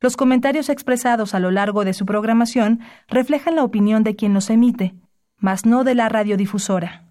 Los 0.00 0.16
comentarios 0.16 0.68
expresados 0.68 1.34
a 1.34 1.40
lo 1.40 1.50
largo 1.50 1.84
de 1.84 1.92
su 1.92 2.06
programación 2.06 2.80
reflejan 3.08 3.56
la 3.56 3.64
opinión 3.64 4.04
de 4.04 4.14
quien 4.14 4.32
los 4.32 4.48
emite, 4.48 4.94
mas 5.38 5.66
no 5.66 5.82
de 5.82 5.96
la 5.96 6.08
radiodifusora. 6.08 7.04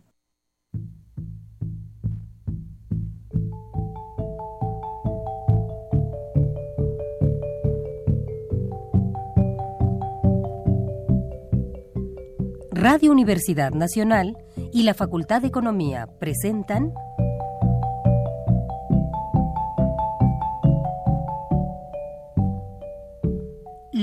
Radio 12.72 13.12
Universidad 13.12 13.72
Nacional 13.72 14.38
y 14.72 14.84
la 14.84 14.94
Facultad 14.94 15.42
de 15.42 15.48
Economía 15.50 16.08
presentan 16.20 16.94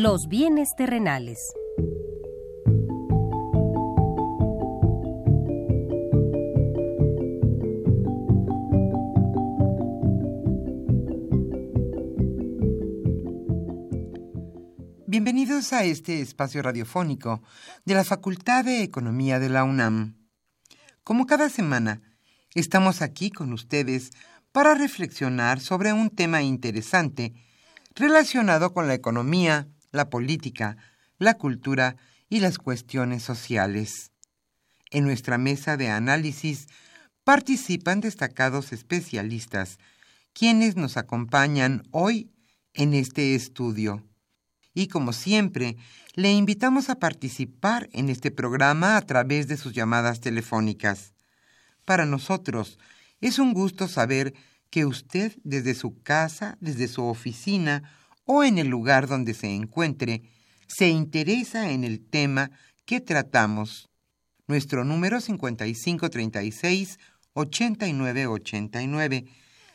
Los 0.07 0.29
bienes 0.29 0.77
terrenales. 0.77 1.55
Bienvenidos 15.06 15.73
a 15.73 15.84
este 15.84 16.21
espacio 16.21 16.60
radiofónico 16.60 17.43
de 17.87 17.95
la 17.95 18.05
Facultad 18.05 18.66
de 18.66 18.82
Economía 18.82 19.38
de 19.38 19.48
la 19.48 19.65
UNAM. 19.65 20.18
Como 21.02 21.24
cada 21.24 21.48
semana, 21.48 22.02
estamos 22.55 23.01
aquí 23.01 23.30
con 23.30 23.55
ustedes 23.55 24.10
para 24.52 24.74
reflexionar 24.74 25.60
sobre 25.60 25.95
un 25.95 26.10
tema 26.10 26.43
interesante 26.43 27.32
relacionado 27.95 28.74
con 28.74 28.87
la 28.87 28.93
economía, 28.93 29.68
la 29.95 30.11
política, 30.11 30.77
la 31.19 31.34
cultura 31.34 31.97
y 32.29 32.41
las 32.41 32.59
cuestiones 32.59 33.23
sociales. 33.23 34.10
En 34.91 35.05
nuestra 35.05 35.38
mesa 35.38 35.77
de 35.77 35.88
análisis 35.88 36.66
participan 37.23 38.01
destacados 38.01 38.73
especialistas, 38.73 39.79
quienes 40.33 40.77
nos 40.77 40.96
acompañan 40.96 41.85
hoy 41.93 42.30
en 42.74 42.93
este 42.93 43.35
estudio. 43.35 44.02
Y 44.74 44.88
como 44.88 45.13
siempre, 45.13 45.77
le 46.15 46.33
invitamos 46.33 46.90
a 46.90 46.99
participar 46.99 47.88
en 47.93 48.09
este 48.09 48.33
programa 48.33 48.96
a 48.96 49.02
través 49.02 49.46
de 49.46 49.57
sus 49.57 49.73
llamadas 49.73 50.21
telefónicas. 50.21 51.15
Para 51.85 52.05
nosotros 52.05 52.79
es 53.21 53.38
un 53.38 53.55
gusto 53.55 53.87
saber 53.87 54.35
que 54.71 54.87
usted 54.87 55.37
desde 55.45 55.74
su 55.74 56.02
casa, 56.02 56.59
desde 56.61 56.88
su 56.88 57.05
oficina 57.05 57.85
o 58.25 58.45
en 58.45 58.59
el 58.59 58.69
lugar 58.69 59.07
donde 59.09 59.35
se 59.35 59.55
encuentre, 59.55 60.23
se 60.67 60.89
interesa 60.89 61.71
en 61.71 61.85
el 61.85 62.01
tema 62.01 62.51
que 62.85 63.01
tratamos. 63.01 63.89
Nuestro 64.47 64.84
número 64.84 65.21
5536 65.21 66.99
8989. 67.34 69.25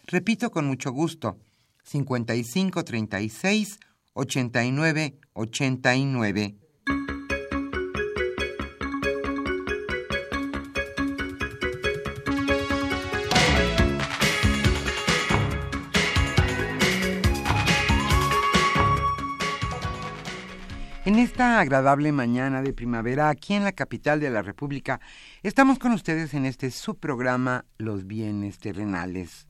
Repito 0.08 0.52
con 0.52 0.66
mucho 0.66 0.92
gusto, 0.92 1.40
5536 1.84 3.80
En 21.10 21.18
esta 21.18 21.60
agradable 21.60 22.12
mañana 22.12 22.62
de 22.62 22.72
primavera, 22.72 23.30
aquí 23.30 23.56
en 23.56 23.64
la 23.64 23.72
capital 23.72 24.20
de 24.20 24.30
la 24.30 24.44
República, 24.44 25.02
estamos 25.42 25.80
con 25.80 25.94
ustedes 25.94 26.36
en 26.36 26.46
este 26.46 26.70
subprograma 26.70 27.66
Los 27.80 28.06
bienes 28.06 28.60
terrenales. 28.60 29.48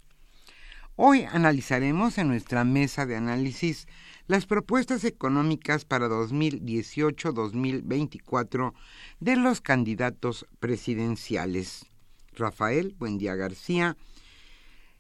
Hoy 0.95 1.23
analizaremos 1.23 2.17
en 2.17 2.29
nuestra 2.29 2.63
mesa 2.63 3.05
de 3.05 3.17
análisis 3.17 3.89
las 4.25 4.45
propuestas 4.45 5.03
económicas 5.03 5.83
para 5.83 6.07
2018-2024 6.07 8.71
de 9.19 9.35
los 9.35 9.59
candidatos 9.59 10.45
presidenciales. 10.61 11.87
Rafael 12.37 12.95
Buendía 12.97 13.35
García 13.35 13.97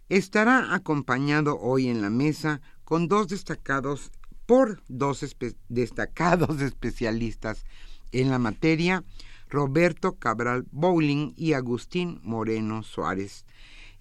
estará 0.09 0.75
acompañado 0.75 1.57
hoy 1.57 1.87
en 1.87 2.01
la 2.01 2.09
mesa 2.09 2.59
con 2.83 3.07
dos 3.07 3.29
destacados 3.29 4.11
por 4.49 4.81
dos 4.87 5.23
destacados 5.67 6.59
especialistas 6.63 7.65
en 8.11 8.31
la 8.31 8.39
materia, 8.39 9.03
Roberto 9.47 10.15
Cabral 10.15 10.65
Bowling 10.71 11.33
y 11.37 11.53
Agustín 11.53 12.19
Moreno 12.23 12.81
Suárez. 12.81 13.45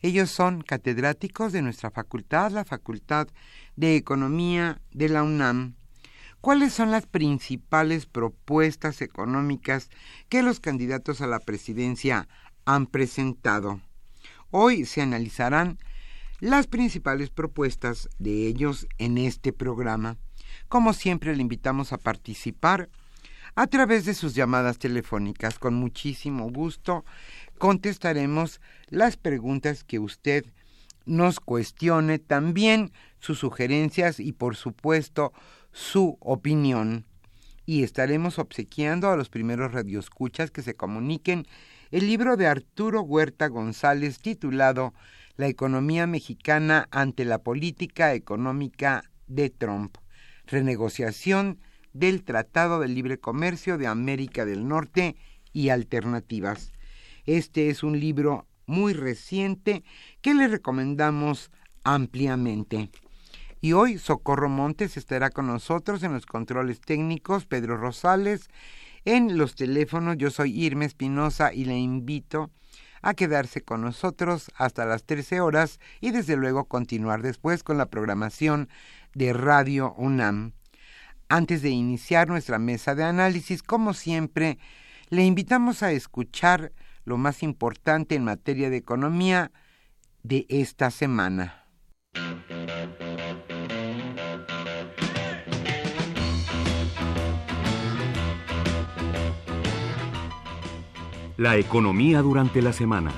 Ellos 0.00 0.30
son 0.30 0.62
catedráticos 0.62 1.52
de 1.52 1.60
nuestra 1.60 1.90
facultad, 1.90 2.50
la 2.50 2.64
Facultad 2.64 3.28
de 3.76 3.96
Economía 3.96 4.80
de 4.90 5.10
la 5.10 5.22
UNAM. 5.22 5.74
¿Cuáles 6.40 6.72
son 6.72 6.92
las 6.92 7.04
principales 7.04 8.06
propuestas 8.06 9.02
económicas 9.02 9.90
que 10.30 10.42
los 10.42 10.60
candidatos 10.60 11.20
a 11.20 11.26
la 11.26 11.40
presidencia 11.40 12.26
han 12.64 12.86
presentado? 12.86 13.82
Hoy 14.50 14.86
se 14.86 15.02
analizarán 15.02 15.76
las 16.40 16.68
principales 16.68 17.28
propuestas 17.28 18.08
de 18.18 18.46
ellos 18.46 18.86
en 18.96 19.18
este 19.18 19.52
programa. 19.52 20.16
Como 20.68 20.92
siempre, 20.92 21.34
le 21.34 21.40
invitamos 21.40 21.94
a 21.94 21.98
participar 21.98 22.90
a 23.54 23.66
través 23.68 24.04
de 24.04 24.12
sus 24.12 24.34
llamadas 24.34 24.78
telefónicas. 24.78 25.58
Con 25.58 25.74
muchísimo 25.74 26.50
gusto 26.50 27.06
contestaremos 27.56 28.60
las 28.88 29.16
preguntas 29.16 29.82
que 29.82 29.98
usted 29.98 30.44
nos 31.06 31.40
cuestione, 31.40 32.18
también 32.18 32.92
sus 33.18 33.38
sugerencias 33.38 34.20
y, 34.20 34.32
por 34.32 34.56
supuesto, 34.56 35.32
su 35.72 36.18
opinión. 36.20 37.06
Y 37.64 37.82
estaremos 37.82 38.38
obsequiando 38.38 39.08
a 39.10 39.16
los 39.16 39.30
primeros 39.30 39.72
radioescuchas 39.72 40.50
que 40.50 40.60
se 40.60 40.74
comuniquen 40.74 41.46
el 41.90 42.06
libro 42.06 42.36
de 42.36 42.46
Arturo 42.46 43.00
Huerta 43.00 43.48
González 43.48 44.18
titulado 44.18 44.92
La 45.36 45.46
economía 45.46 46.06
mexicana 46.06 46.88
ante 46.90 47.24
la 47.24 47.38
política 47.38 48.12
económica 48.12 49.02
de 49.28 49.48
Trump 49.48 49.96
renegociación 50.48 51.60
del 51.92 52.24
Tratado 52.24 52.80
de 52.80 52.88
Libre 52.88 53.18
Comercio 53.18 53.78
de 53.78 53.86
América 53.86 54.44
del 54.44 54.66
Norte 54.66 55.16
y 55.52 55.68
alternativas. 55.68 56.72
Este 57.24 57.70
es 57.70 57.82
un 57.82 57.98
libro 58.00 58.46
muy 58.66 58.92
reciente 58.92 59.84
que 60.20 60.34
le 60.34 60.48
recomendamos 60.48 61.50
ampliamente. 61.84 62.90
Y 63.60 63.72
hoy 63.72 63.98
Socorro 63.98 64.48
Montes 64.48 64.96
estará 64.96 65.30
con 65.30 65.46
nosotros 65.46 66.02
en 66.02 66.12
los 66.12 66.26
controles 66.26 66.80
técnicos, 66.80 67.46
Pedro 67.46 67.76
Rosales, 67.76 68.48
en 69.04 69.36
los 69.36 69.54
teléfonos. 69.54 70.16
Yo 70.16 70.30
soy 70.30 70.52
Irma 70.52 70.84
Espinosa 70.84 71.52
y 71.52 71.64
le 71.64 71.76
invito 71.78 72.50
a 73.02 73.14
quedarse 73.14 73.62
con 73.62 73.82
nosotros 73.82 74.50
hasta 74.56 74.84
las 74.84 75.04
13 75.04 75.40
horas 75.40 75.80
y 76.00 76.10
desde 76.10 76.36
luego 76.36 76.64
continuar 76.64 77.22
después 77.22 77.62
con 77.62 77.78
la 77.78 77.86
programación 77.86 78.68
de 79.18 79.32
Radio 79.32 79.94
UNAM. 79.98 80.52
Antes 81.28 81.60
de 81.60 81.70
iniciar 81.70 82.28
nuestra 82.28 82.58
mesa 82.58 82.94
de 82.94 83.02
análisis, 83.02 83.62
como 83.62 83.92
siempre, 83.92 84.58
le 85.10 85.24
invitamos 85.24 85.82
a 85.82 85.90
escuchar 85.90 86.72
lo 87.04 87.18
más 87.18 87.42
importante 87.42 88.14
en 88.14 88.24
materia 88.24 88.70
de 88.70 88.76
economía 88.76 89.50
de 90.22 90.46
esta 90.48 90.90
semana. 90.90 91.64
La 101.36 101.56
economía 101.56 102.22
durante 102.22 102.62
la 102.62 102.72
semana. 102.72 103.12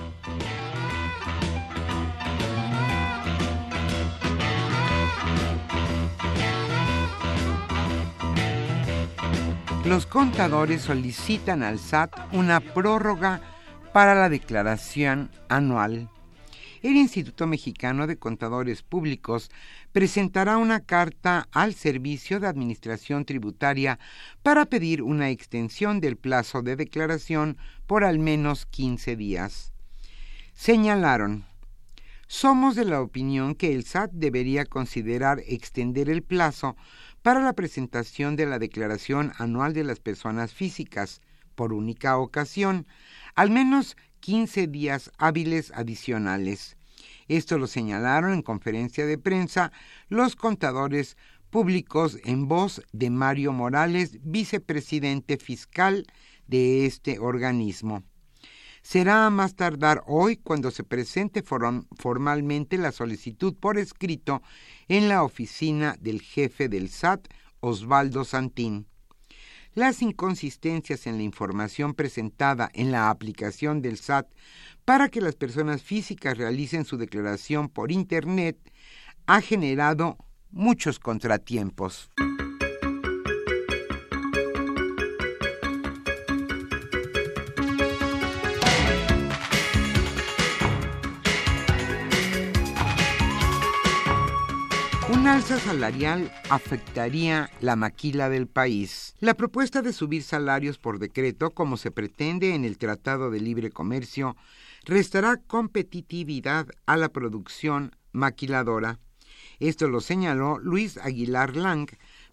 Los 9.90 10.06
contadores 10.06 10.82
solicitan 10.82 11.64
al 11.64 11.80
SAT 11.80 12.12
una 12.32 12.60
prórroga 12.60 13.42
para 13.92 14.14
la 14.14 14.28
declaración 14.28 15.32
anual. 15.48 16.08
El 16.80 16.94
Instituto 16.94 17.48
Mexicano 17.48 18.06
de 18.06 18.16
Contadores 18.16 18.82
Públicos 18.84 19.50
presentará 19.90 20.58
una 20.58 20.78
carta 20.78 21.48
al 21.50 21.74
Servicio 21.74 22.38
de 22.38 22.46
Administración 22.46 23.24
Tributaria 23.24 23.98
para 24.44 24.64
pedir 24.66 25.02
una 25.02 25.30
extensión 25.30 25.98
del 25.98 26.16
plazo 26.16 26.62
de 26.62 26.76
declaración 26.76 27.56
por 27.88 28.04
al 28.04 28.20
menos 28.20 28.66
15 28.66 29.16
días. 29.16 29.72
Señalaron, 30.54 31.46
somos 32.28 32.76
de 32.76 32.84
la 32.84 33.00
opinión 33.00 33.56
que 33.56 33.74
el 33.74 33.82
SAT 33.82 34.12
debería 34.12 34.66
considerar 34.66 35.42
extender 35.48 36.08
el 36.08 36.22
plazo 36.22 36.76
para 37.22 37.40
la 37.40 37.52
presentación 37.52 38.36
de 38.36 38.46
la 38.46 38.58
Declaración 38.58 39.32
Anual 39.38 39.72
de 39.72 39.84
las 39.84 40.00
Personas 40.00 40.54
Físicas, 40.54 41.20
por 41.54 41.72
única 41.72 42.16
ocasión, 42.16 42.86
al 43.34 43.50
menos 43.50 43.96
15 44.20 44.66
días 44.66 45.10
hábiles 45.18 45.72
adicionales. 45.74 46.76
Esto 47.28 47.58
lo 47.58 47.66
señalaron 47.66 48.32
en 48.32 48.42
conferencia 48.42 49.06
de 49.06 49.18
prensa 49.18 49.72
los 50.08 50.36
contadores 50.36 51.16
públicos 51.50 52.18
en 52.24 52.48
voz 52.48 52.82
de 52.92 53.10
Mario 53.10 53.52
Morales, 53.52 54.18
vicepresidente 54.22 55.36
fiscal 55.36 56.06
de 56.46 56.86
este 56.86 57.18
organismo. 57.18 58.02
Será 58.82 59.26
a 59.26 59.30
más 59.30 59.54
tardar 59.54 60.02
hoy 60.06 60.36
cuando 60.36 60.70
se 60.70 60.84
presente 60.84 61.42
formalmente 61.42 62.78
la 62.78 62.92
solicitud 62.92 63.54
por 63.54 63.78
escrito 63.78 64.42
en 64.88 65.08
la 65.08 65.22
oficina 65.22 65.96
del 66.00 66.22
jefe 66.22 66.68
del 66.68 66.88
SAT, 66.88 67.28
Osvaldo 67.60 68.24
Santín. 68.24 68.86
Las 69.74 70.02
inconsistencias 70.02 71.06
en 71.06 71.18
la 71.18 71.22
información 71.22 71.94
presentada 71.94 72.70
en 72.74 72.90
la 72.90 73.10
aplicación 73.10 73.82
del 73.82 73.98
SAT 73.98 74.26
para 74.84 75.08
que 75.08 75.20
las 75.20 75.36
personas 75.36 75.82
físicas 75.82 76.36
realicen 76.36 76.84
su 76.84 76.96
declaración 76.96 77.68
por 77.68 77.92
Internet 77.92 78.58
ha 79.26 79.40
generado 79.40 80.16
muchos 80.50 80.98
contratiempos. 80.98 82.10
Salarial 95.58 96.30
afectaría 96.48 97.50
la 97.60 97.74
maquila 97.74 98.28
del 98.28 98.46
país. 98.46 99.14
La 99.18 99.34
propuesta 99.34 99.82
de 99.82 99.92
subir 99.92 100.22
salarios 100.22 100.78
por 100.78 100.98
decreto, 100.98 101.50
como 101.50 101.76
se 101.76 101.90
pretende 101.90 102.54
en 102.54 102.64
el 102.64 102.78
Tratado 102.78 103.30
de 103.30 103.40
Libre 103.40 103.70
Comercio, 103.70 104.36
restará 104.84 105.38
competitividad 105.38 106.68
a 106.86 106.96
la 106.96 107.08
producción 107.08 107.96
maquiladora. 108.12 108.98
Esto 109.58 109.88
lo 109.88 110.00
señaló 110.00 110.58
Luis 110.58 110.98
Aguilar 110.98 111.56
Lang, 111.56 111.88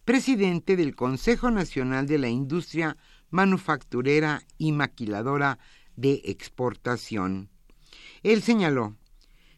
presidente 0.05 0.75
del 0.75 0.95
Consejo 0.95 1.49
Nacional 1.49 2.07
de 2.07 2.19
la 2.19 2.29
Industria 2.29 2.97
Manufacturera 3.29 4.43
y 4.57 4.71
Maquiladora 4.71 5.59
de 5.95 6.21
Exportación. 6.25 7.49
Él 8.21 8.41
señaló, 8.43 8.95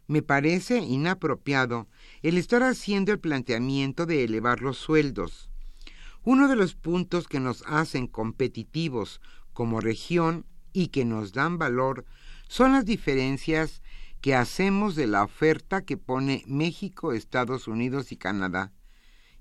me 0.08 0.24
parece 0.24 0.80
inapropiado 0.80 1.88
el 2.22 2.38
estar 2.38 2.64
haciendo 2.64 3.12
el 3.12 3.20
planteamiento 3.20 4.06
de 4.06 4.24
elevar 4.24 4.62
los 4.62 4.78
sueldos. 4.78 5.50
Uno 6.24 6.48
de 6.48 6.56
los 6.56 6.76
puntos 6.76 7.28
que 7.28 7.40
nos 7.40 7.64
hacen 7.66 8.08
competitivos 8.08 9.22
como 9.54 9.80
región 9.80 10.46
y 10.74 10.88
que 10.88 11.06
nos 11.06 11.34
dan 11.34 11.58
valor 11.58 12.06
son 12.48 12.74
las 12.74 12.86
diferencias 12.86 13.82
que 14.22 14.36
hacemos 14.36 14.96
de 14.96 15.08
la 15.08 15.24
oferta 15.24 15.84
que 15.84 15.98
pone 15.98 16.44
México, 16.46 17.14
Estados 17.14 17.68
Unidos 17.68 18.12
y 18.12 18.18
Canadá. 18.18 18.74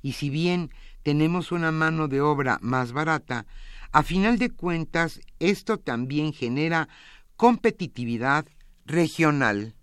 Y 0.02 0.12
si 0.12 0.30
bien 0.30 0.70
tenemos 1.02 1.50
una 1.50 1.72
mano 1.72 2.06
de 2.06 2.20
obra 2.20 2.58
más 2.62 2.92
barata, 2.92 3.46
a 3.90 4.02
final 4.02 4.38
de 4.38 4.50
cuentas 4.50 5.20
esto 5.38 5.78
también 5.78 6.32
genera 6.32 6.88
competitividad 7.36 8.46
regional. 8.84 9.74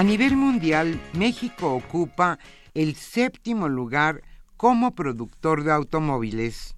A 0.00 0.02
nivel 0.02 0.34
mundial, 0.34 0.98
México 1.12 1.74
ocupa 1.74 2.38
el 2.72 2.94
séptimo 2.94 3.68
lugar 3.68 4.22
como 4.56 4.94
productor 4.94 5.62
de 5.62 5.72
automóviles. 5.72 6.74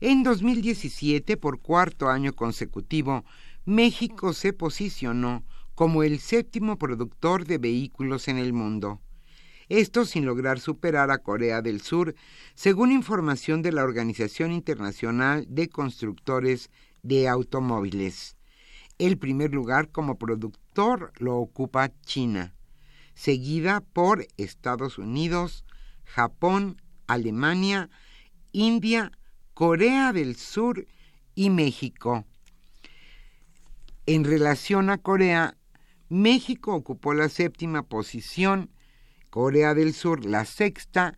En 0.00 0.22
2017, 0.22 1.36
por 1.36 1.60
cuarto 1.60 2.08
año 2.08 2.32
consecutivo, 2.32 3.26
México 3.66 4.32
se 4.32 4.54
posicionó 4.54 5.44
como 5.74 6.02
el 6.02 6.18
séptimo 6.18 6.78
productor 6.78 7.44
de 7.44 7.58
vehículos 7.58 8.26
en 8.28 8.38
el 8.38 8.54
mundo. 8.54 9.02
Esto 9.68 10.06
sin 10.06 10.24
lograr 10.24 10.60
superar 10.60 11.10
a 11.10 11.18
Corea 11.18 11.60
del 11.60 11.82
Sur, 11.82 12.14
según 12.54 12.90
información 12.90 13.60
de 13.60 13.72
la 13.72 13.84
Organización 13.84 14.50
Internacional 14.50 15.44
de 15.50 15.68
Constructores 15.68 16.70
de 17.02 17.28
Automóviles. 17.28 18.38
El 18.96 19.18
primer 19.18 19.52
lugar 19.52 19.90
como 19.90 20.16
productor 20.16 20.63
lo 21.18 21.36
ocupa 21.36 21.92
China, 22.02 22.52
seguida 23.14 23.80
por 23.80 24.26
Estados 24.36 24.98
Unidos, 24.98 25.64
Japón, 26.04 26.82
Alemania, 27.06 27.90
India, 28.50 29.12
Corea 29.54 30.12
del 30.12 30.34
Sur 30.34 30.86
y 31.36 31.50
México. 31.50 32.24
En 34.06 34.24
relación 34.24 34.90
a 34.90 34.98
Corea, 34.98 35.56
México 36.08 36.74
ocupó 36.74 37.14
la 37.14 37.28
séptima 37.28 37.84
posición, 37.84 38.70
Corea 39.30 39.74
del 39.74 39.94
Sur 39.94 40.24
la 40.24 40.44
sexta 40.44 41.16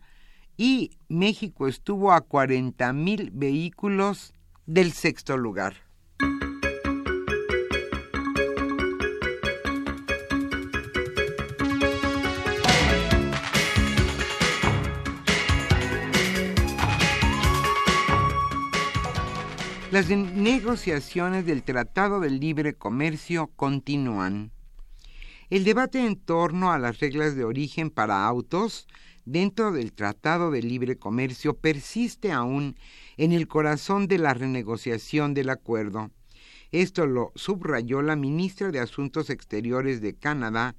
y 0.55 0.91
México 1.07 1.67
estuvo 1.67 2.11
a 2.11 2.21
40 2.21 2.93
mil 2.93 3.31
vehículos 3.31 4.33
del 4.67 4.91
sexto 4.91 5.35
lugar. 5.35 5.87
Las 19.97 20.09
negociaciones 20.09 21.47
del 21.47 21.63
Tratado 21.63 22.19
de 22.19 22.29
Libre 22.29 22.75
Comercio 22.75 23.47
continúan. 23.55 24.51
El 25.49 25.63
debate 25.63 26.05
en 26.05 26.17
torno 26.17 26.71
a 26.71 26.77
las 26.77 26.99
reglas 26.99 27.35
de 27.35 27.43
origen 27.43 27.89
para 27.89 28.27
autos 28.27 28.85
dentro 29.25 29.71
del 29.71 29.93
Tratado 29.93 30.51
de 30.51 30.61
Libre 30.61 30.99
Comercio 30.99 31.57
persiste 31.57 32.31
aún 32.31 32.77
en 33.17 33.31
el 33.31 33.47
corazón 33.47 34.07
de 34.07 34.19
la 34.19 34.35
renegociación 34.35 35.33
del 35.33 35.49
acuerdo. 35.49 36.11
Esto 36.71 37.07
lo 37.07 37.31
subrayó 37.33 38.03
la 38.03 38.15
ministra 38.15 38.69
de 38.69 38.79
Asuntos 38.79 39.31
Exteriores 39.31 39.99
de 39.99 40.13
Canadá, 40.13 40.75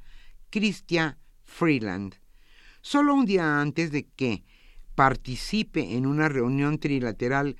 Chrystia 0.50 1.19
Freeland. 1.42 2.14
Solo 2.83 3.14
un 3.14 3.26
día 3.26 3.61
antes 3.61 3.90
de 3.90 4.07
que 4.07 4.45
participe 4.95 5.97
en 5.97 6.07
una 6.07 6.28
reunión 6.28 6.78
trilateral 6.78 7.57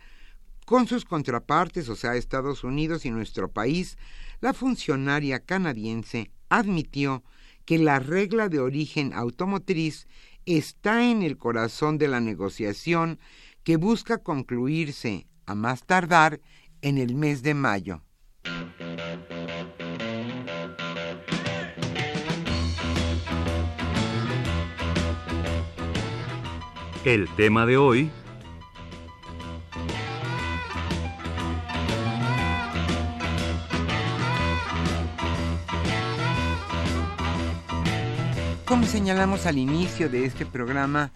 con 0.69 0.87
sus 0.87 1.07
contrapartes, 1.07 1.89
o 1.89 1.97
sea, 1.97 2.15
Estados 2.15 2.63
Unidos 2.63 3.07
y 3.07 3.11
nuestro 3.11 3.51
país, 3.51 3.97
la 4.43 4.53
funcionaria 4.53 5.41
canadiense 5.41 6.31
admitió 6.51 7.25
que 7.65 7.79
la 7.79 8.01
regla 8.01 8.51
de 8.51 8.61
origen 8.61 9.15
automotriz 9.15 10.09
está 10.45 11.11
en 11.11 11.23
el 11.23 11.39
corazón 11.39 11.97
de 11.97 12.09
la 12.09 12.21
negociación 12.21 13.19
que 13.65 13.79
busca 13.79 14.19
concluirse 14.19 15.27
a 15.47 15.55
más 15.55 15.85
tardar 15.85 16.39
en 16.83 16.99
el 16.99 17.15
mes 17.15 17.43
de 17.43 17.55
mayo. 17.55 18.03
El 27.07 27.27
tema 27.37 27.65
de 27.65 27.79
hoy 27.79 28.11
señalamos 39.09 39.47
al 39.47 39.57
inicio 39.57 40.11
de 40.11 40.27
este 40.27 40.45
programa, 40.45 41.13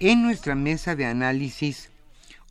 en 0.00 0.20
nuestra 0.24 0.56
mesa 0.56 0.96
de 0.96 1.06
análisis, 1.06 1.92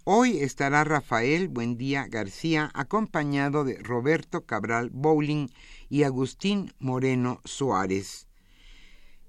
hoy 0.06 0.38
estará 0.38 0.86
Rafael 0.86 1.50
Buendía 1.50 2.08
García 2.08 2.72
acompañado 2.74 3.66
de 3.66 3.78
Roberto 3.80 4.46
Cabral 4.46 4.90
Bowling 4.94 5.50
y 5.90 6.04
Agustín 6.04 6.72
Moreno 6.80 7.42
Suárez. 7.44 8.30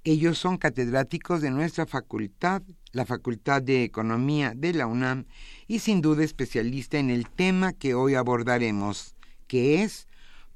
Ellos 0.05 0.39
son 0.39 0.57
catedráticos 0.57 1.41
de 1.41 1.51
nuestra 1.51 1.85
facultad, 1.85 2.63
la 2.93 3.05
Facultad 3.05 3.61
de 3.61 3.83
Economía 3.83 4.53
de 4.55 4.73
la 4.73 4.87
UNAM, 4.87 5.25
y 5.67 5.81
sin 5.81 6.01
duda 6.01 6.23
especialista 6.23 6.99
en 6.99 7.11
el 7.11 7.29
tema 7.29 7.73
que 7.73 7.95
hoy 7.95 8.15
abordaremos, 8.15 9.17
que 9.49 9.83
es 9.83 10.07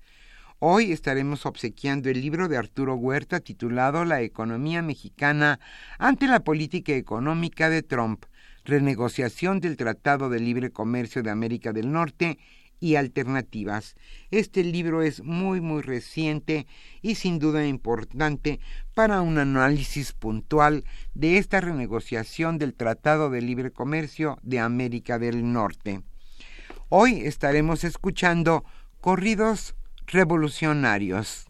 Hoy 0.61 0.93
estaremos 0.93 1.45
obsequiando 1.45 2.09
el 2.09 2.23
libro 2.23 2.49
de 2.49 2.57
Arturo 2.57 2.95
Huerta 2.95 3.41
titulado 3.41 4.07
La 4.07 4.23
economía 4.23 4.81
mexicana 4.81 5.61
ante 5.99 6.27
la 6.27 6.41
política 6.41 6.95
económica 6.95 7.69
de 7.69 7.83
Trump, 7.83 8.25
renegociación 8.65 9.61
del 9.61 9.77
Tratado 9.77 10.31
de 10.31 10.41
Libre 10.41 10.71
Comercio 10.71 11.23
de 11.23 11.31
América 11.31 11.75
del 11.75 11.93
Norte 11.93 12.39
y 12.81 12.97
alternativas. 12.97 13.95
Este 14.31 14.65
libro 14.65 15.03
es 15.03 15.23
muy 15.23 15.61
muy 15.61 15.83
reciente 15.83 16.67
y 17.03 17.15
sin 17.15 17.39
duda 17.39 17.67
importante 17.67 18.59
para 18.95 19.21
un 19.21 19.39
análisis 19.39 20.13
puntual 20.13 20.85
de 21.15 21.39
esta 21.39 21.61
renegociación 21.61 22.59
del 22.59 22.75
Tratado 22.75 23.31
de 23.31 23.43
Libre 23.43 23.71
Comercio 23.71 24.39
de 24.43 24.59
América 24.59 25.19
del 25.19 25.53
Norte. 25.53 26.03
Hoy 26.89 27.21
estaremos 27.21 27.85
escuchando 27.85 28.65
corridos 29.01 29.77
revolucionarios. 30.07 31.47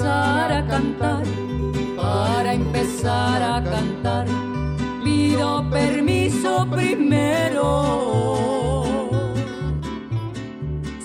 Empezar 0.00 0.52
a 0.52 0.66
cantar, 0.66 1.22
para 1.96 2.54
empezar 2.54 3.42
a 3.42 3.62
cantar, 3.62 4.26
pido 5.04 5.68
permiso 5.68 6.66
primero. 6.70 7.66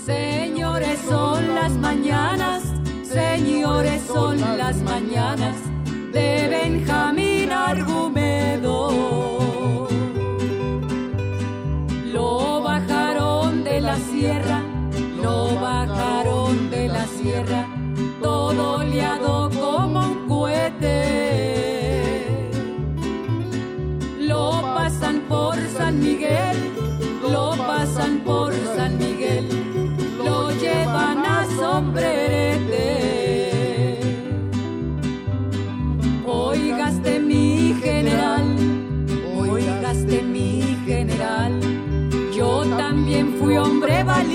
Señores, 0.05 0.99
son 1.09 1.55
las 1.55 1.73
mañanas, 1.73 2.63
señores, 3.03 4.01
son 4.07 4.39
las 4.57 4.77
mañanas 4.77 5.57
de 6.13 6.47
Benjamín 6.47 7.51
Argumedo. 7.51 8.25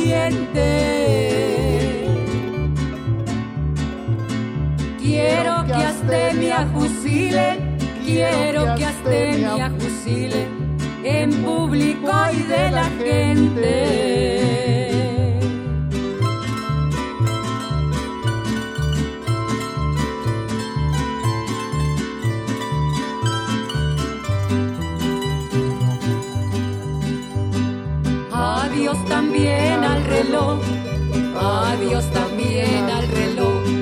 Valiente. 0.00 0.66
Quiero 4.98 5.64
que 5.66 5.72
hasta 5.72 6.32
me 6.34 6.52
ajusile, 6.52 7.58
quiero 8.04 8.74
que 8.76 8.84
hasta 8.84 9.10
me 9.10 9.62
ajusile 9.62 10.46
en 11.04 11.30
público 11.42 12.12
y 12.32 12.42
de 12.42 12.70
la 12.70 12.84
gente. 13.02 14.49
Adiós 31.36 32.10
también 32.10 32.90
al 32.90 33.08
reloj 33.08 33.80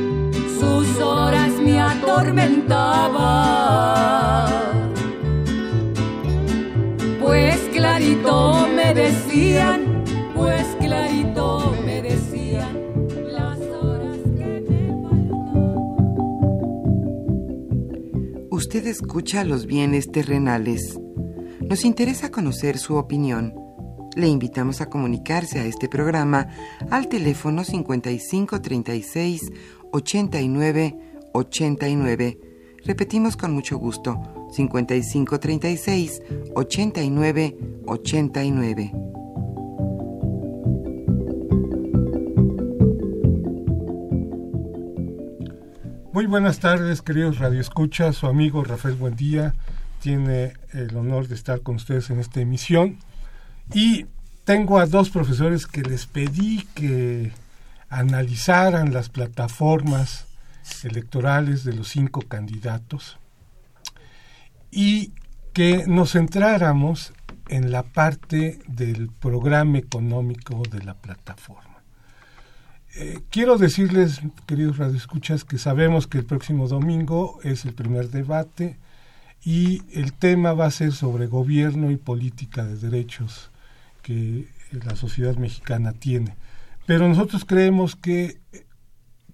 horas 1.01 1.53
me 1.61 1.81
atormentaba. 1.81 3.23
Pues 7.21 7.57
clarito 7.73 8.67
me 8.75 8.95
decían, 8.95 10.05
pues 10.35 10.67
clarito 10.79 11.75
me 11.85 12.03
decían 12.03 13.09
las 13.27 13.59
horas 13.61 14.19
que 14.37 14.65
me 14.69 14.97
Usted 18.51 18.87
escucha 18.87 19.45
los 19.45 19.67
bienes 19.67 20.11
terrenales. 20.11 20.99
Nos 21.61 21.85
interesa 21.85 22.31
conocer 22.31 22.79
su 22.79 22.97
opinión. 22.97 23.68
Le 24.19 24.27
invitamos 24.27 24.81
a 24.81 24.91
comunicarse 24.91 25.61
a 25.61 25.65
este 25.65 25.89
programa 25.89 26.49
al 26.91 27.07
teléfono 27.07 27.63
5536 27.63 29.53
89 29.93 30.99
89. 31.33 32.39
Repetimos 32.85 33.37
con 33.37 33.53
mucho 33.53 33.79
gusto, 33.79 34.21
55 34.51 35.39
36 35.39 36.23
89 36.57 37.57
89. 37.87 38.93
Muy 46.13 46.27
buenas 46.27 46.59
tardes, 46.59 47.03
queridos 47.03 47.39
radioescuchas. 47.39 48.17
Su 48.17 48.27
amigo 48.27 48.65
Rafael 48.65 48.97
Buendía 48.97 49.55
tiene 50.03 50.55
el 50.73 50.97
honor 50.97 51.29
de 51.29 51.37
estar 51.37 51.61
con 51.61 51.77
ustedes 51.77 52.11
en 52.11 52.19
esta 52.19 52.41
emisión. 52.41 52.99
Y 53.75 54.07
tengo 54.45 54.79
a 54.79 54.87
dos 54.87 55.11
profesores 55.11 55.67
que 55.67 55.83
les 55.83 56.07
pedí 56.07 56.67
que 56.75 57.33
analizaran 57.91 58.93
las 58.93 59.09
plataformas 59.09 60.27
electorales 60.85 61.65
de 61.65 61.75
los 61.75 61.89
cinco 61.89 62.23
candidatos 62.23 63.19
y 64.71 65.13
que 65.53 65.87
nos 65.87 66.13
centráramos 66.13 67.13
en 67.49 67.73
la 67.73 67.83
parte 67.83 68.59
del 68.67 69.09
programa 69.09 69.79
económico 69.79 70.63
de 70.71 70.83
la 70.83 70.95
plataforma. 70.95 71.83
Eh, 72.95 73.21
quiero 73.31 73.59
decirles, 73.59 74.21
queridos 74.47 74.79
radioescuchas, 74.79 75.45
que 75.45 75.59
sabemos 75.59 76.07
que 76.07 76.19
el 76.19 76.25
próximo 76.25 76.69
domingo 76.69 77.39
es 77.43 77.65
el 77.65 77.75
primer 77.75 78.11
debate 78.11 78.79
y 79.43 79.83
el 79.93 80.13
tema 80.13 80.53
va 80.53 80.67
a 80.67 80.71
ser 80.71 80.93
sobre 80.93 81.27
gobierno 81.27 81.91
y 81.91 81.97
política 81.97 82.65
de 82.65 82.77
derechos 82.77 83.51
que 84.03 84.49
la 84.71 84.97
sociedad 84.97 85.37
mexicana 85.37 85.93
tiene. 85.93 86.37
Pero 86.87 87.09
nosotros 87.09 87.45
creemos 87.45 87.97
que 87.97 88.41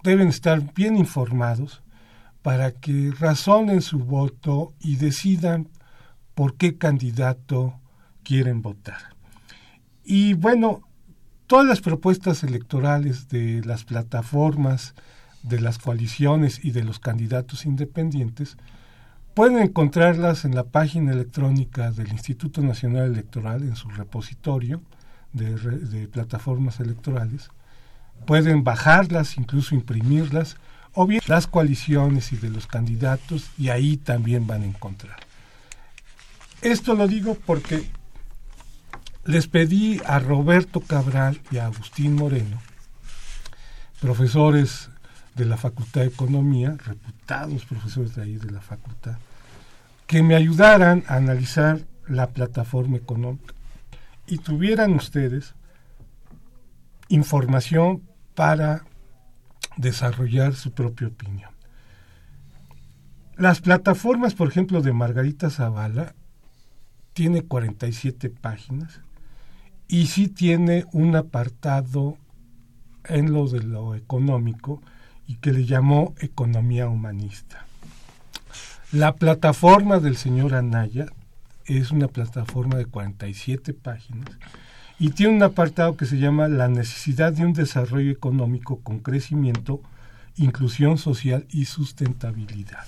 deben 0.02 0.28
estar 0.28 0.75
bien 0.75 0.97
informados 0.97 1.83
para 2.42 2.73
que 2.73 3.12
razonen 3.18 3.80
su 3.80 4.00
voto 4.00 4.75
y 4.80 4.97
decidan 4.97 5.68
por 6.35 6.56
qué 6.56 6.76
candidato 6.76 7.80
quieren 8.23 8.61
votar. 8.61 9.14
Y 10.04 10.35
bueno, 10.35 10.83
todas 11.47 11.66
las 11.66 11.80
propuestas 11.80 12.42
electorales 12.42 13.28
de 13.28 13.62
las 13.64 13.85
plataformas, 13.85 14.94
de 15.42 15.61
las 15.61 15.78
coaliciones 15.78 16.62
y 16.62 16.73
de 16.73 16.85
los 16.85 16.99
candidatos 16.99 17.64
independientes 17.64 18.56
pueden 19.35 19.59
encontrarlas 19.59 20.45
en 20.45 20.55
la 20.55 20.64
página 20.64 21.12
electrónica 21.12 21.91
del 21.91 22.09
Instituto 22.09 22.62
Nacional 22.62 23.12
Electoral, 23.12 23.62
en 23.62 23.76
su 23.76 23.88
repositorio, 23.88 24.81
de, 25.33 26.09
plataformas 26.09 26.79
electorales, 26.79 27.50
pueden 28.26 28.62
bajarlas, 28.62 29.37
incluso 29.37 29.75
imprimirlas, 29.75 30.57
o 30.93 31.07
bien 31.07 31.21
las 31.26 31.49
coaliciones 31.49 32.33
y 32.33 32.37
de 32.37 32.50
los 32.50 32.69
candidatos, 32.69 33.50
y 33.59 33.71
ahí 33.71 33.97
también 33.97 34.47
van 34.47 34.62
a 34.62 34.67
encontrar. 34.67 35.17
Esto 36.62 36.95
lo 36.95 37.09
digo 37.09 37.37
porque 37.45 37.91
les 39.25 39.49
pedí 39.49 40.00
a 40.07 40.21
Roberto 40.21 40.81
Cabral 40.81 41.41
y 41.50 41.57
a 41.57 41.67
Agustín 41.67 42.14
Moreno, 42.14 42.59
profesores 44.00 44.91
de 45.35 45.45
la 45.45 45.57
Facultad 45.57 46.03
de 46.03 46.09
Economía, 46.09 46.76
reputados 46.85 47.64
profesores 47.64 48.14
de 48.14 48.23
ahí 48.23 48.37
de 48.37 48.50
la 48.50 48.61
facultad, 48.61 49.17
que 50.07 50.23
me 50.23 50.35
ayudaran 50.35 51.03
a 51.09 51.17
analizar 51.17 51.81
la 52.07 52.29
plataforma 52.29 52.97
económica 52.97 53.55
y 54.26 54.38
tuvieran 54.38 54.95
ustedes 54.95 55.55
información 57.09 58.03
para 58.35 58.85
desarrollar 59.76 60.55
su 60.55 60.73
propia 60.73 61.09
opinión. 61.09 61.50
Las 63.37 63.61
plataformas, 63.61 64.35
por 64.35 64.49
ejemplo, 64.49 64.81
de 64.81 64.93
Margarita 64.93 65.50
Zavala, 65.50 66.14
tiene 67.12 67.43
47 67.43 68.31
páginas 68.31 69.00
y 69.88 70.07
sí 70.07 70.29
tiene 70.29 70.85
un 70.93 71.17
apartado 71.17 72.17
en 73.05 73.33
lo 73.33 73.49
de 73.49 73.62
lo 73.62 73.95
económico 73.95 74.81
y 75.26 75.37
que 75.37 75.52
le 75.52 75.64
llamó 75.64 76.14
economía 76.21 76.88
humanista. 76.88 77.66
La 78.93 79.16
plataforma 79.16 79.99
del 79.99 80.16
señor 80.16 80.54
Anaya 80.54 81.07
es 81.66 81.90
una 81.90 82.09
plataforma 82.09 82.76
de 82.76 82.87
47 82.87 83.75
páginas 83.75 84.31
y 84.99 85.11
tiene 85.11 85.35
un 85.35 85.43
apartado 85.43 85.97
que 85.97 86.07
se 86.07 86.19
llama 86.19 86.49
la 86.49 86.69
necesidad 86.69 87.33
de 87.33 87.45
un 87.45 87.52
desarrollo 87.52 88.12
económico 88.12 88.81
con 88.81 89.00
crecimiento, 89.00 89.81
inclusión 90.37 90.99
social 90.99 91.47
y 91.50 91.64
sustentabilidad. 91.64 92.85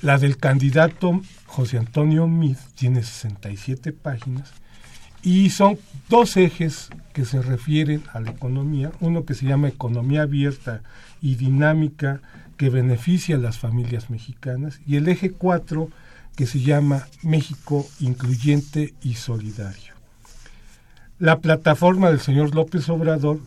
La 0.00 0.18
del 0.18 0.36
candidato 0.36 1.20
José 1.46 1.78
Antonio 1.78 2.26
Mid 2.26 2.56
tiene 2.74 3.02
67 3.02 3.92
páginas 3.92 4.52
y 5.24 5.50
son 5.50 5.78
dos 6.10 6.36
ejes 6.36 6.90
que 7.14 7.24
se 7.24 7.40
refieren 7.40 8.02
a 8.12 8.20
la 8.20 8.30
economía, 8.30 8.92
uno 9.00 9.24
que 9.24 9.34
se 9.34 9.46
llama 9.46 9.68
economía 9.68 10.22
abierta 10.22 10.82
y 11.22 11.36
dinámica 11.36 12.20
que 12.58 12.68
beneficia 12.68 13.36
a 13.36 13.38
las 13.40 13.58
familias 13.58 14.10
mexicanas. 14.10 14.80
Y 14.86 14.96
el 14.96 15.08
eje 15.08 15.32
4 15.32 15.88
que 16.36 16.46
se 16.46 16.60
llama 16.60 17.08
México 17.22 17.86
incluyente 18.00 18.94
y 19.02 19.14
solidario. 19.14 19.94
La 21.18 21.38
plataforma 21.38 22.10
del 22.10 22.20
señor 22.20 22.54
López 22.54 22.88
Obrador, 22.88 23.40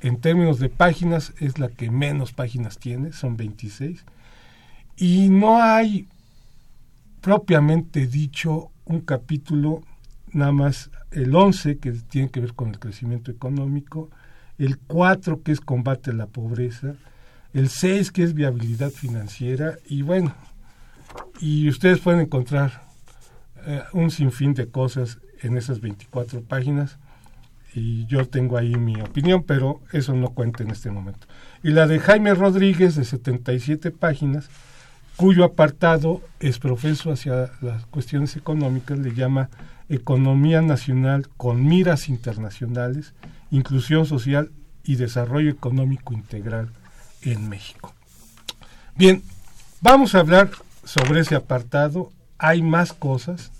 en 0.00 0.18
términos 0.18 0.58
de 0.58 0.68
páginas, 0.68 1.32
es 1.38 1.58
la 1.58 1.68
que 1.68 1.90
menos 1.90 2.32
páginas 2.32 2.78
tiene, 2.78 3.12
son 3.12 3.36
26, 3.36 4.04
y 4.96 5.28
no 5.28 5.62
hay 5.62 6.08
propiamente 7.20 8.06
dicho 8.06 8.70
un 8.86 9.00
capítulo, 9.00 9.82
nada 10.32 10.52
más 10.52 10.90
el 11.10 11.34
11 11.34 11.78
que 11.78 11.92
tiene 11.92 12.30
que 12.30 12.40
ver 12.40 12.54
con 12.54 12.68
el 12.70 12.78
crecimiento 12.78 13.30
económico, 13.30 14.10
el 14.58 14.78
4 14.78 15.42
que 15.42 15.52
es 15.52 15.60
combate 15.60 16.10
a 16.10 16.14
la 16.14 16.26
pobreza, 16.26 16.94
el 17.52 17.68
6 17.68 18.12
que 18.12 18.22
es 18.22 18.34
viabilidad 18.34 18.90
financiera 18.90 19.76
y 19.86 20.02
bueno, 20.02 20.34
y 21.40 21.68
ustedes 21.68 22.00
pueden 22.00 22.20
encontrar 22.20 22.82
eh, 23.66 23.82
un 23.92 24.10
sinfín 24.10 24.54
de 24.54 24.68
cosas 24.68 25.18
en 25.42 25.56
esas 25.56 25.80
24 25.80 26.42
páginas 26.42 26.98
y 27.74 28.06
yo 28.06 28.26
tengo 28.26 28.56
ahí 28.56 28.76
mi 28.76 29.00
opinión, 29.00 29.44
pero 29.44 29.80
eso 29.92 30.14
no 30.14 30.30
cuenta 30.30 30.62
en 30.62 30.70
este 30.70 30.90
momento. 30.90 31.26
Y 31.62 31.70
la 31.70 31.86
de 31.86 32.00
Jaime 32.00 32.34
Rodríguez 32.34 32.96
de 32.96 33.04
77 33.04 33.90
páginas, 33.90 34.48
cuyo 35.16 35.44
apartado 35.44 36.22
es 36.40 36.58
profeso 36.58 37.12
hacia 37.12 37.50
las 37.60 37.86
cuestiones 37.86 38.36
económicas, 38.36 38.98
le 38.98 39.14
llama 39.14 39.50
Economía 39.88 40.60
Nacional 40.62 41.28
con 41.36 41.66
miras 41.66 42.08
internacionales, 42.08 43.14
inclusión 43.50 44.06
social 44.06 44.50
y 44.84 44.96
desarrollo 44.96 45.50
económico 45.50 46.14
integral 46.14 46.70
en 47.22 47.48
México. 47.48 47.94
Bien, 48.96 49.22
vamos 49.80 50.14
a 50.14 50.20
hablar 50.20 50.50
sobre 50.84 51.20
ese 51.20 51.34
apartado. 51.34 52.10
Hay 52.38 52.62
más 52.62 52.92
cosas, 52.92 53.50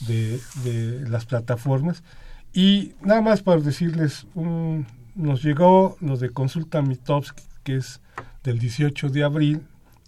de, 0.00 1.04
las 1.08 1.24
plataformas. 1.26 2.02
Y 2.52 2.94
nada 3.02 3.20
más 3.20 3.42
para 3.42 3.60
decirles, 3.60 4.26
nos 5.14 5.42
llegó 5.42 5.96
lo 6.00 6.16
de 6.16 6.30
Consulta 6.30 6.82
Mitovsky, 6.82 7.42
que 7.64 7.76
es 7.76 8.00
del 8.44 8.58
18 8.58 9.08
de 9.10 9.24
abril, 9.24 9.62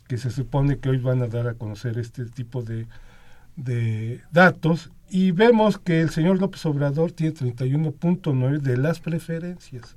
que 0.07 0.19
se 0.19 0.31
supone 0.31 0.79
que 0.79 0.89
hoy 0.89 0.99
van 0.99 1.23
a 1.23 1.27
dar 1.27 1.49
a 1.49 1.55
conocer 1.55 1.99
este 1.99 2.25
tipo 2.25 2.63
de, 2.63 2.87
de 3.59 4.23
datos, 4.31 4.91
y 5.11 5.33
vemos 5.33 5.79
que 5.79 6.01
el 6.01 6.11
señor 6.11 6.39
López 6.39 6.65
Obrador 6.67 7.13
tiene 7.13 7.35
31.9 7.35 8.61
de 8.61 8.77
las 8.77 9.01
preferencias, 9.01 9.97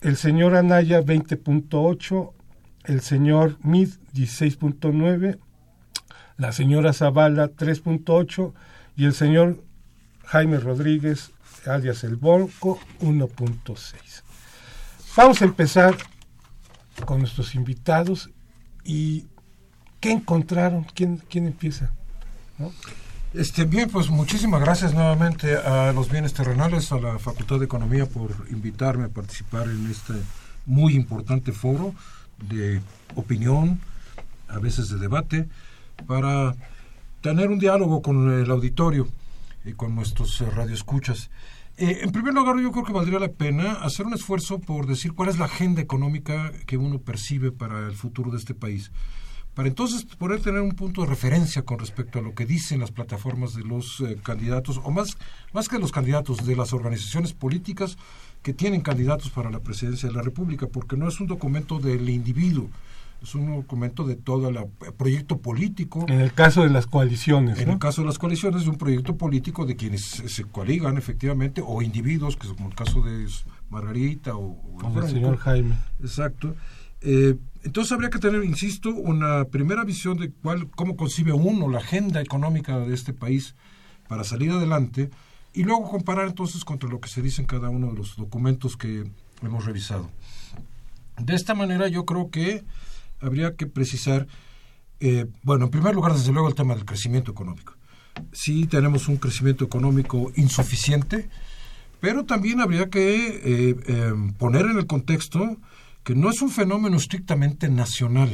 el 0.00 0.16
señor 0.16 0.56
Anaya 0.56 1.02
20.8, 1.02 2.32
el 2.84 3.00
señor 3.00 3.58
Mid 3.62 3.90
16.9, 4.14 5.38
la 6.38 6.52
señora 6.52 6.92
Zavala 6.92 7.50
3.8 7.50 8.52
y 8.96 9.04
el 9.04 9.12
señor 9.12 9.62
Jaime 10.24 10.58
Rodríguez, 10.58 11.32
alias 11.66 12.04
El 12.04 12.16
Bolco, 12.16 12.78
1.6. 13.00 14.22
Vamos 15.16 15.42
a 15.42 15.44
empezar 15.44 15.96
con 17.04 17.18
nuestros 17.20 17.54
invitados 17.54 18.30
y 18.84 19.26
¿qué 20.00 20.12
encontraron? 20.12 20.84
¿Quién, 20.94 21.18
quién 21.28 21.46
empieza? 21.46 21.92
Este, 23.34 23.64
bien, 23.64 23.90
pues 23.90 24.08
muchísimas 24.08 24.60
gracias 24.60 24.94
nuevamente 24.94 25.56
a 25.56 25.92
los 25.92 26.10
bienes 26.10 26.32
terrenales, 26.32 26.90
a 26.92 26.98
la 26.98 27.18
Facultad 27.18 27.58
de 27.58 27.66
Economía 27.66 28.06
por 28.06 28.30
invitarme 28.50 29.04
a 29.04 29.08
participar 29.08 29.68
en 29.68 29.90
este 29.90 30.14
muy 30.64 30.94
importante 30.94 31.52
foro 31.52 31.94
de 32.38 32.80
opinión, 33.14 33.80
a 34.48 34.58
veces 34.58 34.88
de 34.88 34.98
debate, 34.98 35.48
para 36.06 36.54
tener 37.20 37.50
un 37.50 37.58
diálogo 37.58 38.02
con 38.02 38.30
el 38.32 38.50
auditorio 38.50 39.08
y 39.64 39.72
con 39.72 39.94
nuestros 39.94 40.40
eh, 40.40 40.50
radioescuchas. 40.50 41.30
Eh, 41.76 42.00
en 42.02 42.12
primer 42.12 42.32
lugar, 42.32 42.58
yo 42.58 42.72
creo 42.72 42.84
que 42.84 42.92
valdría 42.92 43.18
la 43.18 43.28
pena 43.28 43.72
hacer 43.72 44.06
un 44.06 44.14
esfuerzo 44.14 44.60
por 44.60 44.86
decir 44.86 45.12
cuál 45.12 45.28
es 45.28 45.38
la 45.38 45.46
agenda 45.46 45.82
económica 45.82 46.52
que 46.66 46.76
uno 46.76 47.00
percibe 47.00 47.52
para 47.52 47.86
el 47.86 47.96
futuro 47.96 48.30
de 48.30 48.38
este 48.38 48.54
país. 48.54 48.90
Para 49.56 49.70
entonces 49.70 50.04
poder 50.04 50.42
tener 50.42 50.60
un 50.60 50.72
punto 50.72 51.00
de 51.00 51.06
referencia 51.06 51.62
con 51.62 51.78
respecto 51.78 52.18
a 52.18 52.22
lo 52.22 52.34
que 52.34 52.44
dicen 52.44 52.78
las 52.78 52.90
plataformas 52.90 53.54
de 53.54 53.62
los 53.62 54.02
eh, 54.02 54.18
candidatos, 54.22 54.78
o 54.84 54.90
más, 54.90 55.16
más 55.54 55.70
que 55.70 55.78
los 55.78 55.92
candidatos, 55.92 56.44
de 56.44 56.54
las 56.54 56.74
organizaciones 56.74 57.32
políticas 57.32 57.96
que 58.42 58.52
tienen 58.52 58.82
candidatos 58.82 59.30
para 59.30 59.50
la 59.50 59.60
presidencia 59.60 60.10
de 60.10 60.14
la 60.14 60.20
República, 60.20 60.66
porque 60.66 60.98
no 60.98 61.08
es 61.08 61.20
un 61.20 61.26
documento 61.26 61.78
del 61.78 62.06
individuo, 62.10 62.68
es 63.22 63.34
un 63.34 63.46
documento 63.56 64.04
de 64.04 64.16
todo 64.16 64.50
el 64.50 64.58
proyecto 64.98 65.38
político. 65.38 66.04
En 66.06 66.20
el 66.20 66.34
caso 66.34 66.62
de 66.62 66.68
las 66.68 66.86
coaliciones. 66.86 67.58
En 67.58 67.70
el 67.70 67.78
caso 67.78 68.02
de 68.02 68.08
las 68.08 68.18
coaliciones 68.18 68.60
es 68.60 68.68
un 68.68 68.76
proyecto 68.76 69.16
político 69.16 69.64
de 69.64 69.74
quienes 69.74 70.02
se 70.02 70.44
coaligan 70.44 70.98
efectivamente, 70.98 71.62
o 71.66 71.80
individuos, 71.80 72.36
que 72.36 72.46
es 72.46 72.52
como 72.52 72.68
el 72.68 72.74
caso 72.74 73.00
de 73.00 73.26
Margarita 73.70 74.36
o, 74.36 74.58
el 75.02 75.08
señor 75.08 75.38
Jaime. 75.38 75.76
Exacto. 76.02 76.54
Eh, 77.00 77.36
entonces 77.66 77.90
habría 77.90 78.10
que 78.10 78.20
tener, 78.20 78.44
insisto, 78.44 78.90
una 78.90 79.44
primera 79.46 79.82
visión 79.82 80.16
de 80.18 80.30
cuál, 80.30 80.70
cómo 80.70 80.96
concibe 80.96 81.32
uno 81.32 81.68
la 81.68 81.78
agenda 81.78 82.20
económica 82.20 82.78
de 82.78 82.94
este 82.94 83.12
país 83.12 83.56
para 84.06 84.22
salir 84.22 84.52
adelante 84.52 85.10
y 85.52 85.64
luego 85.64 85.90
comparar 85.90 86.28
entonces 86.28 86.64
contra 86.64 86.88
lo 86.88 87.00
que 87.00 87.08
se 87.08 87.22
dice 87.22 87.40
en 87.40 87.48
cada 87.48 87.68
uno 87.68 87.88
de 87.88 87.94
los 87.94 88.14
documentos 88.14 88.76
que 88.76 89.10
hemos 89.42 89.64
revisado. 89.64 90.08
De 91.18 91.34
esta 91.34 91.54
manera 91.54 91.88
yo 91.88 92.04
creo 92.04 92.30
que 92.30 92.62
habría 93.20 93.56
que 93.56 93.66
precisar, 93.66 94.28
eh, 95.00 95.26
bueno, 95.42 95.64
en 95.64 95.72
primer 95.72 95.92
lugar, 95.92 96.12
desde 96.12 96.30
luego, 96.30 96.48
el 96.48 96.54
tema 96.54 96.76
del 96.76 96.84
crecimiento 96.84 97.32
económico. 97.32 97.74
Sí 98.30 98.66
tenemos 98.66 99.08
un 99.08 99.16
crecimiento 99.16 99.64
económico 99.64 100.30
insuficiente, 100.36 101.28
pero 102.00 102.26
también 102.26 102.60
habría 102.60 102.90
que 102.90 103.40
eh, 103.42 103.76
em, 103.88 104.32
poner 104.34 104.66
en 104.66 104.78
el 104.78 104.86
contexto 104.86 105.56
que 106.06 106.14
no 106.14 106.30
es 106.30 106.40
un 106.40 106.50
fenómeno 106.50 106.96
estrictamente 106.96 107.68
nacional. 107.68 108.30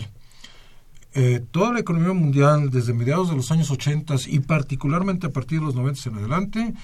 Eh, 1.15 1.41
toda 1.53 1.73
la 1.73 1.81
economía 1.81 2.13
mundial, 2.13 2.69
desde 2.69 2.93
mediados 2.93 3.31
de 3.31 3.37
los 3.37 3.51
años 3.51 3.71
80 3.71 4.15
y 4.27 4.41
particularmente 4.41 5.27
a 5.27 5.31
partir 5.31 5.61
de 5.61 5.65
los 5.65 5.75
90 5.75 6.11
en 6.11 6.17
adelante, 6.17 6.75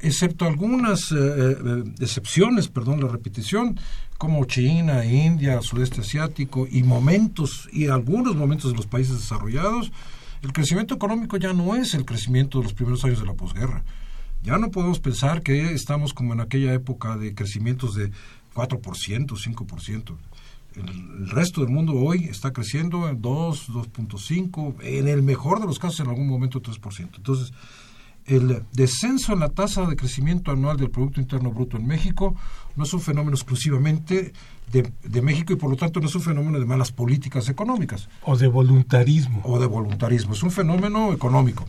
excepto 0.00 0.44
algunas 0.44 1.12
eh, 1.12 1.16
eh, 1.16 1.84
excepciones, 1.98 2.68
perdón 2.68 3.00
la 3.00 3.08
repetición, 3.08 3.80
como 4.18 4.44
China, 4.44 5.06
India, 5.06 5.62
sudeste 5.62 6.02
asiático 6.02 6.68
y 6.70 6.82
momentos 6.82 7.66
y 7.72 7.86
algunos 7.86 8.36
momentos 8.36 8.70
de 8.70 8.76
los 8.76 8.86
países 8.86 9.14
desarrollados, 9.14 9.92
el 10.42 10.52
crecimiento 10.52 10.94
económico 10.94 11.38
ya 11.38 11.54
no 11.54 11.74
es 11.74 11.94
el 11.94 12.04
crecimiento 12.04 12.58
de 12.58 12.64
los 12.64 12.74
primeros 12.74 13.02
años 13.06 13.20
de 13.20 13.26
la 13.26 13.32
posguerra. 13.32 13.82
Ya 14.42 14.58
no 14.58 14.70
podemos 14.70 15.00
pensar 15.00 15.40
que 15.40 15.72
estamos 15.72 16.12
como 16.12 16.34
en 16.34 16.42
aquella 16.42 16.74
época 16.74 17.16
de 17.16 17.34
crecimientos 17.34 17.94
de 17.94 18.10
4%, 18.54 18.78
5%. 19.26 20.16
El, 20.76 21.28
resto 21.30 21.60
del 21.60 21.70
mundo 21.70 21.94
hoy 21.94 22.24
está 22.24 22.52
creciendo 22.52 23.08
en 23.08 23.22
2, 23.22 23.70
2.5, 23.70 24.76
en 24.82 25.08
el 25.08 25.22
mejor 25.22 25.60
de 25.60 25.66
los 25.66 25.78
casos 25.78 26.00
en 26.00 26.08
algún 26.08 26.28
momento 26.28 26.60
3%. 26.60 27.10
Entonces, 27.16 27.52
el 28.26 28.62
descenso 28.72 29.32
en 29.32 29.40
la 29.40 29.50
tasa 29.50 29.86
de 29.86 29.96
crecimiento 29.96 30.50
anual 30.50 30.76
del 30.76 30.90
Producto 30.90 31.20
Interno 31.20 31.50
Bruto 31.50 31.76
en 31.76 31.86
México 31.86 32.34
no 32.74 32.84
es 32.84 32.94
un 32.94 33.00
fenómeno 33.00 33.36
exclusivamente 33.36 34.32
de, 34.72 34.90
de, 35.02 35.22
México 35.22 35.52
y 35.52 35.56
por 35.56 35.70
lo 35.70 35.76
tanto 35.76 36.00
no 36.00 36.06
es 36.06 36.14
un 36.14 36.22
fenómeno 36.22 36.58
de 36.58 36.64
malas 36.64 36.90
políticas 36.90 37.48
económicas. 37.48 38.08
O 38.22 38.36
de 38.36 38.48
voluntarismo. 38.48 39.42
O 39.44 39.60
de 39.60 39.66
voluntarismo, 39.66 40.32
es 40.32 40.42
un 40.42 40.50
fenómeno 40.50 41.12
económico. 41.12 41.66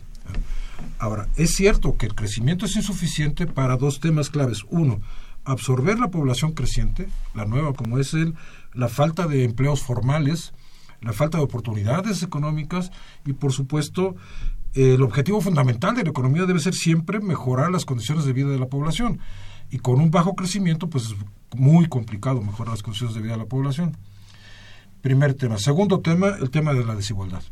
Ahora, 0.98 1.28
es 1.36 1.54
cierto 1.54 1.96
que 1.96 2.06
el 2.06 2.14
crecimiento 2.14 2.64
es 2.64 2.74
insuficiente 2.76 3.46
para 3.46 3.76
dos 3.76 4.00
temas 4.00 4.30
claves. 4.30 4.64
Uno, 4.70 5.00
absorber 5.46 5.98
la 5.98 6.10
población 6.10 6.52
creciente, 6.52 7.08
la 7.34 7.46
nueva 7.46 7.72
como 7.72 7.98
es 7.98 8.12
el, 8.14 8.34
la 8.74 8.88
falta 8.88 9.26
de 9.26 9.44
empleos 9.44 9.82
formales, 9.82 10.52
la 11.00 11.12
falta 11.12 11.38
de 11.38 11.44
oportunidades 11.44 12.22
económicas 12.22 12.90
y 13.24 13.32
por 13.32 13.52
supuesto 13.52 14.16
el 14.74 15.00
objetivo 15.02 15.40
fundamental 15.40 15.94
de 15.94 16.02
la 16.02 16.10
economía 16.10 16.44
debe 16.44 16.60
ser 16.60 16.74
siempre 16.74 17.20
mejorar 17.20 17.70
las 17.70 17.86
condiciones 17.86 18.26
de 18.26 18.34
vida 18.34 18.50
de 18.50 18.58
la 18.58 18.66
población. 18.66 19.20
Y 19.70 19.78
con 19.78 20.00
un 20.00 20.10
bajo 20.10 20.34
crecimiento, 20.34 20.90
pues 20.90 21.06
es 21.06 21.14
muy 21.56 21.88
complicado 21.88 22.42
mejorar 22.42 22.74
las 22.74 22.82
condiciones 22.82 23.14
de 23.14 23.22
vida 23.22 23.32
de 23.32 23.38
la 23.38 23.46
población. 23.46 23.96
Primer 25.00 25.34
tema. 25.34 25.58
Segundo 25.58 26.00
tema, 26.00 26.28
el 26.40 26.50
tema 26.50 26.74
de 26.74 26.84
la 26.84 26.94
desigualdad. 26.94 27.42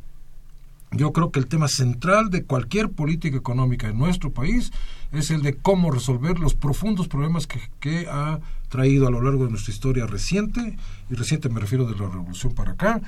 Yo 0.97 1.13
creo 1.13 1.33
que 1.33 1.41
el 1.41 1.49
tema 1.49 1.67
central 1.67 2.31
de 2.31 2.45
cualquier 2.45 2.91
política 2.91 3.37
económica 3.37 3.89
en 3.89 3.99
nuestro 3.99 4.33
país 4.33 4.71
es 5.11 5.31
el 5.31 5.43
de 5.43 5.57
cómo 5.57 5.91
resolver 5.91 6.39
los 6.39 6.55
profundos 6.55 7.09
problemas 7.09 7.49
que, 7.49 8.07
ha 8.09 8.39
traído 8.69 9.09
a 9.09 9.11
lo 9.11 9.21
largo 9.21 9.45
de 9.45 9.51
nuestra 9.51 9.73
historia 9.73 10.07
reciente, 10.07 10.77
y 11.11 11.15
reciente 11.15 11.49
me 11.49 11.61
refiero 11.61 11.85
de 11.85 11.97
la 11.97 12.09
revolución 12.09 12.55
para 12.55 12.73
acá, 12.73 13.01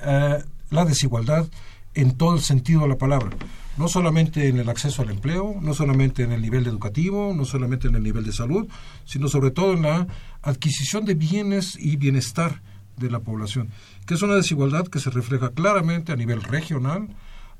eh, 0.00 0.44
la 0.70 0.84
desigualdad 0.84 1.46
en 1.94 2.16
todo 2.16 2.34
el 2.34 2.40
sentido 2.40 2.82
de 2.82 2.88
la 2.88 2.98
palabra. 2.98 3.30
No 3.76 3.88
solamente 3.88 4.48
en 4.48 4.58
el 4.58 4.68
acceso 4.68 5.02
al 5.02 5.10
empleo, 5.10 5.56
no 5.60 5.74
solamente 5.74 6.22
en 6.22 6.30
el 6.30 6.42
nivel 6.42 6.66
educativo, 6.66 7.32
no 7.34 7.44
solamente 7.44 7.88
en 7.88 7.96
el 7.96 8.02
nivel 8.02 8.24
de 8.24 8.32
salud, 8.32 8.68
sino 9.04 9.26
sobre 9.26 9.50
todo 9.50 9.72
en 9.72 9.82
la 9.82 10.06
adquisición 10.42 11.04
de 11.04 11.14
bienes 11.14 11.76
y 11.76 11.96
bienestar 11.96 12.62
de 12.96 13.10
la 13.10 13.20
población, 13.20 13.68
que 14.06 14.14
es 14.14 14.22
una 14.22 14.34
desigualdad 14.34 14.86
que 14.86 15.00
se 15.00 15.10
refleja 15.10 15.50
claramente 15.50 16.12
a 16.12 16.16
nivel 16.16 16.42
regional, 16.42 17.08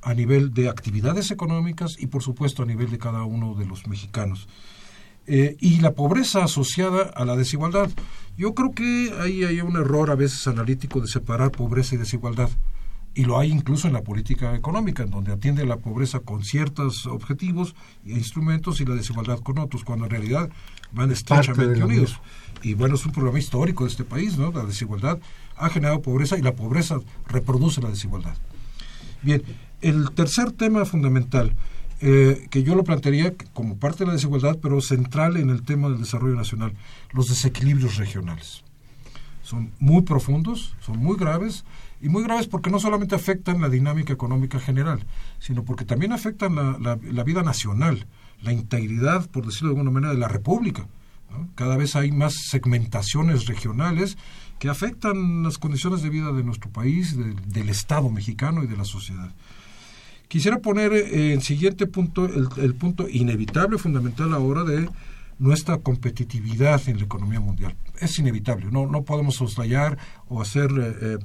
a 0.02 0.14
nivel 0.14 0.52
de 0.52 0.68
actividades 0.68 1.30
económicas 1.30 1.96
y 1.98 2.06
por 2.06 2.22
supuesto 2.22 2.62
a 2.62 2.66
nivel 2.66 2.90
de 2.90 2.98
cada 2.98 3.24
uno 3.24 3.54
de 3.54 3.66
los 3.66 3.86
mexicanos. 3.86 4.48
Eh, 5.26 5.56
y 5.60 5.80
la 5.80 5.92
pobreza 5.92 6.44
asociada 6.44 7.04
a 7.14 7.24
la 7.24 7.34
desigualdad. 7.34 7.88
Yo 8.36 8.54
creo 8.54 8.72
que 8.72 9.14
ahí 9.20 9.42
hay 9.42 9.62
un 9.62 9.76
error 9.76 10.10
a 10.10 10.16
veces 10.16 10.46
analítico 10.46 11.00
de 11.00 11.08
separar 11.08 11.50
pobreza 11.50 11.94
y 11.94 11.98
desigualdad 11.98 12.50
y 13.14 13.24
lo 13.24 13.38
hay 13.38 13.50
incluso 13.50 13.86
en 13.86 13.94
la 13.94 14.02
política 14.02 14.54
económica, 14.54 15.04
en 15.04 15.10
donde 15.10 15.32
atiende 15.32 15.64
la 15.64 15.76
pobreza 15.76 16.20
con 16.20 16.44
ciertos 16.44 17.06
objetivos 17.06 17.74
e 18.04 18.12
instrumentos 18.12 18.80
y 18.80 18.84
la 18.84 18.94
desigualdad 18.94 19.38
con 19.38 19.58
otros, 19.58 19.84
cuando 19.84 20.06
en 20.06 20.10
realidad 20.10 20.50
van 20.92 21.12
estrechamente 21.12 21.82
unidos. 21.82 22.20
Y 22.62 22.74
bueno, 22.74 22.96
es 22.96 23.06
un 23.06 23.12
problema 23.12 23.38
histórico 23.38 23.84
de 23.84 23.90
este 23.90 24.04
país, 24.04 24.36
¿no? 24.36 24.50
La 24.50 24.64
desigualdad 24.64 25.18
ha 25.56 25.70
generado 25.70 26.02
pobreza 26.02 26.36
y 26.36 26.42
la 26.42 26.54
pobreza 26.54 26.98
reproduce 27.28 27.80
la 27.80 27.90
desigualdad. 27.90 28.36
Bien, 29.22 29.42
el 29.80 30.10
tercer 30.10 30.50
tema 30.52 30.84
fundamental, 30.84 31.54
eh, 32.00 32.48
que 32.50 32.64
yo 32.64 32.74
lo 32.74 32.82
plantearía 32.82 33.34
como 33.52 33.76
parte 33.76 34.00
de 34.00 34.08
la 34.08 34.14
desigualdad, 34.14 34.58
pero 34.60 34.80
central 34.80 35.36
en 35.36 35.50
el 35.50 35.62
tema 35.62 35.88
del 35.88 36.00
desarrollo 36.00 36.34
nacional, 36.34 36.74
los 37.12 37.28
desequilibrios 37.28 37.96
regionales. 37.96 38.63
Son 39.44 39.70
muy 39.78 40.02
profundos, 40.02 40.74
son 40.80 40.98
muy 40.98 41.16
graves, 41.16 41.64
y 42.04 42.10
muy 42.10 42.22
graves 42.22 42.46
porque 42.48 42.70
no 42.70 42.78
solamente 42.78 43.14
afectan 43.14 43.62
la 43.62 43.70
dinámica 43.70 44.12
económica 44.12 44.60
general, 44.60 45.06
sino 45.38 45.64
porque 45.64 45.86
también 45.86 46.12
afectan 46.12 46.54
la, 46.54 46.98
la, 47.02 47.24
vida 47.24 47.42
nacional, 47.42 48.06
la 48.42 48.52
integridad, 48.52 49.30
por 49.30 49.46
decirlo 49.46 49.68
de 49.68 49.76
alguna 49.76 49.90
manera, 49.90 50.12
de 50.12 50.20
la 50.20 50.28
República. 50.28 50.86
Cada 51.54 51.78
vez 51.78 51.96
hay 51.96 52.12
más 52.12 52.34
segmentaciones 52.50 53.46
regionales 53.46 54.18
que 54.58 54.68
afectan 54.68 55.42
las 55.42 55.56
condiciones 55.56 56.02
de 56.02 56.10
vida 56.10 56.30
de 56.32 56.44
nuestro 56.44 56.70
país, 56.70 57.16
del 57.16 57.70
Estado 57.70 58.10
mexicano 58.10 58.62
y 58.62 58.66
de 58.66 58.76
la 58.76 58.84
sociedad. 58.84 59.32
Quisiera 60.28 60.58
poner 60.58 60.92
eh, 60.92 61.32
en 61.32 61.40
siguiente 61.40 61.86
punto 61.86 62.26
el, 62.26 62.48
el, 62.58 62.74
punto 62.74 63.08
inevitable, 63.08 63.78
fundamental 63.78 64.34
ahora 64.34 64.64
de 64.64 64.90
nuestra 65.38 65.78
competitividad 65.78 66.80
en 66.88 66.98
la 66.98 67.04
economía 67.04 67.40
mundial. 67.40 67.76
Es 68.00 68.18
inevitable, 68.18 68.66
no, 68.70 68.86
no 68.86 69.02
podemos 69.02 69.36
soslayar 69.36 69.98
o 70.28 70.40
hacer 70.40 70.70
eh, 70.70 70.96
eh 71.00 71.18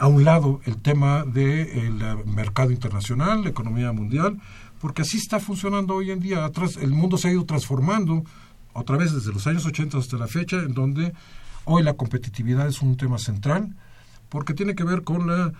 a 0.00 0.06
un 0.06 0.22
lado 0.22 0.60
el 0.64 0.80
tema 0.80 1.24
del 1.24 2.00
eh, 2.00 2.16
mercado 2.24 2.70
internacional, 2.70 3.42
la 3.42 3.50
economía 3.50 3.90
mundial, 3.90 4.40
porque 4.80 5.02
así 5.02 5.16
está 5.16 5.40
funcionando 5.40 5.96
hoy 5.96 6.12
en 6.12 6.20
día. 6.20 6.48
El 6.80 6.90
mundo 6.90 7.18
se 7.18 7.26
ha 7.26 7.32
ido 7.32 7.44
transformando 7.44 8.22
otra 8.74 8.96
vez 8.96 9.12
desde 9.12 9.32
los 9.32 9.48
años 9.48 9.66
80 9.66 9.98
hasta 9.98 10.16
la 10.16 10.28
fecha, 10.28 10.58
en 10.58 10.72
donde 10.72 11.14
hoy 11.64 11.82
la 11.82 11.94
competitividad 11.94 12.68
es 12.68 12.80
un 12.80 12.96
tema 12.96 13.18
central, 13.18 13.74
porque 14.28 14.54
tiene 14.54 14.76
que 14.76 14.84
ver 14.84 15.02
con 15.02 15.26
la 15.26 15.52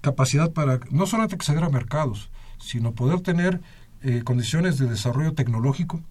capacidad 0.00 0.50
para 0.50 0.80
no 0.90 1.06
solamente 1.06 1.36
acceder 1.36 1.62
a 1.62 1.68
mercados, 1.68 2.30
sino 2.58 2.94
poder 2.94 3.20
tener 3.20 3.60
condiciones 4.24 4.76
de 4.76 4.86
desarrollo 4.86 5.34
tecnológico, 5.34 6.02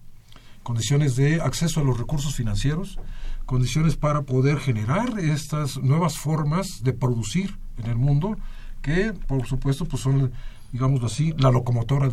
condiciones 0.64 1.14
de 1.14 1.40
acceso 1.40 1.80
a 1.80 1.84
los 1.84 1.98
recursos 1.98 2.34
financieros, 2.34 2.98
condiciones 3.46 3.96
para 3.96 4.22
poder 4.22 4.58
generar 4.58 5.20
estas 5.20 5.76
nuevas 5.76 6.18
formas 6.18 6.82
de 6.82 6.92
producir 6.92 7.56
en 7.78 7.90
el 7.90 7.96
mundo 7.96 8.36
que 8.82 9.12
por 9.12 9.46
supuesto 9.46 9.84
pues 9.84 10.02
son 10.02 10.32
digámoslo 10.72 11.06
así 11.06 11.34
la 11.38 11.50
locomotora 11.50 12.06
eh, 12.06 12.10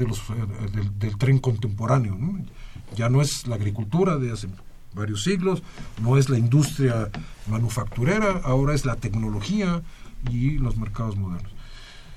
del, 0.99 1.17
tren 1.17 1.39
contemporáneo 1.39 2.17
ya 2.95 3.09
no 3.09 3.21
es 3.21 3.47
la 3.47 3.55
agricultura 3.55 4.17
de 4.17 4.31
hace 4.31 4.47
varios 4.93 5.23
siglos 5.23 5.63
no 6.01 6.17
es 6.17 6.29
la 6.29 6.37
industria 6.37 7.09
manufacturera 7.49 8.41
ahora 8.43 8.75
es 8.75 8.85
la 8.85 8.97
tecnología 8.97 9.81
y 10.29 10.59
los 10.59 10.77
mercados 10.77 11.15
modernos. 11.15 11.51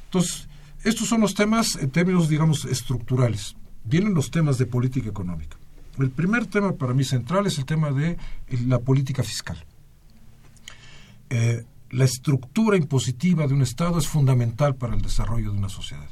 Entonces 0.06 0.48
estos 0.82 1.08
son 1.08 1.20
los 1.20 1.34
temas 1.34 1.76
en 1.76 1.90
términos 1.90 2.28
digamos 2.28 2.64
estructurales. 2.64 3.56
Vienen 3.84 4.14
los 4.14 4.30
temas 4.30 4.58
de 4.58 4.66
política 4.66 5.08
económica 5.08 5.56
el 5.98 6.10
primer 6.10 6.46
tema 6.46 6.72
para 6.72 6.94
mí 6.94 7.04
central 7.04 7.46
es 7.46 7.58
el 7.58 7.64
tema 7.64 7.92
de 7.92 8.16
la 8.66 8.78
política 8.78 9.22
fiscal 9.22 9.64
eh, 11.30 11.64
la 11.90 12.04
estructura 12.04 12.76
impositiva 12.76 13.46
de 13.46 13.54
un 13.54 13.62
Estado 13.62 13.98
es 13.98 14.08
fundamental 14.08 14.74
para 14.76 14.94
el 14.94 15.02
desarrollo 15.02 15.52
de 15.52 15.58
una 15.58 15.68
sociedad. 15.68 16.08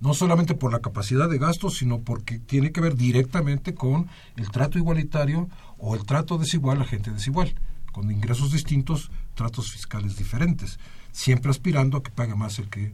No 0.00 0.14
solamente 0.14 0.54
por 0.54 0.72
la 0.72 0.80
capacidad 0.80 1.28
de 1.28 1.38
gasto, 1.38 1.70
sino 1.70 2.00
porque 2.00 2.38
tiene 2.38 2.72
que 2.72 2.80
ver 2.80 2.94
directamente 2.94 3.74
con 3.74 4.08
el 4.36 4.50
trato 4.50 4.78
igualitario 4.78 5.48
o 5.78 5.94
el 5.94 6.04
trato 6.04 6.38
desigual 6.38 6.80
a 6.80 6.84
gente 6.84 7.10
desigual, 7.10 7.54
con 7.92 8.10
ingresos 8.10 8.52
distintos, 8.52 9.10
tratos 9.34 9.72
fiscales 9.72 10.16
diferentes, 10.16 10.78
siempre 11.10 11.50
aspirando 11.50 11.98
a 11.98 12.02
que 12.02 12.10
pague 12.10 12.34
más 12.34 12.58
el 12.58 12.68
que 12.68 12.92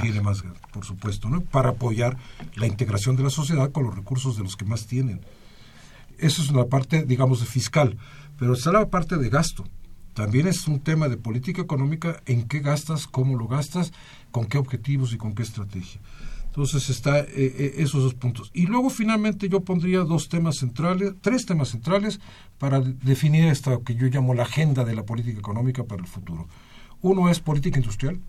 tiene 0.00 0.20
más, 0.20 0.44
por 0.72 0.84
supuesto, 0.84 1.28
¿no? 1.28 1.40
para 1.42 1.70
apoyar 1.70 2.16
la 2.56 2.66
integración 2.66 3.16
de 3.16 3.24
la 3.24 3.30
sociedad 3.30 3.70
con 3.70 3.84
los 3.84 3.94
recursos 3.94 4.36
de 4.36 4.42
los 4.42 4.56
que 4.56 4.64
más 4.64 4.86
tienen. 4.86 5.20
Eso 6.18 6.42
es 6.42 6.50
una 6.50 6.66
parte, 6.66 7.04
digamos, 7.04 7.40
de 7.40 7.46
fiscal, 7.46 7.98
pero 8.38 8.54
está 8.54 8.72
la 8.72 8.88
parte 8.88 9.16
de 9.16 9.28
gasto 9.28 9.64
también 10.14 10.46
es 10.46 10.68
un 10.68 10.80
tema 10.80 11.08
de 11.08 11.16
política 11.16 11.62
económica, 11.62 12.22
en 12.26 12.46
qué 12.46 12.60
gastas, 12.60 13.06
cómo 13.06 13.36
lo 13.36 13.48
gastas, 13.48 13.92
con 14.30 14.46
qué 14.46 14.58
objetivos 14.58 15.12
y 15.12 15.16
con 15.16 15.34
qué 15.34 15.42
estrategia. 15.42 16.00
Entonces 16.46 16.90
está 16.90 17.20
eh, 17.20 17.24
eh, 17.36 17.74
esos 17.78 18.02
dos 18.02 18.14
puntos. 18.14 18.50
Y 18.52 18.66
luego 18.66 18.90
finalmente 18.90 19.48
yo 19.48 19.60
pondría 19.60 20.00
dos 20.00 20.28
temas 20.28 20.56
centrales, 20.56 21.14
tres 21.22 21.46
temas 21.46 21.70
centrales 21.70 22.20
para 22.58 22.80
definir 22.80 23.46
esta 23.46 23.78
que 23.78 23.94
yo 23.94 24.06
llamo 24.08 24.34
la 24.34 24.42
agenda 24.42 24.84
de 24.84 24.94
la 24.94 25.04
política 25.04 25.38
económica 25.38 25.84
para 25.84 26.02
el 26.02 26.08
futuro. 26.08 26.46
Uno 27.00 27.30
es 27.30 27.40
política 27.40 27.78
industrial. 27.78 28.20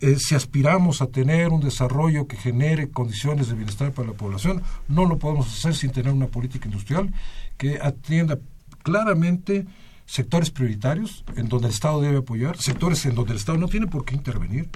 Eh, 0.00 0.16
si 0.18 0.36
aspiramos 0.36 1.02
a 1.02 1.08
tener 1.08 1.48
un 1.48 1.60
desarrollo 1.60 2.28
que 2.28 2.36
genere 2.36 2.90
condiciones 2.90 3.48
de 3.48 3.54
bienestar 3.54 3.92
para 3.92 4.08
la 4.08 4.14
población, 4.14 4.62
no 4.86 5.06
lo 5.06 5.18
podemos 5.18 5.52
hacer 5.52 5.74
sin 5.74 5.90
tener 5.90 6.12
una 6.12 6.28
política 6.28 6.66
industrial 6.66 7.12
que 7.56 7.78
atienda 7.82 8.38
claramente 8.84 9.66
sectores 10.06 10.50
prioritarios 10.50 11.24
en 11.36 11.48
donde 11.48 11.66
el 11.66 11.74
Estado 11.74 12.00
debe 12.00 12.18
apoyar, 12.18 12.56
sectores 12.56 13.04
en 13.06 13.16
donde 13.16 13.32
el 13.32 13.38
Estado 13.38 13.58
no 13.58 13.68
tiene 13.68 13.88
por 13.88 14.04
qué 14.04 14.14
intervenir. 14.14 14.68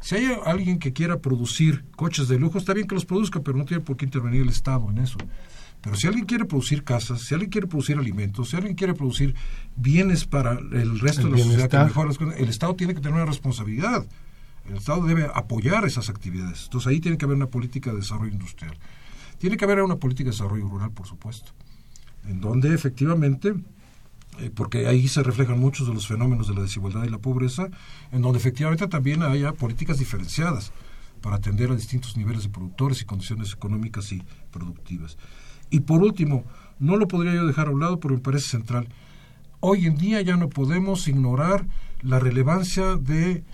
Si 0.00 0.14
hay 0.14 0.32
alguien 0.46 0.78
que 0.78 0.92
quiera 0.92 1.18
producir 1.18 1.84
coches 1.96 2.28
de 2.28 2.38
lujo, 2.38 2.56
está 2.56 2.72
bien 2.72 2.86
que 2.86 2.94
los 2.94 3.04
produzca, 3.04 3.40
pero 3.40 3.58
no 3.58 3.64
tiene 3.64 3.82
por 3.82 3.96
qué 3.96 4.06
intervenir 4.06 4.42
el 4.42 4.48
Estado 4.48 4.88
en 4.88 4.98
eso. 4.98 5.18
Pero 5.82 5.96
si 5.96 6.06
alguien 6.06 6.26
quiere 6.26 6.44
producir 6.44 6.84
casas, 6.84 7.22
si 7.22 7.34
alguien 7.34 7.50
quiere 7.50 7.66
producir 7.66 7.98
alimentos, 7.98 8.50
si 8.50 8.56
alguien 8.56 8.74
quiere 8.74 8.94
producir 8.94 9.34
bienes 9.76 10.24
para 10.24 10.52
el 10.52 11.00
resto 11.00 11.28
de 11.28 11.30
la 11.30 11.38
sociedad 11.38 11.68
que 12.18 12.42
el 12.42 12.48
Estado 12.48 12.76
tiene 12.76 12.94
que 12.94 13.00
tener 13.00 13.16
una 13.16 13.26
responsabilidad. 13.26 14.06
El 14.70 14.78
Estado 14.78 15.04
debe 15.04 15.28
apoyar 15.34 15.84
esas 15.84 16.08
actividades. 16.08 16.64
Entonces 16.64 16.86
ahí 16.88 17.00
tiene 17.00 17.18
que 17.18 17.24
haber 17.24 17.36
una 17.36 17.48
política 17.48 17.90
de 17.90 17.98
desarrollo 17.98 18.32
industrial. 18.32 18.78
Tiene 19.38 19.56
que 19.56 19.64
haber 19.64 19.82
una 19.82 19.96
política 19.96 20.30
de 20.30 20.36
desarrollo 20.36 20.68
rural, 20.68 20.92
por 20.92 21.06
supuesto, 21.06 21.52
en 22.24 22.40
donde 22.40 22.72
efectivamente 22.72 23.54
eh, 24.38 24.50
porque 24.54 24.86
ahí 24.86 25.08
se 25.08 25.22
reflejan 25.22 25.58
muchos 25.58 25.88
de 25.88 25.94
los 25.94 26.06
fenómenos 26.06 26.46
de 26.46 26.54
la 26.54 26.62
desigualdad 26.62 27.04
y 27.04 27.08
la 27.08 27.18
pobreza, 27.18 27.68
en 28.12 28.22
donde 28.22 28.38
efectivamente 28.38 28.86
también 28.86 29.22
haya 29.22 29.52
políticas 29.52 29.98
diferenciadas, 29.98 30.72
para 31.20 31.36
atender 31.36 31.70
a 31.70 31.76
distintos 31.76 32.16
niveles 32.16 32.44
de 32.44 32.48
productores 32.48 33.02
y 33.02 33.04
condiciones 33.04 33.52
económicas 33.52 34.12
y 34.12 34.22
productivas. 34.50 35.18
Y 35.68 35.80
por 35.80 36.02
último, 36.02 36.44
no 36.78 36.96
lo 36.96 37.08
podría 37.08 37.34
yo 37.34 37.46
dejar 37.46 37.68
a 37.68 37.72
un 37.72 37.80
lado, 37.80 38.00
pero 38.00 38.14
me 38.14 38.20
parece 38.20 38.48
central. 38.48 38.88
Hoy 39.60 39.84
en 39.84 39.96
día 39.96 40.22
ya 40.22 40.36
no 40.36 40.48
podemos 40.48 41.06
ignorar 41.08 41.66
la 42.00 42.18
relevancia 42.18 42.96
de 42.96 43.44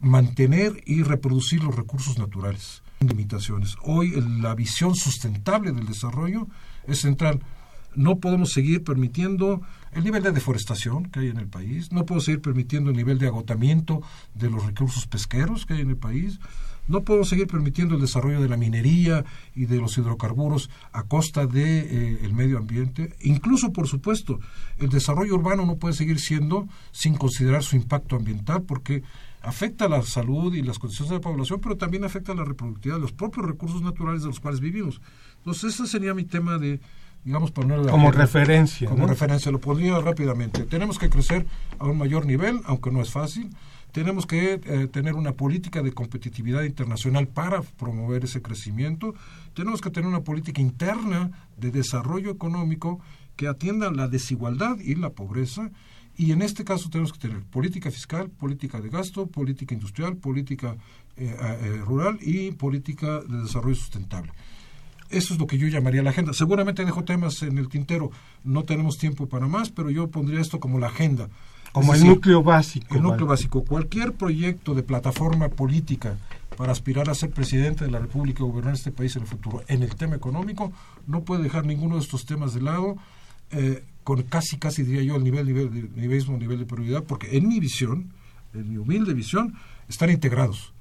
mantener 0.00 0.82
y 0.86 1.02
reproducir 1.02 1.62
los 1.62 1.74
recursos 1.74 2.18
naturales. 2.18 2.82
Limitaciones. 3.00 3.76
Hoy 3.82 4.20
la 4.40 4.54
visión 4.54 4.94
sustentable 4.94 5.72
del 5.72 5.86
desarrollo 5.86 6.48
es 6.86 7.00
central. 7.00 7.40
No 7.94 8.18
podemos 8.18 8.52
seguir 8.52 8.84
permitiendo 8.84 9.62
el 9.92 10.04
nivel 10.04 10.22
de 10.22 10.32
deforestación 10.32 11.06
que 11.06 11.20
hay 11.20 11.28
en 11.28 11.38
el 11.38 11.48
país, 11.48 11.90
no 11.92 12.04
podemos 12.04 12.24
seguir 12.24 12.42
permitiendo 12.42 12.90
el 12.90 12.96
nivel 12.96 13.18
de 13.18 13.28
agotamiento 13.28 14.02
de 14.34 14.50
los 14.50 14.64
recursos 14.66 15.06
pesqueros 15.06 15.64
que 15.64 15.74
hay 15.74 15.80
en 15.80 15.90
el 15.90 15.96
país, 15.96 16.38
no 16.88 17.04
podemos 17.04 17.28
seguir 17.28 17.46
permitiendo 17.46 17.94
el 17.94 18.00
desarrollo 18.00 18.40
de 18.40 18.48
la 18.48 18.56
minería 18.56 19.24
y 19.54 19.66
de 19.66 19.76
los 19.76 19.96
hidrocarburos 19.98 20.70
a 20.92 21.02
costa 21.02 21.46
del 21.46 21.52
de, 21.52 22.24
eh, 22.24 22.32
medio 22.32 22.56
ambiente. 22.56 23.14
Incluso, 23.20 23.72
por 23.72 23.86
supuesto, 23.86 24.40
el 24.78 24.88
desarrollo 24.88 25.34
urbano 25.34 25.66
no 25.66 25.76
puede 25.76 25.94
seguir 25.94 26.18
siendo 26.18 26.66
sin 26.90 27.14
considerar 27.14 27.62
su 27.62 27.76
impacto 27.76 28.16
ambiental 28.16 28.62
porque 28.62 29.02
afecta 29.42 29.86
a 29.86 29.88
la 29.88 30.02
salud 30.02 30.54
y 30.54 30.62
las 30.62 30.78
condiciones 30.78 31.10
de 31.10 31.16
la 31.16 31.20
población, 31.20 31.60
pero 31.60 31.76
también 31.76 32.04
afecta 32.04 32.32
a 32.32 32.34
la 32.34 32.44
reproductividad 32.44 32.96
de 32.96 33.02
los 33.02 33.12
propios 33.12 33.46
recursos 33.46 33.82
naturales 33.82 34.22
de 34.22 34.28
los 34.28 34.40
cuales 34.40 34.60
vivimos. 34.60 35.00
Entonces, 35.38 35.74
ese 35.74 35.86
sería 35.86 36.14
mi 36.14 36.24
tema 36.24 36.58
de, 36.58 36.80
digamos, 37.24 37.50
ponerlo 37.50 37.90
como 37.90 38.10
referencia. 38.10 38.88
Como 38.88 39.06
referencia, 39.06 39.52
lo 39.52 39.60
pondría 39.60 39.98
rápidamente. 40.00 40.64
Tenemos 40.64 40.98
que 40.98 41.08
crecer 41.08 41.46
a 41.78 41.86
un 41.86 41.98
mayor 41.98 42.26
nivel, 42.26 42.60
aunque 42.64 42.90
no 42.90 43.00
es 43.00 43.10
fácil. 43.10 43.50
Tenemos 43.92 44.26
que 44.26 44.60
eh, 44.62 44.86
tener 44.88 45.14
una 45.14 45.32
política 45.32 45.82
de 45.82 45.92
competitividad 45.92 46.62
internacional 46.62 47.26
para 47.26 47.62
promover 47.62 48.24
ese 48.24 48.42
crecimiento. 48.42 49.14
Tenemos 49.54 49.80
que 49.80 49.90
tener 49.90 50.08
una 50.08 50.20
política 50.20 50.60
interna 50.60 51.30
de 51.56 51.70
desarrollo 51.70 52.30
económico 52.30 53.00
que 53.36 53.48
atienda 53.48 53.90
la 53.90 54.08
desigualdad 54.08 54.78
y 54.80 54.96
la 54.96 55.10
pobreza. 55.10 55.70
Y 56.18 56.32
en 56.32 56.42
este 56.42 56.64
caso 56.64 56.90
tenemos 56.90 57.12
que 57.12 57.20
tener 57.20 57.42
política 57.44 57.92
fiscal, 57.92 58.28
política 58.28 58.80
de 58.80 58.88
gasto, 58.88 59.28
política 59.28 59.72
industrial, 59.72 60.16
política 60.16 60.76
eh, 61.16 61.34
eh, 61.40 61.82
rural 61.86 62.18
y 62.20 62.50
política 62.50 63.20
de 63.20 63.42
desarrollo 63.42 63.76
sustentable. 63.76 64.32
Eso 65.10 65.32
es 65.32 65.40
lo 65.40 65.46
que 65.46 65.56
yo 65.56 65.68
llamaría 65.68 66.02
la 66.02 66.10
agenda. 66.10 66.32
Seguramente 66.32 66.84
dejo 66.84 67.04
temas 67.04 67.42
en 67.42 67.56
el 67.56 67.68
tintero, 67.68 68.10
no 68.42 68.64
tenemos 68.64 68.98
tiempo 68.98 69.26
para 69.26 69.46
más, 69.46 69.70
pero 69.70 69.90
yo 69.90 70.08
pondría 70.08 70.40
esto 70.40 70.58
como 70.58 70.80
la 70.80 70.88
agenda. 70.88 71.28
Como 71.72 71.94
el 71.94 72.04
núcleo 72.04 72.42
básico. 72.42 72.96
El 72.96 73.02
núcleo 73.02 73.26
básico. 73.26 73.64
Cualquier 73.64 74.12
proyecto 74.12 74.74
de 74.74 74.82
plataforma 74.82 75.48
política 75.48 76.18
para 76.56 76.72
aspirar 76.72 77.08
a 77.08 77.14
ser 77.14 77.30
presidente 77.30 77.84
de 77.84 77.92
la 77.92 78.00
República 78.00 78.42
y 78.42 78.46
gobernar 78.46 78.74
este 78.74 78.90
país 78.90 79.14
en 79.14 79.22
el 79.22 79.28
futuro, 79.28 79.62
en 79.68 79.84
el 79.84 79.94
tema 79.94 80.16
económico, 80.16 80.72
no 81.06 81.22
puede 81.22 81.44
dejar 81.44 81.64
ninguno 81.64 81.94
de 81.94 82.00
estos 82.00 82.26
temas 82.26 82.54
de 82.54 82.62
lado, 82.62 82.96
eh, 83.52 83.84
con 84.08 84.22
casi, 84.22 84.56
casi 84.56 84.84
diría 84.84 85.02
yo, 85.02 85.16
el 85.16 85.22
nivel, 85.22 85.44
nivel, 85.44 85.90
mismo 85.94 86.38
nivel 86.38 86.60
de 86.60 86.64
prioridad, 86.64 87.04
porque 87.04 87.36
en 87.36 87.46
mi 87.46 87.60
visión, 87.60 88.14
en 88.54 88.70
mi 88.70 88.78
humilde 88.78 89.12
visión, 89.12 89.52
están 89.86 90.08
integrados. 90.08 90.72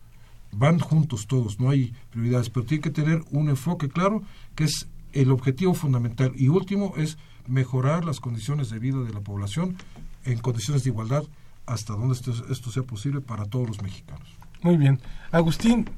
Van 0.54 0.80
juntos 0.80 1.28
todos, 1.28 1.60
no 1.60 1.70
hay 1.70 1.94
prioridades, 2.10 2.50
pero 2.50 2.66
tiene 2.66 2.82
que 2.82 2.90
tener 2.90 3.26
un 3.32 3.50
enfoque 3.50 3.90
claro 3.90 4.24
que 4.56 4.64
es 4.64 4.88
el 5.12 5.30
objetivo 5.34 5.74
fundamental. 5.74 6.32
Y 6.38 6.48
último 6.48 6.94
es 6.96 7.18
mejorar 7.48 8.06
las 8.06 8.22
condiciones 8.22 8.70
de 8.70 8.80
vida 8.80 9.04
de 9.04 9.12
la 9.12 9.20
población 9.20 9.76
en 10.24 10.40
condiciones 10.40 10.86
de 10.86 10.92
igualdad 10.92 11.24
hasta 11.66 11.96
donde 11.96 12.14
esto, 12.14 12.72
sea 12.72 12.84
posible 12.84 13.20
para 13.20 13.44
todos 13.44 13.68
los 13.68 13.82
mexicanos. 13.82 14.38
Muy 14.62 14.78
bien. 14.78 15.02
Agustín, 15.32 15.90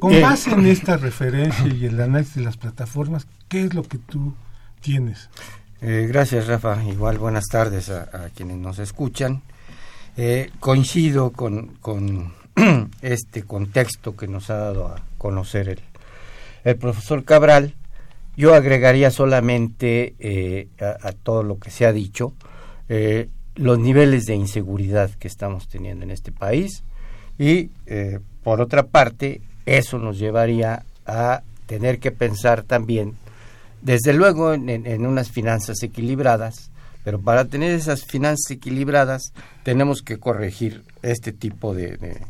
con 0.00 0.12
eh, 0.12 0.20
base 0.20 0.50
en 0.50 0.66
esta 0.66 0.96
referencia 0.96 1.64
y 1.68 1.84
el 1.84 2.00
análisis 2.00 2.34
de 2.34 2.42
las 2.42 2.56
plataformas, 2.56 3.28
¿qué 3.48 3.66
es 3.66 3.72
lo 3.72 3.84
que 3.84 3.98
tú 3.98 4.34
tienes? 4.80 5.30
Eh, 5.82 6.06
gracias, 6.08 6.46
Rafa. 6.46 6.82
Igual 6.84 7.18
buenas 7.18 7.46
tardes 7.50 7.90
a, 7.90 8.30
quienes 8.34 8.56
nos 8.56 8.78
escuchan. 8.78 9.42
Eh, 10.16 10.50
coincido 10.60 11.32
con, 11.32 11.76
con 11.80 12.32
este 13.02 13.42
contexto 13.42 14.16
que 14.16 14.28
nos 14.28 14.50
ha 14.50 14.56
dado 14.56 14.86
a 14.86 15.02
conocer 15.18 15.68
el, 15.68 15.80
el 16.64 16.76
profesor 16.76 17.24
Cabral. 17.24 17.74
Yo 18.36 18.54
agregaría 18.54 19.10
solamente 19.10 20.68
a, 20.80 21.08
a, 21.08 21.12
todo 21.12 21.42
lo 21.42 21.58
que 21.58 21.70
se 21.70 21.84
ha 21.84 21.92
dicho 21.92 22.32
los 23.54 23.78
niveles 23.78 24.24
de 24.26 24.34
inseguridad 24.34 25.10
que 25.10 25.28
estamos 25.28 25.68
teniendo 25.68 26.04
en 26.04 26.10
este 26.10 26.32
país 26.32 26.82
y 27.38 27.70
eh, 27.86 28.20
por 28.42 28.60
otra 28.60 28.84
parte 28.84 29.42
eso 29.66 29.98
nos 29.98 30.18
llevaría 30.18 30.84
a 31.06 31.42
tener 31.66 31.98
que 31.98 32.12
pensar 32.12 32.62
también 32.62 33.14
desde 33.82 34.12
luego 34.12 34.54
en, 34.54 35.06
unas 35.06 35.30
finanzas 35.30 35.82
equilibradas 35.82 36.70
pero 37.04 37.20
para 37.20 37.46
tener 37.46 37.72
esas 37.72 38.04
finanzas 38.04 38.50
equilibradas 38.50 39.32
tenemos 39.64 40.02
que 40.02 40.18
corregir 40.18 40.84
este 41.02 41.32
tipo 41.32 41.74
de, 41.74 42.20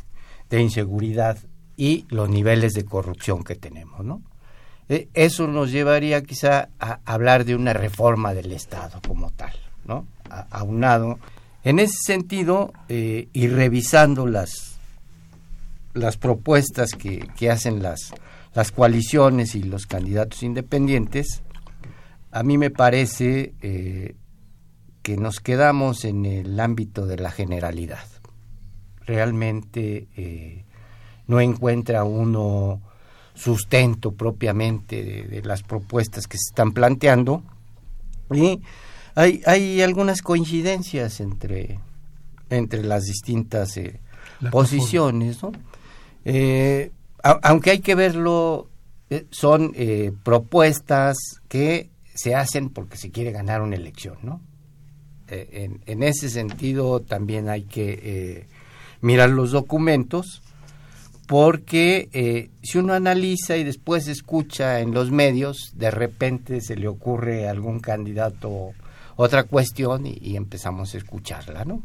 de, 0.48 0.60
inseguridad 0.60 1.38
y 1.76 2.06
los 2.08 2.28
niveles 2.28 2.72
de 2.72 2.84
corrupción 2.84 3.44
que 3.44 3.54
tenemos 3.54 4.04
no 4.04 4.22
e, 4.88 5.08
eso 5.14 5.46
nos 5.46 5.70
llevaría 5.70 6.22
quizá 6.22 6.68
a 6.80 7.00
hablar 7.04 7.44
de 7.44 7.54
una 7.54 7.72
reforma 7.72 8.34
del 8.34 8.52
Estado 8.52 9.00
como 9.06 9.30
tal 9.30 9.52
no 9.84 10.06
aunado. 10.50 11.18
En 11.64 11.78
ese 11.78 11.96
sentido, 12.04 12.72
eh, 12.88 13.28
y 13.32 13.48
revisando 13.48 14.26
las, 14.26 14.76
las 15.94 16.16
propuestas 16.16 16.90
que, 16.92 17.50
hacen 17.50 17.82
las, 17.82 18.12
las 18.54 18.72
coaliciones 18.72 19.54
y 19.54 19.62
los 19.62 19.86
candidatos 19.86 20.42
independientes, 20.42 21.42
a 22.30 22.42
mí 22.42 22.58
me 22.58 22.70
parece 22.70 23.54
eh, 23.62 24.16
que 25.02 25.16
nos 25.16 25.40
quedamos 25.40 26.04
en 26.04 26.24
el 26.26 26.58
ámbito 26.60 27.06
de 27.06 27.16
la 27.16 27.30
generalidad. 27.30 28.06
Realmente 29.06 30.08
eh, 30.16 30.64
no 31.26 31.40
encuentra 31.40 32.04
uno 32.04 32.80
sustento 33.34 34.12
propiamente 34.12 35.02
de, 35.02 35.22
de, 35.24 35.42
las 35.42 35.62
propuestas 35.62 36.26
que 36.26 36.36
se 36.36 36.50
están 36.50 36.72
planteando 36.72 37.42
y 38.30 38.60
hay, 39.14 39.42
hay 39.46 39.82
algunas 39.82 40.22
coincidencias 40.22 41.20
entre, 41.20 41.78
entre 42.50 42.82
las 42.82 43.04
distintas 43.04 43.76
eh, 43.76 44.00
posiciones, 44.50 45.42
¿no? 45.42 45.52
Eh, 46.24 46.92
aunque 47.22 47.70
hay 47.70 47.80
que 47.80 47.94
verlo, 47.94 48.68
eh, 49.11 49.26
son 49.30 49.74
propuestas 50.22 51.16
que 51.48 51.90
se 52.14 52.35
hacen 52.35 52.70
porque 52.70 52.96
se 52.96 53.11
quiere 53.11 53.32
ganar 53.32 53.62
una 53.62 53.76
elección, 53.76 54.18
¿no? 54.22 54.40
En, 55.28 55.80
en, 55.87 56.02
ese 56.02 56.28
sentido 56.28 57.00
también 57.00 57.48
hay 57.48 57.62
que 57.62 58.46
mirar 59.00 59.30
los 59.30 59.50
documentos 59.50 60.42
porque 61.26 62.50
si 62.62 62.76
uno 62.76 62.92
analiza 62.92 63.56
y 63.56 63.64
después 63.64 64.08
escucha 64.08 64.80
en 64.80 64.92
los 64.92 65.11
medios, 65.11 65.72
de 65.74 65.90
repente 65.90 66.61
se 66.61 66.76
le 66.76 66.87
ocurre 66.87 67.48
algún 67.48 67.80
candidato 67.80 68.74
otra 69.16 69.44
cuestión 69.44 70.06
y, 70.06 70.37
empezamos 70.37 70.94
a 70.94 70.98
escucharla, 70.98 71.64
¿no? 71.64 71.82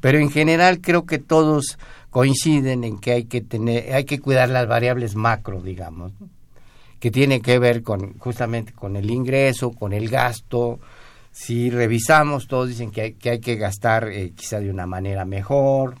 Pero 0.00 0.18
en 0.18 0.30
general 0.30 0.80
creo 0.80 1.06
que 1.06 1.18
todos 1.18 1.78
coinciden 2.10 2.84
en 2.84 2.98
que 2.98 3.12
hay 3.12 3.24
que 3.24 3.40
tener, 3.40 3.92
hay 3.92 4.04
que 4.04 4.20
cuidar 4.20 4.48
las 4.48 4.66
variables 4.66 5.14
macro, 5.14 5.60
digamos, 5.60 6.12
que 7.00 7.10
tiene 7.10 7.40
que 7.40 7.58
ver 7.58 7.82
con 7.82 8.18
justamente 8.18 8.72
con 8.72 8.96
el 8.96 9.10
ingreso, 9.10 9.72
con 9.72 9.92
el 9.92 10.08
gasto. 10.08 10.80
Si 11.30 11.70
revisamos, 11.70 12.48
todos 12.48 12.68
dicen 12.68 12.90
que 12.90 13.16
hay 13.24 13.38
que, 13.40 13.56
gastar 13.56 14.08
eh, 14.08 14.32
quizá 14.34 14.58
de 14.60 14.70
una 14.70 14.86
manera 14.86 15.24
mejor, 15.24 15.96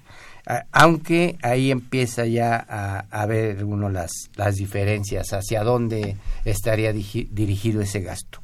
aunque 0.72 1.36
ahí 1.42 1.70
empieza 1.70 2.24
ya 2.24 2.56
a, 2.56 3.04
a, 3.10 3.26
ver 3.26 3.64
uno 3.64 3.90
las, 3.90 4.10
las 4.34 4.56
diferencias 4.56 5.32
hacia 5.32 5.62
dónde 5.62 6.16
estaría 6.44 6.92
dirigido 6.92 7.82
ese 7.82 8.00
gasto. 8.00 8.40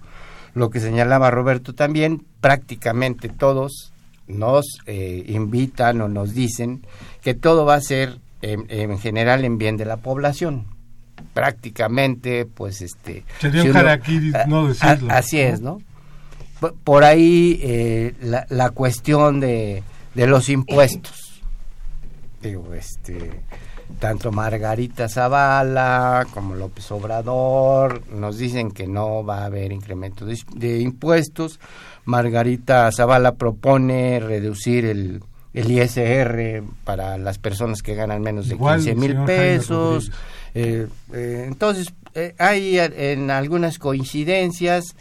Lo 0.52 0.70
que 0.70 0.80
señalaba 0.80 1.30
Roberto 1.30 1.74
también, 1.74 2.24
prácticamente 2.40 3.28
todos 3.28 3.93
nos 4.26 4.64
eh, 4.86 5.24
invitan 5.28 6.00
o 6.00 6.08
nos 6.08 6.34
dicen 6.34 6.86
que 7.22 7.34
todo 7.34 7.64
va 7.64 7.74
a 7.74 7.80
ser 7.80 8.18
en, 8.42 8.98
general 8.98 9.44
en 9.44 9.58
bien 9.58 9.76
de 9.76 9.84
la 9.84 9.96
población. 9.98 10.66
Prácticamente, 11.32 12.44
pues 12.44 12.82
este... 12.82 13.24
Sería 13.40 13.62
un 13.64 13.72
no 14.48 14.68
decirlo. 14.68 15.10
así 15.10 15.40
es, 15.40 15.60
¿no? 15.60 15.78
Por 16.84 17.04
ahí 17.04 17.60
eh, 17.62 18.14
la, 18.20 18.46
la, 18.48 18.70
cuestión 18.70 19.40
de, 19.40 19.82
de 20.14 20.26
los 20.26 20.48
impuestos. 20.48 21.42
Digo, 22.42 22.72
este 22.74 23.42
tanto 23.98 24.32
Margarita 24.32 25.08
Zavala 25.08 26.26
como 26.32 26.54
López 26.54 26.90
Obrador 26.92 28.02
nos 28.12 28.38
dicen 28.38 28.70
que 28.70 28.86
no 28.86 29.24
va 29.24 29.38
a 29.38 29.46
haber 29.46 29.72
incremento 29.72 30.26
de, 30.26 30.80
impuestos. 30.80 31.60
Margarita 32.04 32.90
Zavala 32.92 33.34
propone 33.34 34.20
reducir 34.20 34.84
el, 34.84 35.22
el 35.52 35.70
ISR 35.70 36.62
para 36.84 37.18
las 37.18 37.38
personas 37.38 37.82
que 37.82 37.94
ganan 37.94 38.22
menos 38.22 38.48
de 38.48 38.54
Igual, 38.54 38.84
15 38.84 38.94
mil 38.94 39.16
pesos. 39.24 40.10
Eh, 40.54 40.86
eh, 41.12 41.44
entonces, 41.46 41.92
eh, 42.14 42.34
hay 42.38 42.78
en 42.78 43.30
algunas 43.30 43.78
coincidencias, 43.78 44.94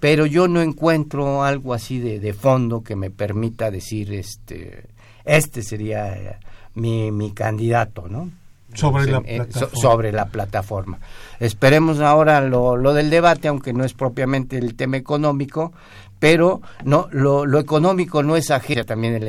pero 0.00 0.26
yo 0.26 0.48
no 0.48 0.60
encuentro 0.60 1.42
algo 1.44 1.74
así 1.74 1.98
de, 1.98 2.20
de 2.20 2.32
fondo 2.32 2.82
que 2.82 2.96
me 2.96 3.10
permita 3.10 3.70
decir, 3.70 4.12
este, 4.12 4.84
este 5.24 5.62
sería 5.62 6.38
mi, 6.74 7.10
mi 7.12 7.32
candidato, 7.32 8.06
¿no? 8.08 8.30
Sobre 8.74 9.04
la 9.10 9.18
En- 9.24 9.42
so- 9.52 9.68
plataforma. 9.68 9.80
sobre 9.82 10.12
la 10.12 10.26
plataforma. 10.26 10.98
Esperemos 11.40 12.00
ahora 12.00 12.40
lo, 12.40 12.76
lo 12.76 12.94
del 12.94 13.10
debate, 13.10 13.48
aunque 13.48 13.72
no 13.74 13.84
es 13.84 13.92
propiamente 13.92 14.56
el 14.56 14.74
tema 14.76 14.96
económico, 14.96 15.72
pero 16.18 16.62
no 16.84 17.08
lo, 17.10 17.44
lo 17.44 17.58
económico 17.58 18.22
no 18.22 18.36
es 18.36 18.50
ajeno 18.50 18.84
también 18.84 19.20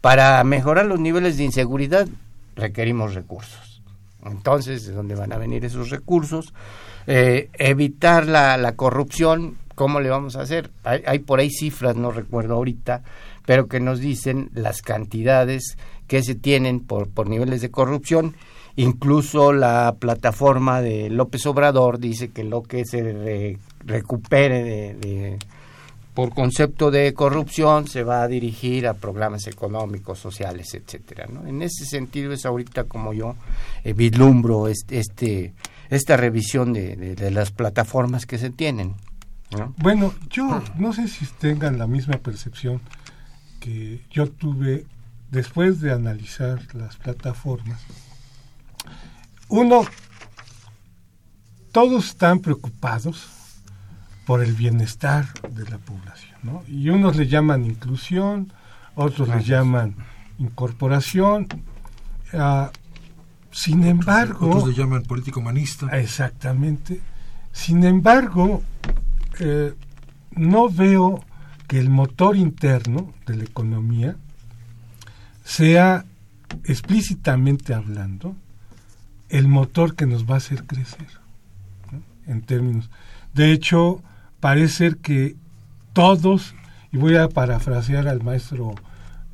para 0.00 0.42
mejorar 0.44 0.86
los 0.86 0.98
niveles 0.98 1.36
de 1.36 1.44
inseguridad 1.44 2.08
requerimos 2.56 3.14
recursos. 3.14 3.82
Entonces, 4.24 4.86
¿de 4.86 4.92
dónde 4.92 5.14
van 5.14 5.32
a 5.32 5.38
venir 5.38 5.64
esos 5.64 5.90
recursos? 5.90 6.52
Eh, 7.06 7.50
evitar 7.54 8.26
la, 8.26 8.56
la 8.56 8.76
corrupción, 8.76 9.58
¿cómo 9.74 10.00
le 10.00 10.08
vamos 10.10 10.36
a 10.36 10.42
hacer? 10.42 10.70
Hay, 10.84 11.02
hay 11.06 11.18
por 11.20 11.38
ahí 11.40 11.50
cifras, 11.50 11.96
no 11.96 12.10
recuerdo 12.12 12.54
ahorita, 12.54 13.02
pero 13.46 13.66
que 13.68 13.80
nos 13.80 13.98
dicen 14.00 14.50
las 14.54 14.80
cantidades 14.82 15.76
que 16.12 16.22
se 16.22 16.34
tienen 16.34 16.80
por, 16.80 17.08
por 17.08 17.26
niveles 17.26 17.62
de 17.62 17.70
corrupción. 17.70 18.34
Incluso 18.76 19.54
la 19.54 19.96
plataforma 19.98 20.82
de 20.82 21.08
López 21.08 21.46
Obrador 21.46 21.98
dice 21.98 22.28
que 22.28 22.44
lo 22.44 22.62
que 22.62 22.84
se 22.84 23.02
re- 23.02 23.58
recupere 23.86 24.62
de- 24.92 25.38
por 26.12 26.34
concepto 26.34 26.90
de 26.90 27.14
corrupción 27.14 27.88
se 27.88 28.02
va 28.02 28.22
a 28.22 28.28
dirigir 28.28 28.86
a 28.86 28.92
programas 28.92 29.46
económicos, 29.46 30.18
sociales, 30.18 30.74
etcétera. 30.74 31.26
¿no? 31.32 31.46
En 31.46 31.62
ese 31.62 31.86
sentido 31.86 32.34
es 32.34 32.44
ahorita 32.44 32.84
como 32.84 33.14
yo 33.14 33.34
eh, 33.82 33.94
vislumbro 33.94 34.68
este, 34.68 35.54
esta 35.88 36.18
revisión 36.18 36.74
de, 36.74 36.94
de- 37.14 37.30
las 37.30 37.52
plataformas 37.52 38.26
que 38.26 38.36
se 38.36 38.50
tienen. 38.50 38.96
¿no? 39.58 39.72
Bueno, 39.78 40.12
yo 40.28 40.60
no 40.76 40.92
sé 40.92 41.08
si 41.08 41.24
tengan 41.40 41.78
la 41.78 41.86
misma 41.86 42.18
percepción 42.18 42.82
que 43.60 44.02
yo 44.10 44.26
tuve 44.30 44.84
después 45.32 45.80
de 45.80 45.92
analizar 45.92 46.60
las 46.74 46.96
plataformas. 46.96 47.80
Uno, 49.48 49.82
todos 51.72 52.06
están 52.06 52.40
preocupados 52.40 53.28
por 54.26 54.42
el 54.42 54.52
bienestar 54.52 55.26
de 55.50 55.68
la 55.68 55.78
población, 55.78 56.38
¿no? 56.42 56.62
Y 56.68 56.90
unos 56.90 57.16
le 57.16 57.26
llaman 57.26 57.64
inclusión, 57.64 58.52
otros 58.94 59.28
le 59.28 59.42
llaman 59.42 59.96
incorporación. 60.38 61.48
ah, 62.34 62.70
sin 63.50 63.84
embargo, 63.84 64.50
Otros 64.50 64.68
le 64.68 64.74
llaman 64.74 65.02
político 65.02 65.40
humanista. 65.40 65.88
Exactamente. 65.98 67.00
Sin 67.52 67.84
embargo, 67.84 68.62
eh, 69.40 69.74
no 70.32 70.68
veo 70.68 71.22
que 71.68 71.78
el 71.78 71.90
motor 71.90 72.36
interno 72.36 73.12
de 73.26 73.36
la 73.36 73.44
economía 73.44 74.16
sea 75.44 76.04
explícitamente 76.64 77.74
hablando 77.74 78.36
el 79.28 79.48
motor 79.48 79.94
que 79.94 80.06
nos 80.06 80.28
va 80.28 80.34
a 80.34 80.38
hacer 80.38 80.64
crecer 80.64 81.08
en 82.26 82.42
términos 82.42 82.90
de 83.34 83.52
hecho 83.52 84.02
parece 84.40 84.94
que 85.00 85.36
todos 85.92 86.54
y 86.92 86.98
voy 86.98 87.16
a 87.16 87.28
parafrasear 87.28 88.08
al 88.08 88.22
maestro 88.22 88.74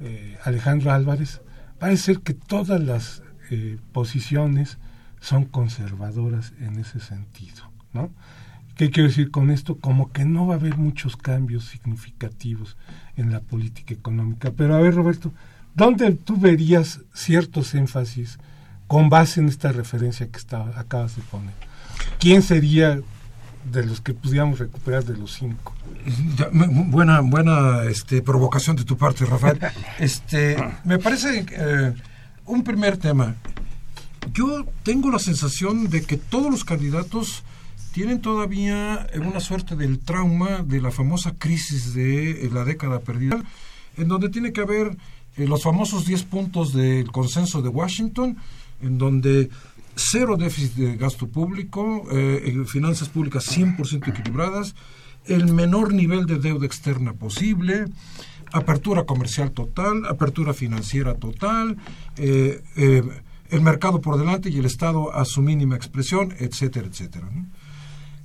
eh, 0.01 0.39
Alejandro 0.45 0.93
Álvarez 0.93 1.41
parece 1.79 2.17
que 2.17 2.35
todas 2.35 2.81
las 2.81 3.23
eh, 3.51 3.79
posiciones 3.93 4.79
son 5.21 5.45
conservadoras 5.45 6.53
en 6.61 6.79
ese 6.79 7.01
sentido 7.01 7.65
¿no? 7.93 8.11
¿Qué 8.79 8.91
quiero 8.91 9.09
decir 9.09 9.33
con 9.33 9.51
esto? 9.51 9.77
Como 9.79 10.13
que 10.13 10.25
no 10.25 10.47
va 10.47 10.55
a 10.55 10.59
haber 10.59 10.77
muchos 10.77 11.17
cambios 11.17 11.65
significativos 11.65 12.77
en 13.17 13.33
la 13.33 13.41
política 13.41 13.93
económica. 13.93 14.53
Pero 14.53 14.77
a 14.77 14.79
ver, 14.79 14.95
Roberto, 14.95 15.33
¿dónde 15.79 16.11
tú 16.13 16.37
verías 16.37 17.01
ciertos 17.15 17.75
énfasis 17.75 18.39
con 18.87 19.09
base 19.09 19.41
en 19.41 19.49
esta 19.49 19.73
referencia 19.73 20.29
que 20.29 20.37
está, 20.37 20.79
acabas 20.79 21.17
de 21.17 21.23
poner? 21.23 21.55
¿Quién 22.19 22.43
sería 22.43 23.01
de 23.73 23.87
los 23.87 24.01
que 24.01 24.13
pudiéramos 24.13 24.59
recuperar 24.59 25.05
de 25.05 25.17
los 25.17 25.35
cinco? 25.35 25.75
Buena 26.53 27.21
buena 27.21 27.85
este, 27.85 28.23
provocación 28.23 28.77
de 28.77 28.85
tu 28.85 28.97
parte, 28.97 29.25
Rafael. 29.25 29.59
Este, 29.99 30.57
me 30.85 30.99
parece 30.99 31.47
eh, 31.51 31.95
un 32.45 32.65
primer 32.65 32.97
tema. 32.97 33.37
Yo 34.33 34.67
tengo 34.83 35.11
la 35.11 35.19
sensación 35.19 35.89
de 35.89 36.03
que 36.03 36.17
todos 36.17 36.51
los 36.51 36.65
candidatos 36.65 37.45
tienen 37.93 38.21
todavía 38.21 39.07
eh, 39.13 39.21
una 39.21 39.41
suerte 39.41 39.77
del 39.77 40.01
trauma 40.01 40.63
de 40.65 40.81
la 40.81 40.91
famosa 40.91 41.35
crisis 41.39 41.95
de 41.95 42.47
eh, 42.47 42.51
la 42.53 42.65
década 42.65 43.01
perdida, 43.01 43.41
en 43.97 44.09
donde 44.09 44.29
tiene 44.29 44.53
que 44.53 44.61
haber 44.61 44.97
eh, 45.39 45.47
los 45.47 45.63
famosos 45.63 46.05
10 46.05 46.25
puntos 46.25 46.73
del 46.73 47.11
consenso 47.13 47.63
de 47.63 47.69
Washington, 47.69 48.37
en 48.83 48.99
donde 48.99 49.51
cero 49.95 50.37
déficit 50.37 50.75
de 50.75 50.97
gasto 50.97 51.29
público, 51.29 52.07
eh, 52.11 52.65
finanzas 52.67 53.09
públicas 53.09 53.47
100% 53.47 54.09
equilibradas, 54.09 54.75
el 55.27 55.53
menor 55.53 55.93
nivel 55.93 56.27
de 56.27 56.39
deuda 56.39 56.67
externa 56.67 57.13
posible, 57.13 57.87
apertura 58.53 59.05
comercial 59.05 59.53
total, 59.53 60.07
apertura 60.07 60.55
financiera 60.55 61.15
total, 61.15 61.77
eh, 62.17 62.63
el 63.51 63.61
mercado 63.61 64.01
por 64.01 64.19
delante 64.19 64.51
y 64.51 64.59
el 64.59 64.65
Estado 64.65 65.15
a 65.15 65.25
su 65.25 65.43
mínima 65.43 65.77
expresión, 65.77 66.35
etcétera, 66.39 66.87
etcétera. 66.87 67.29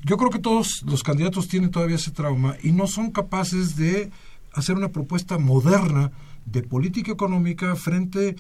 Yo 0.04 0.18
creo 0.18 0.30
que 0.30 0.40
todos 0.40 0.84
los 0.86 1.04
candidatos 1.04 1.48
tienen 1.48 1.72
todavía 1.72 1.96
ese 1.96 2.12
trauma 2.12 2.56
y 2.62 2.72
no 2.72 2.88
son 2.88 3.12
capaces 3.12 3.76
de 3.76 4.12
hacer 4.54 4.76
una 4.76 4.90
propuesta 4.90 5.38
moderna 5.38 6.12
de 6.46 6.64
política 6.64 7.12
económica 7.12 7.76
frente, 7.76 8.36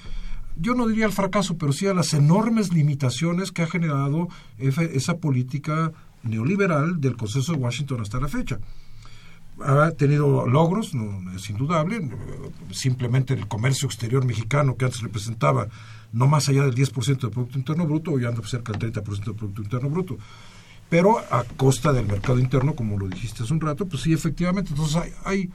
yo 0.55 0.75
no 0.75 0.87
diría 0.87 1.05
al 1.05 1.11
fracaso, 1.11 1.57
pero 1.57 1.73
sí 1.73 1.87
a 1.87 1.93
las 1.93 2.13
enormes 2.13 2.73
limitaciones 2.73 3.51
que 3.51 3.63
ha 3.63 3.67
generado 3.67 4.27
esa 4.57 5.17
política 5.17 5.91
neoliberal 6.23 7.01
del 7.01 7.17
consenso 7.17 7.53
de 7.53 7.59
Washington 7.59 8.01
hasta 8.01 8.19
la 8.19 8.27
fecha. 8.27 8.59
Ha 9.61 9.91
tenido 9.91 10.47
logros, 10.47 10.95
no, 10.95 11.31
es 11.33 11.49
indudable, 11.49 12.09
simplemente 12.71 13.33
el 13.33 13.47
comercio 13.47 13.87
exterior 13.87 14.25
mexicano 14.25 14.75
que 14.75 14.85
antes 14.85 15.01
representaba 15.01 15.67
no 16.11 16.27
más 16.27 16.49
allá 16.49 16.63
del 16.63 16.75
10% 16.75 17.19
del 17.19 17.29
Producto 17.31 17.57
Interno 17.57 17.85
Bruto, 17.85 18.11
hoy 18.11 18.25
anda 18.25 18.41
cerca 18.47 18.71
del 18.71 18.93
30% 18.93 19.23
del 19.23 19.35
Producto 19.35 19.61
Interno 19.61 19.89
Bruto 19.89 20.17
pero 20.93 21.17
a 21.17 21.43
costa 21.57 21.91
del 21.91 22.05
mercado 22.05 22.37
interno, 22.37 22.75
como 22.75 22.99
lo 22.99 23.07
dijiste 23.07 23.41
hace 23.41 23.51
un 23.51 23.61
rato, 23.61 23.87
pues 23.87 24.03
sí, 24.03 24.13
efectivamente, 24.13 24.69
entonces 24.69 25.01
hay 25.25 25.49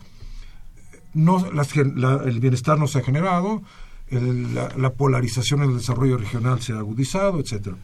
no, 1.15 1.51
las 1.53 1.75
la- 1.77 2.23
el 2.25 2.41
bienestar 2.41 2.79
no 2.79 2.87
se 2.87 2.99
ha 2.99 3.03
generado, 3.03 3.63
la, 4.11 4.69
la 4.77 4.91
polarización 4.95 5.63
en 5.63 5.71
el 5.71 5.77
desarrollo 5.79 6.17
regional 6.17 6.61
se 6.63 6.73
ha 6.73 6.79
agudizado, 6.79 7.41
etcétera. 7.41 7.77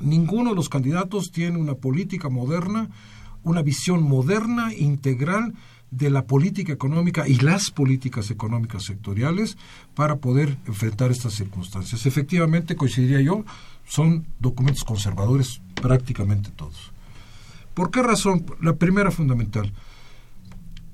Ninguno 0.00 0.50
de 0.50 0.56
los 0.56 0.68
candidatos 0.68 1.30
tiene 1.32 1.58
una 1.58 1.74
política 1.74 2.28
moderna, 2.28 2.88
una 3.42 3.62
visión 3.62 4.02
moderna, 4.02 4.72
integral 4.74 5.54
de 5.90 6.08
la 6.08 6.24
política 6.26 6.72
económica 6.72 7.26
y 7.26 7.36
las 7.36 7.70
políticas 7.70 8.30
económicas 8.30 8.84
sectoriales 8.84 9.56
para 9.94 10.16
poder 10.16 10.56
enfrentar 10.66 11.10
estas 11.10 11.34
circunstancias. 11.34 12.06
Efectivamente, 12.06 12.76
coincidiría 12.76 13.20
yo, 13.20 13.44
son 13.88 14.26
documentos 14.38 14.84
conservadores 14.84 15.60
prácticamente 15.74 16.50
todos. 16.50 16.92
¿Por 17.74 17.90
qué 17.90 18.02
razón? 18.02 18.44
La 18.60 18.74
primera 18.74 19.10
fundamental. 19.10 19.72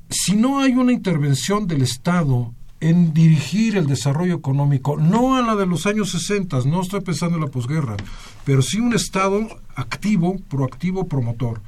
Si 0.09 0.37
no 0.37 0.61
hay 0.61 0.73
una 0.73 0.93
intervención 0.93 1.67
del 1.67 1.83
Estado 1.83 2.55
en 2.81 3.13
dirigir 3.13 3.77
el 3.77 3.87
desarrollo 3.87 4.37
económico, 4.37 4.97
no 4.97 5.37
a 5.37 5.43
la 5.43 5.57
de 5.57 5.67
los 5.67 5.87
años 5.87 6.11
60, 6.11 6.61
no 6.67 6.83
estoy 6.83 7.01
pensando 7.01 7.37
en 7.37 7.45
la 7.45 7.51
posguerra, 7.51 7.97
pero 8.45 8.63
sí 8.63 8.79
un 8.79 8.95
Estado 8.95 9.49
activo, 9.75 10.39
proactivo, 10.49 11.09
promotor, 11.09 11.61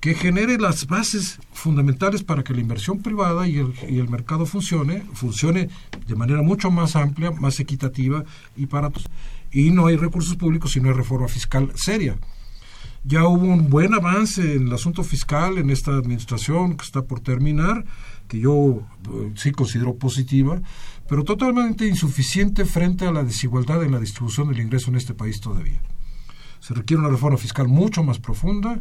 que 0.00 0.14
genere 0.14 0.58
las 0.58 0.86
bases 0.86 1.38
fundamentales 1.52 2.24
para 2.24 2.42
que 2.42 2.54
la 2.54 2.60
inversión 2.60 3.02
privada 3.02 3.46
y 3.46 3.58
el, 3.58 3.74
y 3.88 3.98
el 3.98 4.08
mercado 4.08 4.46
funcione, 4.46 5.02
funcione 5.12 5.68
de 6.08 6.14
manera 6.16 6.42
mucho 6.42 6.70
más 6.70 6.96
amplia, 6.96 7.30
más 7.30 7.60
equitativa 7.60 8.24
y 8.56 8.66
para. 8.66 8.90
Y 9.52 9.70
no 9.70 9.86
hay 9.86 9.96
recursos 9.96 10.36
públicos 10.36 10.72
si 10.72 10.80
no 10.80 10.88
hay 10.88 10.94
reforma 10.94 11.28
fiscal 11.28 11.70
seria. 11.74 12.16
Ya 13.02 13.24
hubo 13.26 13.46
un 13.46 13.70
buen 13.70 13.94
avance 13.94 14.56
en 14.56 14.66
el 14.66 14.72
asunto 14.74 15.02
fiscal 15.02 15.56
en 15.58 15.70
esta 15.70 15.92
administración 15.92 16.76
que 16.76 16.84
está 16.84 17.02
por 17.02 17.20
terminar, 17.20 17.84
que 18.28 18.38
yo 18.38 18.82
eh, 19.10 19.32
sí 19.36 19.52
considero 19.52 19.96
positiva, 19.96 20.60
pero 21.08 21.24
totalmente 21.24 21.86
insuficiente 21.86 22.64
frente 22.66 23.06
a 23.06 23.12
la 23.12 23.24
desigualdad 23.24 23.82
en 23.82 23.92
la 23.92 24.00
distribución 24.00 24.48
del 24.48 24.60
ingreso 24.60 24.90
en 24.90 24.96
este 24.96 25.14
país 25.14 25.40
todavía. 25.40 25.80
Se 26.60 26.74
requiere 26.74 27.00
una 27.00 27.10
reforma 27.10 27.38
fiscal 27.38 27.68
mucho 27.68 28.02
más 28.02 28.18
profunda. 28.18 28.78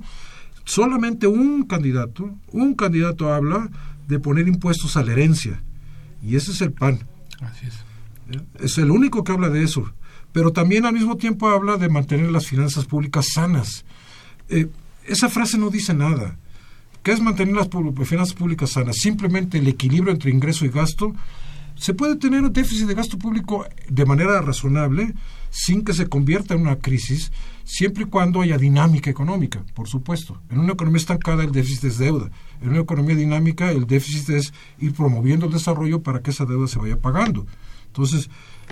Solamente 0.66 1.26
un 1.26 1.64
candidato, 1.64 2.30
un 2.52 2.76
candidato 2.76 3.34
habla 3.34 3.70
de 4.08 4.20
poner 4.20 4.48
impuestos 4.48 4.98
a 4.98 5.04
la 5.04 5.14
herencia, 5.14 5.62
y 6.22 6.36
ese 6.36 6.52
es 6.52 6.62
el 6.62 6.74
PAN. 6.74 7.00
Así 7.42 7.68
es. 7.68 7.90
Es 8.60 8.78
el 8.78 8.92
único 8.92 9.24
que 9.24 9.32
habla 9.32 9.50
de 9.50 9.64
eso. 9.64 9.92
Pero 10.32 10.52
también 10.52 10.86
al 10.86 10.94
mismo 10.94 11.18
tiempo 11.18 11.50
habla 11.50 11.78
de 11.78 11.90
mantener 11.90 12.32
las 12.32 12.46
finanzas 12.46 12.86
públicas 12.86 13.28
sanas. 13.34 13.86
Eh, 14.50 14.68
esa 15.06 15.30
frase 15.30 15.58
no 15.58 15.70
dice 15.70 15.94
nada. 15.94 16.38
¿Qué 17.04 17.12
es 17.12 17.22
mantener 17.22 17.56
las 17.56 17.70
finanzas 18.08 18.34
públicas 18.34 18.72
sanas? 18.72 18.98
Simplemente 18.98 19.58
el 19.58 19.68
equilibrio 19.68 20.12
entre 20.12 20.32
ingreso 20.32 20.66
y 20.66 20.70
gasto. 20.70 21.16
Se 21.76 21.94
puede 21.94 22.18
tener 22.18 22.44
un 22.44 22.52
déficit 22.52 22.88
de 22.88 22.94
gasto 22.94 23.18
público 23.18 23.66
de 23.88 24.06
manera 24.06 24.42
razonable 24.42 25.14
sin 25.50 25.84
que 25.86 25.94
se 25.94 26.08
convierta 26.08 26.54
en 26.54 26.62
una 26.62 26.76
crisis, 26.76 27.32
siempre 27.64 28.04
y 28.04 28.08
cuando 28.08 28.42
haya 28.42 28.58
dinámica 28.58 29.10
económica, 29.10 29.64
por 29.74 29.88
supuesto. 29.88 30.42
En 30.50 30.60
una 30.60 30.74
economía 30.74 31.00
estancada 31.00 31.44
el 31.44 31.54
déficit 31.54 31.86
es 31.86 31.98
deuda. 31.98 32.30
En 32.62 32.70
una 32.70 32.82
economía 32.82 33.16
dinámica 33.16 33.72
el 33.72 33.88
déficit 33.88 34.30
es 34.32 34.54
ir 34.80 34.94
promoviendo 34.94 35.46
el 35.46 35.54
desarrollo 35.54 36.04
para 36.04 36.22
que 36.22 36.32
esa 36.32 36.46
deuda 36.46 36.68
se 36.68 36.80
vaya 36.80 36.98
pagando. 36.98 37.48
Entonces, 37.88 38.30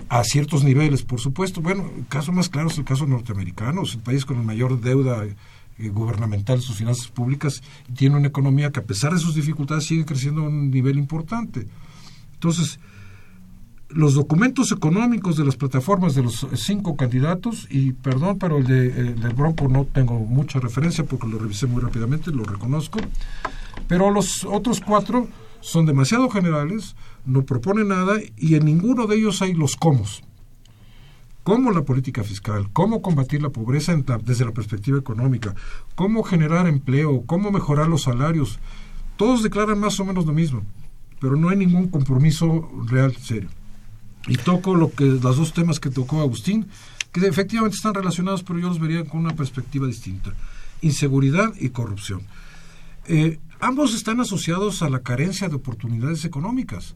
a 0.09 0.23
ciertos 0.23 0.63
niveles, 0.63 1.03
por 1.03 1.19
supuesto. 1.19 1.61
Bueno, 1.61 1.89
el 1.97 2.07
caso 2.07 2.31
más 2.31 2.49
claro 2.49 2.69
es 2.69 2.77
el 2.77 2.85
caso 2.85 3.07
norteamericano, 3.07 3.83
es 3.83 3.93
el 3.93 4.01
país 4.01 4.25
con 4.25 4.37
la 4.37 4.43
mayor 4.43 4.79
deuda 4.79 5.25
eh, 5.79 6.57
sus 6.59 6.75
finanzas 6.75 7.07
públicas, 7.07 7.61
tiene 7.95 8.17
una 8.17 8.27
economía 8.27 8.71
que 8.71 8.79
a 8.79 8.85
pesar 8.85 9.13
de 9.13 9.19
sus 9.19 9.35
dificultades 9.35 9.85
sigue 9.85 10.05
creciendo 10.05 10.41
a 10.41 10.47
un 10.47 10.71
nivel 10.71 10.97
importante. 10.97 11.67
Entonces, 12.33 12.79
los 13.89 14.15
documentos 14.15 14.71
económicos 14.71 15.37
de 15.37 15.45
las 15.45 15.55
plataformas 15.55 16.13
de 16.13 16.23
los 16.23 16.45
cinco 16.55 16.95
candidatos, 16.95 17.67
y 17.69 17.93
perdón, 17.93 18.37
pero 18.37 18.57
el, 18.57 18.67
de, 18.67 18.87
el 18.87 19.19
del 19.19 19.33
Bronco 19.33 19.67
no 19.67 19.85
tengo 19.85 20.19
mucha 20.19 20.59
referencia 20.59 21.05
porque 21.05 21.27
lo 21.27 21.39
revisé 21.39 21.67
muy 21.67 21.81
rápidamente, 21.81 22.31
lo 22.31 22.43
reconozco, 22.43 22.99
pero 23.87 24.11
los 24.11 24.43
otros 24.43 24.81
cuatro 24.81 25.27
son 25.61 25.85
demasiado 25.85 26.29
generales, 26.29 26.95
no 27.25 27.43
proponen 27.43 27.89
nada 27.89 28.17
y 28.37 28.55
en 28.55 28.65
ninguno 28.65 29.07
de 29.07 29.17
ellos 29.17 29.41
hay 29.41 29.53
los 29.53 29.75
cómo 29.75 30.03
cómo 31.47 31.71
la 31.71 31.83
política 31.83 32.25
fiscal, 32.25 32.67
cómo 32.73 33.01
combatir 33.01 33.41
la 33.41 33.51
pobreza 33.51 33.95
desde 33.95 34.43
la 34.43 34.51
perspectiva 34.51 34.97
económica, 34.97 35.55
cómo 35.95 36.21
generar 36.23 36.67
empleo, 36.67 37.23
cómo 37.25 37.51
mejorar 37.51 37.87
los 37.87 38.01
salarios. 38.01 38.59
Todos 39.15 39.43
declaran 39.43 39.79
más 39.79 39.97
o 40.01 40.03
menos 40.03 40.25
lo 40.25 40.33
mismo, 40.33 40.63
pero 41.21 41.37
no 41.37 41.47
hay 41.47 41.55
ningún 41.55 41.87
compromiso 41.87 42.69
real 42.87 43.15
serio. 43.15 43.47
Y 44.27 44.35
toco 44.35 44.75
lo 44.75 44.91
que 44.91 45.05
los 45.05 45.37
dos 45.37 45.53
temas 45.53 45.79
que 45.79 45.89
tocó 45.89 46.19
Agustín, 46.19 46.67
que 47.13 47.25
efectivamente 47.25 47.77
están 47.77 47.93
relacionados, 47.93 48.43
pero 48.43 48.59
yo 48.59 48.67
los 48.67 48.79
vería 48.79 49.05
con 49.05 49.21
una 49.21 49.37
perspectiva 49.37 49.87
distinta. 49.87 50.33
Inseguridad 50.81 51.53
y 51.57 51.69
corrupción. 51.69 52.23
Eh, 53.05 53.39
ambos 53.61 53.95
están 53.95 54.19
asociados 54.19 54.81
a 54.81 54.89
la 54.89 54.99
carencia 54.99 55.47
de 55.47 55.55
oportunidades 55.55 56.25
económicas 56.25 56.93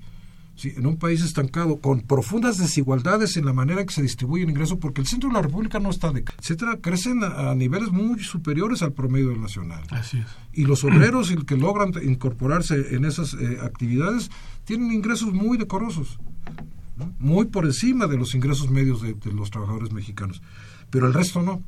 en 0.64 0.86
un 0.86 0.98
país 0.98 1.22
estancado, 1.22 1.80
con 1.80 2.02
profundas 2.02 2.58
desigualdades 2.58 3.38
en 3.38 3.46
la 3.46 3.54
manera 3.54 3.82
en 3.82 3.88
que 3.88 3.94
se 3.94 4.02
distribuye 4.02 4.44
el 4.44 4.50
ingreso, 4.50 4.80
porque 4.80 5.02
el 5.02 5.08
centro 5.08 5.30
de 5.30 5.36
la 5.36 5.42
República 5.42 5.80
no 5.80 5.90
está 5.90 6.12
de 6.12 6.24
etcétera, 6.40 6.78
crecen 6.82 7.24
a, 7.24 7.54
niveles 7.56 7.92
muy 7.92 8.20
superiores 8.24 8.82
al 8.82 8.94
promedio 8.94 9.36
nacional. 9.36 9.84
Así 9.90 10.20
es. 10.20 10.26
Y 10.54 10.66
los 10.66 10.84
obreros 10.84 11.32
el 11.32 11.46
que 11.46 11.58
logran 11.58 11.94
incorporarse 12.04 12.96
en 12.96 13.06
esas 13.06 13.34
eh, 13.34 13.58
actividades 13.62 14.30
tienen 14.66 14.92
ingresos 14.92 15.34
muy 15.34 15.58
decorosos, 15.58 16.20
muy 17.20 17.46
por 17.46 17.66
encima 17.66 18.08
de 18.08 18.18
los 18.18 18.36
ingresos 18.36 18.70
medios 18.70 19.02
de 19.02 19.16
los 19.34 19.50
trabajadores 19.50 19.92
mexicanos. 19.92 20.42
Pero 20.90 21.08
el 21.08 21.14
resto 21.14 21.42
no. 21.42 21.64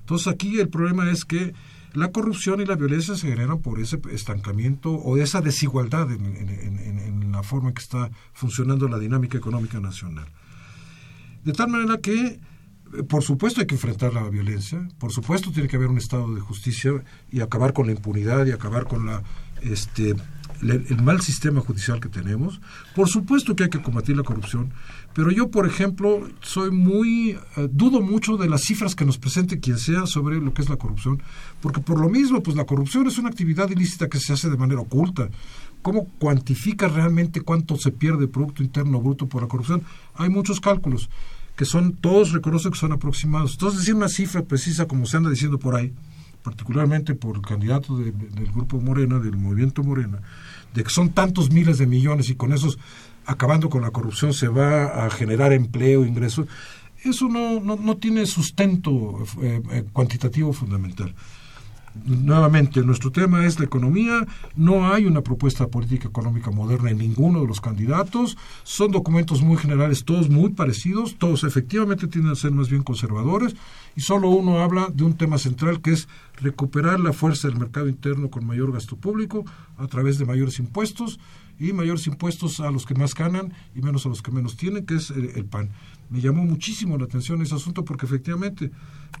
Entonces 0.00 0.26
aquí 0.26 0.58
el 0.58 0.68
problema 0.68 1.10
es 1.10 1.24
que 1.24 1.54
la 1.94 2.10
corrupción 2.10 2.60
y 2.60 2.64
la 2.64 2.76
violencia 2.76 3.14
se 3.16 3.28
generan 3.28 3.60
por 3.60 3.80
ese 3.80 4.00
estancamiento 4.10 4.90
o 4.92 5.16
esa 5.18 5.40
desigualdad 5.40 6.10
en, 6.10 7.32
la 7.32 7.42
forma 7.42 7.68
en 7.68 7.74
que 7.74 7.82
está 7.82 8.10
funcionando 8.32 8.88
la 8.88 8.98
dinámica 8.98 9.38
económica 9.38 9.80
nacional. 9.80 10.26
De 11.44 11.52
tal 11.52 11.68
manera 11.68 11.98
que, 11.98 12.12
eh, 12.14 13.02
por 13.08 13.22
supuesto, 13.22 13.60
hay 13.60 13.66
que 13.66 13.74
enfrentar 13.74 14.12
la 14.14 14.28
violencia, 14.28 14.86
por 14.98 15.12
supuesto, 15.12 15.50
tiene 15.50 15.68
que 15.68 15.76
haber 15.76 15.88
un 15.88 15.98
Estado 15.98 16.34
de 16.34 16.40
justicia 16.40 16.92
y 17.30 17.40
acabar 17.40 17.72
con 17.72 17.86
la 17.86 17.92
impunidad 17.92 18.46
y 18.46 18.52
acabar 18.52 18.84
con 18.84 19.06
la 19.06 19.22
este, 19.62 20.14
el, 20.62 21.02
mal 21.02 21.20
sistema 21.20 21.60
judicial 21.60 22.00
que 22.00 22.08
tenemos. 22.08 22.60
Por 22.94 23.08
supuesto 23.08 23.56
que 23.56 23.64
hay 23.64 23.70
que 23.70 23.82
combatir 23.82 24.16
la 24.16 24.22
corrupción, 24.22 24.72
pero 25.14 25.30
yo, 25.30 25.50
por 25.50 25.66
ejemplo, 25.66 26.28
soy 26.40 26.70
muy, 26.70 27.38
eh, 27.56 27.68
dudo 27.70 28.00
mucho 28.00 28.36
de 28.36 28.48
las 28.48 28.62
cifras 28.62 28.94
que 28.94 29.04
nos 29.04 29.18
presente 29.18 29.60
quien 29.60 29.78
sea 29.78 30.06
sobre 30.06 30.40
lo 30.40 30.54
que 30.54 30.62
es 30.62 30.68
la 30.68 30.76
corrupción, 30.76 31.22
porque 31.60 31.80
por 31.80 32.00
lo 32.00 32.08
mismo, 32.08 32.42
pues 32.42 32.56
la 32.56 32.64
corrupción 32.64 33.06
es 33.06 33.18
una 33.18 33.28
actividad 33.28 33.70
ilícita 33.70 34.08
que 34.08 34.20
se 34.20 34.32
hace 34.32 34.48
de 34.48 34.56
manera 34.56 34.80
oculta. 34.80 35.28
¿Cómo 35.82 36.06
cuantifica 36.20 36.86
realmente 36.86 37.40
cuánto 37.40 37.76
se 37.76 37.90
pierde 37.90 38.28
Producto 38.28 38.62
Interno 38.62 39.00
Bruto 39.00 39.26
por 39.26 39.42
la 39.42 39.48
corrupción? 39.48 39.82
Hay 40.14 40.28
muchos 40.28 40.60
cálculos 40.60 41.10
que 41.56 41.64
son, 41.64 41.94
todos 41.94 42.32
reconocen 42.32 42.70
que 42.70 42.78
son 42.78 42.92
aproximados. 42.92 43.54
Entonces, 43.54 43.80
decir 43.80 43.94
una 43.94 44.08
cifra 44.08 44.42
precisa, 44.42 44.86
como 44.86 45.06
se 45.06 45.16
anda 45.16 45.28
diciendo 45.28 45.58
por 45.58 45.74
ahí, 45.74 45.92
particularmente 46.42 47.14
por 47.14 47.36
el 47.36 47.42
candidato 47.42 47.96
del 47.96 48.12
grupo 48.52 48.80
Morena, 48.80 49.18
del 49.18 49.36
movimiento 49.36 49.82
Morena, 49.82 50.20
de 50.74 50.84
que 50.84 50.90
son 50.90 51.10
tantos 51.10 51.50
miles 51.50 51.78
de 51.78 51.86
millones 51.86 52.30
y 52.30 52.34
con 52.34 52.52
esos, 52.52 52.78
acabando 53.26 53.68
con 53.68 53.82
la 53.82 53.90
corrupción, 53.90 54.32
se 54.32 54.48
va 54.48 55.04
a 55.04 55.10
generar 55.10 55.52
empleo, 55.52 56.04
ingresos, 56.04 56.46
eso 57.04 57.28
no, 57.28 57.60
no, 57.60 57.76
no 57.76 57.96
tiene 57.96 58.26
sustento 58.26 59.24
eh, 59.42 59.60
eh, 59.72 59.84
cuantitativo 59.92 60.52
fundamental 60.52 61.14
nuevamente, 62.04 62.82
nuestro 62.82 63.10
tema 63.10 63.46
es 63.46 63.58
la 63.58 63.66
economía, 63.66 64.26
no 64.56 64.92
hay 64.92 65.04
una 65.04 65.22
propuesta 65.22 65.68
política 65.68 66.08
económica 66.08 66.50
moderna 66.50 66.90
en 66.90 66.98
ninguno 66.98 67.40
de 67.40 67.46
los 67.46 67.60
candidatos, 67.60 68.36
son 68.62 68.90
documentos 68.90 69.42
muy 69.42 69.56
generales, 69.56 70.04
todos 70.04 70.28
muy 70.28 70.50
parecidos, 70.50 71.16
todos 71.18 71.44
efectivamente 71.44 72.06
tienen 72.06 72.30
que 72.30 72.36
ser 72.36 72.52
más 72.52 72.70
bien 72.70 72.82
conservadores, 72.82 73.54
y 73.94 74.00
solo 74.00 74.28
uno 74.30 74.60
habla 74.60 74.88
de 74.92 75.04
un 75.04 75.16
tema 75.16 75.38
central 75.38 75.80
que 75.80 75.92
es 75.92 76.08
recuperar 76.36 76.98
la 77.00 77.12
fuerza 77.12 77.48
del 77.48 77.58
mercado 77.58 77.88
interno 77.88 78.30
con 78.30 78.46
mayor 78.46 78.72
gasto 78.72 78.96
público 78.96 79.44
a 79.76 79.86
través 79.86 80.18
de 80.18 80.24
mayores 80.24 80.58
impuestos 80.58 81.20
y 81.58 81.72
mayores 81.72 82.06
impuestos 82.06 82.60
a 82.60 82.70
los 82.70 82.86
que 82.86 82.94
más 82.94 83.14
ganan 83.14 83.52
y 83.74 83.82
menos 83.82 84.06
a 84.06 84.08
los 84.08 84.22
que 84.22 84.32
menos 84.32 84.56
tienen, 84.56 84.86
que 84.86 84.96
es 84.96 85.10
el 85.10 85.44
PAN 85.44 85.70
me 86.12 86.20
llamó 86.20 86.44
muchísimo 86.44 86.98
la 86.98 87.06
atención 87.06 87.40
ese 87.40 87.54
asunto 87.54 87.84
porque 87.84 88.04
efectivamente... 88.04 88.70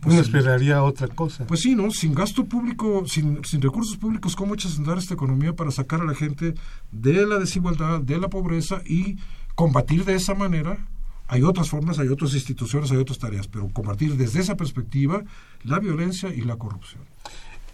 Pues, 0.02 0.14
Uno 0.14 0.20
esperaría 0.20 0.82
otra 0.82 1.08
cosa. 1.08 1.46
Pues 1.46 1.60
sí, 1.60 1.74
¿no? 1.74 1.90
Sin 1.90 2.14
gasto 2.14 2.44
público, 2.44 3.04
sin, 3.06 3.42
sin 3.44 3.62
recursos 3.62 3.96
públicos, 3.96 4.36
¿cómo 4.36 4.54
echas 4.54 4.74
a 4.74 4.76
andar 4.76 4.98
esta 4.98 5.14
economía 5.14 5.54
para 5.54 5.70
sacar 5.70 6.02
a 6.02 6.04
la 6.04 6.14
gente 6.14 6.54
de 6.90 7.26
la 7.26 7.38
desigualdad, 7.38 8.00
de 8.02 8.18
la 8.18 8.28
pobreza 8.28 8.82
y 8.84 9.16
combatir 9.54 10.04
de 10.04 10.16
esa 10.16 10.34
manera? 10.34 10.86
Hay 11.28 11.42
otras 11.42 11.70
formas, 11.70 11.98
hay 11.98 12.08
otras 12.08 12.34
instituciones, 12.34 12.90
hay 12.90 12.98
otras 12.98 13.18
tareas, 13.18 13.48
pero 13.48 13.70
combatir 13.70 14.16
desde 14.16 14.40
esa 14.40 14.54
perspectiva 14.54 15.22
la 15.64 15.78
violencia 15.78 16.28
y 16.28 16.42
la 16.42 16.56
corrupción. 16.56 17.02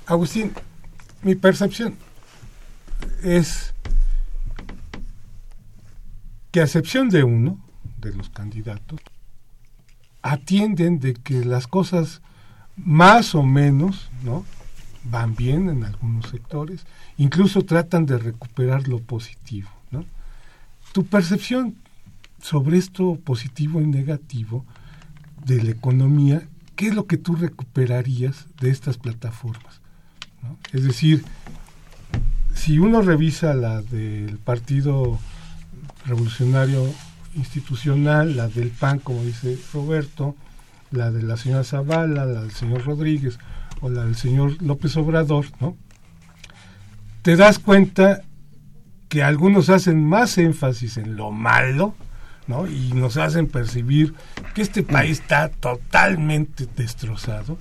Agustín, 0.07 0.53
mi 1.23 1.35
percepción 1.35 1.97
es 3.25 3.75
que 6.53 6.61
a 6.61 6.64
excepción 6.64 7.09
de 7.09 7.25
uno, 7.25 7.68
de 8.01 8.14
los 8.14 8.30
candidatos 8.30 9.01
atienden 10.22 10.99
de 10.99 11.14
que 11.14 11.44
las 11.44 11.66
cosas 11.66 12.20
más 12.76 13.34
o 13.34 13.42
menos 13.42 14.11
no 14.22 14.44
van 15.05 15.34
bien 15.34 15.68
en 15.68 15.84
algunos 15.84 16.28
sectores 16.28 16.86
incluso 17.16 17.62
tratan 17.62 18.07
de 18.07 18.18
recuperar 18.18 18.88
lo 18.88 19.01
positivo 19.01 19.70
¿no? 19.90 20.05
tu 20.92 21.05
percepción 21.07 21.76
sobre 22.42 22.78
esto 22.78 23.18
positivo 23.24 23.80
y 23.80 23.86
negativo 23.86 24.64
de 25.44 25.62
la 25.62 25.70
economía 25.70 26.46
qué 26.76 26.88
es 26.88 26.94
lo 26.94 27.07
que 27.07 27.16
tú 27.16 27.36
recuperarías 27.36 28.46
de 28.61 28.70
estas 28.70 28.99
plataformas 28.99 29.80
es 30.72 30.84
decir 30.84 31.24
si 32.55 32.78
uno 32.78 33.03
revisa 33.03 33.55
la 33.55 33.82
del 33.82 34.38
partido 34.38 35.18
revolucionario 36.07 36.92
institucional, 37.39 38.36
la 38.36 38.49
del 38.49 38.70
PAN, 38.70 38.99
como 38.99 39.22
dice 39.22 39.59
Roberto, 39.72 40.36
la 40.91 41.11
de 41.11 41.22
la 41.22 41.36
señora 41.36 41.64
Zavala, 41.64 42.26
la 42.26 42.43
del 42.43 42.51
señor 42.53 42.84
Rodríguez 42.84 43.39
o 43.80 43.89
la 43.89 44.05
del 44.05 44.16
señor 44.16 44.61
López 44.62 44.97
Obrador, 44.97 45.47
¿no? 45.61 45.76
Te 47.22 47.36
das 47.36 47.59
cuenta 47.59 48.22
que 49.09 49.22
algunos 49.22 49.70
hacen 49.70 50.05
más 50.05 50.39
énfasis 50.39 50.97
en 50.97 51.16
lo 51.16 51.30
malo, 51.30 51.95
¿no? 52.47 52.66
Y 52.66 52.93
nos 52.95 53.16
hacen 53.16 53.47
percibir 53.47 54.14
que 54.55 54.62
este 54.62 54.82
país 54.82 55.20
está 55.20 55.49
totalmente 55.49 56.66
destrozado. 56.76 57.59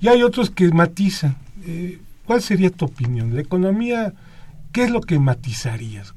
Y 0.00 0.08
hay 0.08 0.22
otros 0.22 0.50
que 0.50 0.70
matizan. 0.70 1.36
Eh, 1.64 2.00
¿Cuál 2.24 2.42
sería 2.42 2.70
tu 2.70 2.86
opinión? 2.86 3.34
La 3.34 3.42
economía, 3.42 4.14
¿qué 4.72 4.84
es 4.84 4.90
lo 4.90 5.00
que 5.00 5.18
matizarías? 5.18 6.14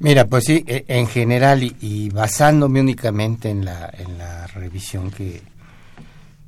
Mira, 0.00 0.24
pues 0.24 0.44
sí, 0.44 0.64
e, 0.66 0.86
en 0.88 1.06
general 1.06 1.62
y, 1.62 2.08
basándome 2.08 2.80
únicamente 2.80 3.50
en 3.50 3.66
la, 3.66 3.92
en 3.96 4.16
la 4.16 4.46
revisión 4.46 5.10
que, 5.10 5.42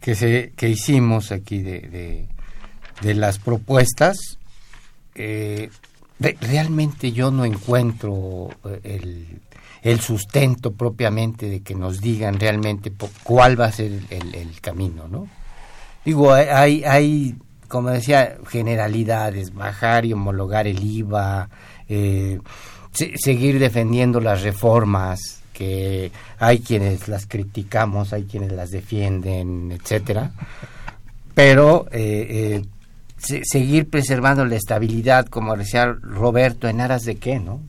que, 0.00 0.14
se, 0.14 0.52
que 0.56 0.70
hicimos 0.70 1.32
aquí 1.32 1.60
de, 1.60 2.26
de, 3.02 3.14
las 3.14 3.38
propuestas, 3.38 4.38
eh, 5.14 5.68
realmente 6.18 7.12
yo 7.12 7.30
no 7.30 7.44
encuentro 7.44 8.48
el, 8.84 9.40
el, 9.82 10.00
sustento 10.00 10.72
propiamente 10.72 11.50
de 11.50 11.60
que 11.60 11.74
nos 11.74 12.00
digan 12.00 12.40
realmente 12.40 12.90
cuál 13.22 13.60
va 13.60 13.66
a 13.66 13.72
ser 13.72 14.00
el, 14.08 14.34
el 14.34 14.60
camino, 14.62 15.08
¿no? 15.08 15.28
Digo, 16.06 16.32
hay, 16.32 16.84
hay, 16.84 17.36
como 17.68 17.90
decía, 17.90 18.38
generalidades, 18.48 19.52
bajar 19.52 20.06
y 20.06 20.14
homologar 20.14 20.66
el 20.66 20.82
IVA, 20.82 21.50
eh, 21.86 22.40
seguir 22.92 23.58
defendiendo 23.58 24.20
las 24.20 24.42
reformas, 24.42 25.42
que 25.52 26.10
hay 26.38 26.60
quienes 26.60 27.08
las 27.08 27.26
criticamos, 27.26 28.12
hay 28.12 28.24
quienes 28.24 28.52
las 28.52 28.70
defienden, 28.70 29.72
etcétera, 29.72 30.32
pero 31.34 31.86
eh, 31.92 32.62
eh, 33.18 33.42
seguir 33.44 33.88
preservando 33.88 34.44
la 34.44 34.56
estabilidad, 34.56 35.26
como 35.26 35.56
decía 35.56 35.86
Roberto, 35.86 36.68
en 36.68 36.80
aras 36.80 37.02
de 37.02 37.16
qué, 37.16 37.38
¿no? 37.38 37.60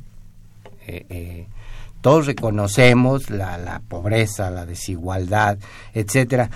todos 2.01 2.26
reconocemos 2.26 3.30
la, 3.30 3.57
la, 3.57 3.80
pobreza, 3.80 4.49
la 4.49 4.65
desigualdad, 4.65 5.57
etcétera 5.93 6.49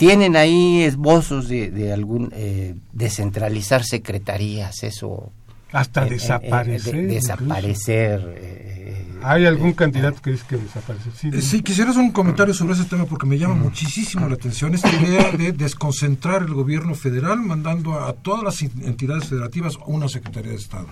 tienen 0.00 0.34
ahí 0.34 0.80
esbozos 0.80 1.46
de, 1.46 1.92
algún 1.92 2.32
eh, 2.34 2.74
descentralizar 2.90 3.84
secretarías, 3.84 4.82
eso. 4.82 5.30
Hasta 5.72 6.04
desaparecer. 6.04 7.06
desaparecer. 7.06 8.60
¿Hay 9.22 9.44
algún 9.44 9.74
candidato 9.74 10.22
que 10.22 10.30
dice 10.30 10.44
que 10.48 10.56
desaparecer? 10.56 11.12
Sí, 11.14 11.42
sí, 11.42 11.62
quisiera 11.62 11.90
hacer 11.90 12.02
un 12.02 12.10
comentario 12.10 12.54
sobre 12.54 12.72
ese 12.72 12.84
tema 12.84 13.04
porque 13.04 13.26
me 13.26 13.38
llama 13.38 13.54
muchísimo 13.54 14.28
la 14.28 14.34
atención 14.34 14.74
esta 14.74 14.90
idea 14.90 15.30
de 15.32 15.52
desconcentrar 15.52 16.42
el 16.42 16.54
gobierno 16.54 16.94
federal 16.94 17.40
mandando 17.40 18.00
a 18.00 18.14
todas 18.14 18.42
las 18.42 18.62
entidades 18.62 19.26
federativas 19.26 19.78
una 19.86 20.08
Secretaría 20.08 20.52
de 20.52 20.56
Estado 20.56 20.88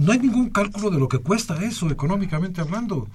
no 0.00 0.12
hay 0.12 0.18
ningún 0.18 0.48
cálculo 0.48 0.90
de 0.90 0.98
lo 0.98 1.08
que 1.08 1.18
cuesta 1.18 1.62
eso 1.62 1.90
económicamente 1.90 2.60
hablando. 2.60 3.08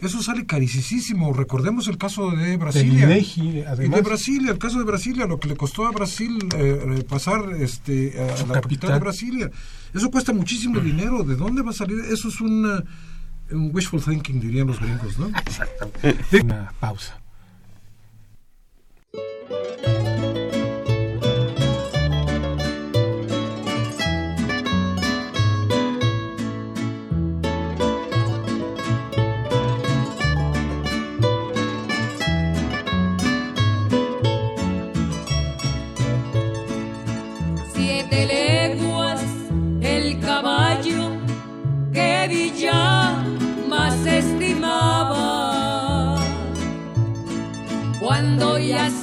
Eso 0.00 0.22
sale 0.22 0.46
carísimo. 0.46 1.32
Recordemos 1.32 1.88
el 1.88 1.98
caso 1.98 2.30
de 2.30 2.56
Brasilia. 2.56 3.06
De, 3.06 3.88
de 3.88 4.00
Brasilia, 4.00 4.52
el 4.52 4.58
caso 4.58 4.78
de 4.78 4.84
Brasilia, 4.84 5.26
lo 5.26 5.40
que 5.40 5.48
le 5.48 5.56
costó 5.56 5.86
a 5.86 5.90
Brasil 5.90 6.38
eh, 6.56 6.98
eh, 6.98 7.02
pasar 7.02 7.52
este, 7.58 8.14
a 8.20 8.46
la 8.46 8.60
capital. 8.60 8.92
de 8.92 8.98
Brasilia. 9.00 9.50
Eso 9.94 10.10
cuesta 10.10 10.32
muchísimo 10.32 10.80
dinero. 10.80 11.22
¿De 11.24 11.36
dónde 11.36 11.62
va 11.62 11.70
a 11.70 11.74
salir? 11.74 12.00
Eso 12.10 12.28
es 12.28 12.40
un, 12.40 12.84
un 13.50 13.70
wishful 13.74 14.02
thinking, 14.02 14.40
dirían 14.40 14.66
los 14.66 14.80
gringos, 14.80 15.18
¿no? 15.18 15.28
Exactamente. 15.28 16.40
Una 16.42 16.72
pausa. 16.80 17.20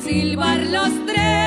Silbar 0.08 0.58
los 0.68 1.06
trenes. 1.06 1.47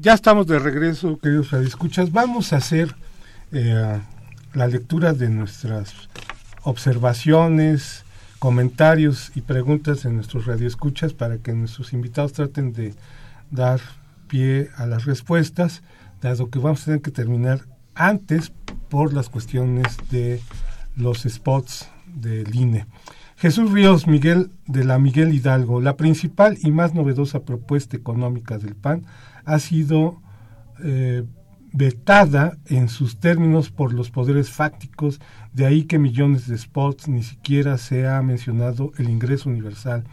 Ya 0.00 0.14
estamos 0.14 0.46
de 0.46 0.58
regreso, 0.58 1.18
queridos 1.18 1.50
radioescuchas. 1.50 2.10
Vamos 2.10 2.52
a 2.52 2.56
hacer 2.56 2.94
eh, 3.52 4.00
la 4.54 4.66
lectura 4.66 5.12
de 5.12 5.28
nuestras 5.28 6.08
observaciones, 6.62 8.04
comentarios 8.38 9.30
y 9.34 9.42
preguntas 9.42 10.06
en 10.06 10.16
nuestros 10.16 10.46
radioescuchas 10.46 11.12
para 11.12 11.36
que 11.38 11.52
nuestros 11.52 11.92
invitados 11.92 12.32
traten 12.32 12.72
de 12.72 12.94
dar 13.50 13.80
pie 14.26 14.70
a 14.76 14.86
las 14.86 15.04
respuestas, 15.04 15.82
dado 16.22 16.48
que 16.48 16.58
vamos 16.58 16.82
a 16.82 16.84
tener 16.86 17.02
que 17.02 17.10
terminar 17.10 17.66
antes 17.94 18.52
por 18.88 19.12
las 19.12 19.28
cuestiones 19.28 19.98
de 20.10 20.40
los 20.96 21.24
spots 21.28 21.88
del 22.06 22.54
INE. 22.54 22.86
Jesús 23.36 23.70
Ríos 23.70 24.06
Miguel 24.06 24.50
de 24.66 24.84
la 24.84 24.98
Miguel 24.98 25.34
Hidalgo, 25.34 25.82
la 25.82 25.96
principal 25.96 26.56
y 26.62 26.70
más 26.70 26.94
novedosa 26.94 27.40
propuesta 27.40 27.98
económica 27.98 28.56
del 28.56 28.74
PAN 28.74 29.04
ha 29.44 29.58
sido 29.58 30.20
eh, 30.82 31.24
vetada 31.72 32.58
en 32.66 32.88
sus 32.88 33.20
términos 33.20 33.70
por 33.70 33.92
los 33.92 34.10
poderes 34.10 34.50
fácticos, 34.50 35.20
de 35.52 35.66
ahí 35.66 35.84
que 35.84 35.98
millones 35.98 36.46
de 36.48 36.58
spots 36.58 37.08
ni 37.08 37.22
siquiera 37.22 37.78
se 37.78 38.08
ha 38.08 38.20
mencionado 38.22 38.92
el 38.98 39.08
ingreso 39.08 39.48
universal. 39.48 40.04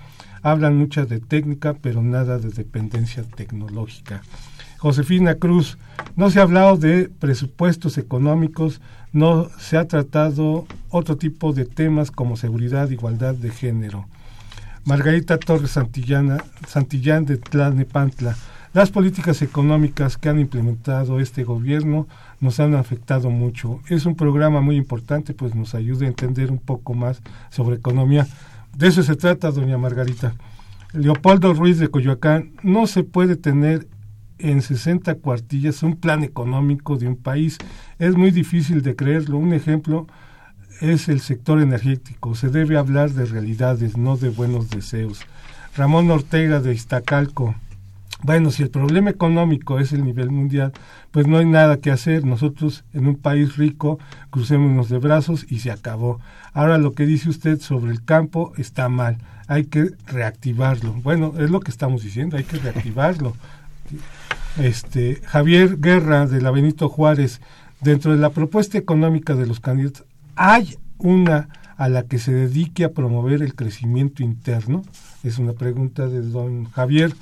Hablan 0.43 0.77
mucho 0.77 1.05
de 1.05 1.19
técnica, 1.19 1.73
pero 1.81 2.01
nada 2.03 2.37
de 2.37 2.49
dependencia 2.49 3.23
tecnológica. 3.23 4.21
Josefina 4.77 5.35
Cruz, 5.35 5.77
no 6.15 6.29
se 6.29 6.39
ha 6.39 6.43
hablado 6.43 6.77
de 6.77 7.09
presupuestos 7.09 7.97
económicos, 7.97 8.79
no 9.11 9.49
se 9.57 9.77
ha 9.77 9.87
tratado 9.87 10.67
otro 10.89 11.17
tipo 11.17 11.53
de 11.53 11.65
temas 11.65 12.11
como 12.11 12.37
seguridad, 12.37 12.89
igualdad 12.91 13.33
de 13.33 13.49
género. 13.49 14.05
Margarita 14.85 15.37
Torres 15.37 15.71
Santillana, 15.71 16.37
Santillán 16.67 17.25
de 17.25 17.37
Tlalnepantla, 17.37 18.37
las 18.77 18.91
políticas 18.91 19.41
económicas 19.41 20.17
que 20.17 20.29
han 20.29 20.39
implementado 20.39 21.19
este 21.19 21.43
gobierno 21.43 22.07
nos 22.39 22.59
han 22.59 22.75
afectado 22.75 23.31
mucho. 23.31 23.79
Es 23.89 24.05
un 24.05 24.15
programa 24.15 24.61
muy 24.61 24.75
importante, 24.75 25.33
pues 25.33 25.55
nos 25.55 25.73
ayuda 25.73 26.05
a 26.05 26.09
entender 26.09 26.51
un 26.51 26.59
poco 26.59 26.93
más 26.93 27.23
sobre 27.49 27.77
economía. 27.77 28.27
De 28.77 28.89
eso 28.89 29.01
se 29.01 29.15
trata, 29.15 29.49
doña 29.49 29.79
Margarita. 29.79 30.35
Leopoldo 30.93 31.55
Ruiz 31.55 31.79
de 31.79 31.87
Coyoacán, 31.87 32.51
no 32.61 32.85
se 32.85 33.03
puede 33.03 33.35
tener 33.35 33.87
en 34.37 34.61
60 34.61 35.15
cuartillas 35.15 35.81
un 35.81 35.95
plan 35.95 36.23
económico 36.23 36.97
de 36.97 37.07
un 37.07 37.15
país. 37.15 37.57
Es 37.97 38.15
muy 38.15 38.29
difícil 38.29 38.83
de 38.83 38.95
creerlo. 38.95 39.39
Un 39.39 39.53
ejemplo 39.53 40.05
es 40.81 41.09
el 41.09 41.21
sector 41.21 41.59
energético. 41.59 42.35
Se 42.35 42.49
debe 42.49 42.77
hablar 42.77 43.09
de 43.09 43.25
realidades, 43.25 43.97
no 43.97 44.17
de 44.17 44.29
buenos 44.29 44.69
deseos. 44.69 45.21
Ramón 45.75 46.11
Ortega 46.11 46.59
de 46.59 46.75
Iztacalco, 46.75 47.55
bueno, 48.23 48.49
si 48.49 48.63
el 48.63 48.69
problema 48.69 49.11
económico 49.11 49.79
es 49.79 49.93
el 49.93 50.03
nivel 50.03 50.31
mundial, 50.31 50.73
pues 51.11 51.27
no 51.27 51.37
hay 51.37 51.45
nada 51.45 51.77
que 51.77 51.91
hacer. 51.91 52.25
Nosotros 52.25 52.83
en 52.93 53.07
un 53.07 53.15
país 53.15 53.57
rico 53.57 53.99
crucémonos 54.31 54.89
de 54.89 54.97
brazos 54.97 55.45
y 55.49 55.59
se 55.59 55.71
acabó. 55.71 56.19
Ahora 56.53 56.77
lo 56.77 56.93
que 56.93 57.05
dice 57.05 57.29
usted 57.29 57.59
sobre 57.59 57.91
el 57.91 58.03
campo 58.03 58.53
está 58.57 58.89
mal. 58.89 59.17
Hay 59.47 59.65
que 59.65 59.91
reactivarlo. 60.07 60.93
Bueno, 60.93 61.33
es 61.37 61.51
lo 61.51 61.59
que 61.59 61.71
estamos 61.71 62.03
diciendo, 62.03 62.37
hay 62.37 62.43
que 62.43 62.57
reactivarlo. 62.57 63.35
Este, 64.57 65.21
Javier 65.23 65.77
Guerra 65.79 66.25
de 66.25 66.41
la 66.41 66.49
Benito 66.49 66.89
Juárez, 66.89 67.39
dentro 67.81 68.11
de 68.11 68.17
la 68.17 68.31
propuesta 68.31 68.79
económica 68.79 69.35
de 69.35 69.45
los 69.45 69.59
candidatos, 69.59 70.05
¿hay 70.35 70.77
una 70.97 71.49
a 71.77 71.89
la 71.89 72.03
que 72.03 72.17
se 72.17 72.33
dedique 72.33 72.83
a 72.83 72.91
promover 72.91 73.43
el 73.43 73.53
crecimiento 73.53 74.23
interno? 74.23 74.81
Es 75.23 75.37
una 75.37 75.53
pregunta 75.53 76.07
de 76.07 76.21
don 76.21 76.65
Javier. 76.71 77.13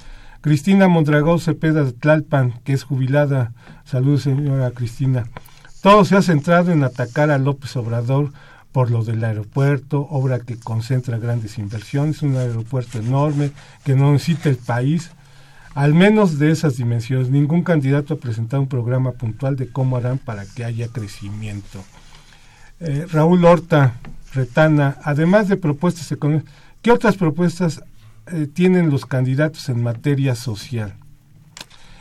Cristina 0.46 0.88
Mondragón 0.88 1.40
Cepeda 1.40 1.84
de 1.84 1.92
Tlalpan, 1.92 2.60
que 2.64 2.74
es 2.74 2.84
jubilada. 2.84 3.52
Saludos, 3.84 4.22
señora 4.22 4.70
Cristina. 4.70 5.26
Todo 5.82 6.06
se 6.06 6.16
ha 6.16 6.22
centrado 6.22 6.72
en 6.72 6.84
atacar 6.84 7.32
a 7.32 7.40
López 7.40 7.76
Obrador 7.78 8.32
por 8.72 8.92
lo 8.92 9.04
del 9.04 9.24
aeropuerto, 9.24 10.06
obra 10.08 10.42
que 10.42 10.60
concentra 10.60 11.18
grandes 11.18 11.58
inversiones, 11.58 12.22
un 12.22 12.36
aeropuerto 12.36 13.00
enorme 13.00 13.54
que 13.84 13.96
no 13.96 14.12
necesita 14.14 14.50
el 14.50 14.58
país, 14.58 15.10
al 15.74 15.96
menos 15.96 16.38
de 16.38 16.52
esas 16.52 16.78
dimensiones. 16.78 17.32
Ningún 17.32 17.64
candidato 17.64 18.14
ha 18.14 18.18
presentado 18.18 18.62
un 18.62 18.70
programa 18.70 19.14
puntual 19.14 19.56
de 19.56 19.70
cómo 19.70 19.98
harán 19.98 20.20
para 20.20 20.46
que 20.46 20.64
haya 20.64 20.90
crecimiento. 20.90 21.84
Eh, 22.82 23.08
Raúl 23.12 23.44
Horta, 23.46 23.96
Retana, 24.32 25.00
además 25.04 25.48
de 25.48 25.58
propuestas 25.58 26.12
económicas, 26.12 26.54
¿qué 26.84 26.92
otras 26.92 27.18
propuestas 27.18 27.82
eh, 28.32 28.48
tienen 28.48 28.90
los 28.90 29.06
candidatos 29.06 29.70
en 29.70 29.84
materia 29.84 30.36
social. 30.36 30.96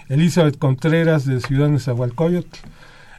Elizabeth 0.09 0.59
Contreras 0.59 1.25
de 1.25 1.41
Ciudad 1.41 1.68
Nezahualcóyotl. 1.68 2.59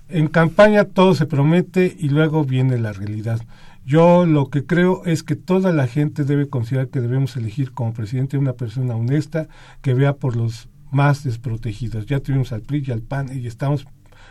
En 0.10 0.28
campaña 0.28 0.86
todo 0.86 1.16
se 1.16 1.26
promete 1.26 1.96
y 2.00 2.10
luego 2.10 2.46
viene 2.46 2.78
la 2.78 2.94
realidad. 2.94 3.42
Yo 3.86 4.26
lo 4.26 4.50
que 4.50 4.66
creo 4.66 5.04
es 5.06 5.24
que 5.24 5.36
toda 5.36 5.72
la 5.72 5.88
gente 5.88 6.24
debe 6.24 6.48
considerar 6.48 6.88
que 6.90 7.02
debemos 7.02 7.36
elegir 7.38 7.72
como 7.72 7.94
presidente 7.94 8.38
una 8.38 8.54
persona 8.54 8.96
honesta 8.96 9.48
que 9.82 9.94
vea 9.94 10.14
por 10.14 10.36
los 10.36 10.70
más 10.92 11.24
desprotegidos. 11.24 12.06
Ya 12.06 12.20
tuvimos 12.20 12.52
al 12.52 12.62
PRI 12.62 12.84
y 12.88 12.92
al 12.92 13.02
PAN 13.02 13.30
y 13.36 13.46
estamos 13.46 13.86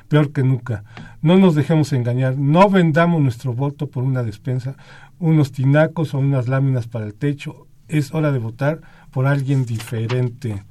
peor 0.09 0.33
que 0.33 0.43
nunca. 0.43 0.85
No 1.23 1.39
nos 1.39 1.55
dejemos 1.55 1.93
engañar, 1.93 2.37
no 2.37 2.69
vendamos 2.69 3.21
nuestro 3.23 3.53
voto 3.53 3.89
por 3.89 4.03
una 4.03 4.23
despensa, 4.23 4.77
unos 5.19 5.53
tinacos 5.53 6.15
o 6.15 6.19
unas 6.19 6.49
láminas 6.49 6.89
para 6.89 7.07
el 7.07 7.15
techo 7.15 7.69
es 7.99 8.15
hora 8.15 8.33
de 8.33 8.39
votar 8.39 8.81
por 9.11 9.27
alguien 9.27 9.65
diferente. 9.65 10.63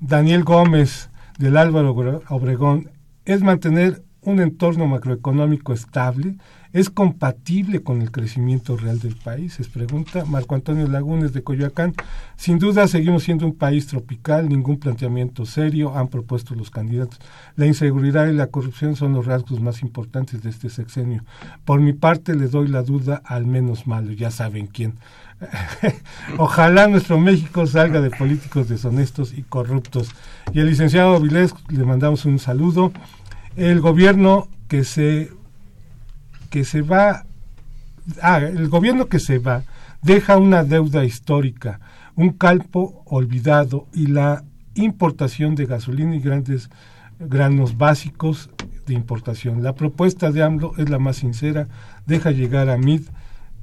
Daniel 0.00 0.44
Gómez 0.44 1.10
del 1.38 1.56
Álvaro 1.56 2.22
Obregón 2.28 2.90
es 3.24 3.42
mantener 3.42 4.02
un 4.22 4.40
entorno 4.40 4.86
macroeconómico 4.86 5.72
estable, 5.72 6.36
es 6.72 6.90
compatible 6.90 7.82
con 7.82 8.02
el 8.02 8.10
crecimiento 8.10 8.76
real 8.76 8.98
del 8.98 9.14
país, 9.14 9.60
es 9.60 9.68
pregunta 9.68 10.24
Marco 10.26 10.54
Antonio 10.54 10.86
Lagunes 10.88 11.32
de 11.32 11.42
Coyoacán. 11.42 11.94
Sin 12.36 12.58
duda 12.58 12.88
seguimos 12.88 13.22
siendo 13.22 13.46
un 13.46 13.54
país 13.54 13.86
tropical, 13.86 14.48
ningún 14.48 14.78
planteamiento 14.78 15.46
serio 15.46 15.96
han 15.96 16.08
propuesto 16.08 16.54
los 16.54 16.70
candidatos. 16.70 17.18
La 17.54 17.66
inseguridad 17.66 18.26
y 18.26 18.34
la 18.34 18.48
corrupción 18.48 18.96
son 18.96 19.12
los 19.14 19.26
rasgos 19.26 19.60
más 19.60 19.80
importantes 19.80 20.42
de 20.42 20.50
este 20.50 20.68
sexenio. 20.68 21.24
Por 21.64 21.80
mi 21.80 21.92
parte 21.92 22.34
le 22.34 22.48
doy 22.48 22.68
la 22.68 22.82
duda 22.82 23.22
al 23.24 23.46
menos 23.46 23.86
malo, 23.86 24.12
ya 24.12 24.30
saben 24.30 24.66
quién. 24.66 24.94
Ojalá 26.38 26.88
nuestro 26.88 27.18
México 27.18 27.66
salga 27.66 28.00
de 28.00 28.10
políticos 28.10 28.68
deshonestos 28.68 29.32
y 29.36 29.42
corruptos. 29.42 30.10
Y 30.52 30.60
el 30.60 30.66
licenciado 30.66 31.16
Avilés, 31.16 31.54
le 31.68 31.84
mandamos 31.84 32.24
un 32.24 32.38
saludo. 32.38 32.92
El 33.56 33.80
gobierno 33.80 34.48
que 34.68 34.84
se 34.84 35.30
que 36.50 36.64
se 36.64 36.82
va 36.82 37.26
ah, 38.22 38.38
el 38.38 38.68
gobierno 38.68 39.06
que 39.06 39.18
se 39.18 39.38
va 39.38 39.64
deja 40.02 40.36
una 40.36 40.64
deuda 40.64 41.04
histórica, 41.04 41.80
un 42.14 42.30
calpo 42.30 43.02
olvidado 43.06 43.86
y 43.92 44.06
la 44.06 44.44
importación 44.74 45.54
de 45.54 45.66
gasolina 45.66 46.14
y 46.14 46.20
grandes 46.20 46.70
granos 47.18 47.76
básicos 47.76 48.50
de 48.86 48.94
importación. 48.94 49.62
La 49.62 49.74
propuesta 49.74 50.30
de 50.30 50.42
AMLO 50.42 50.72
es 50.76 50.88
la 50.90 50.98
más 50.98 51.16
sincera, 51.16 51.66
deja 52.06 52.30
llegar 52.30 52.68
a 52.68 52.76
MID, 52.76 53.02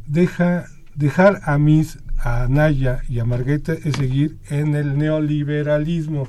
deja 0.05 0.65
Dejar 0.95 1.41
a 1.43 1.57
Miss, 1.57 1.99
a 2.19 2.47
Naya 2.49 3.01
y 3.09 3.19
a 3.19 3.25
Marguerita 3.25 3.73
es 3.73 3.95
seguir 3.95 4.37
en 4.49 4.75
el 4.75 4.97
neoliberalismo. 4.97 6.27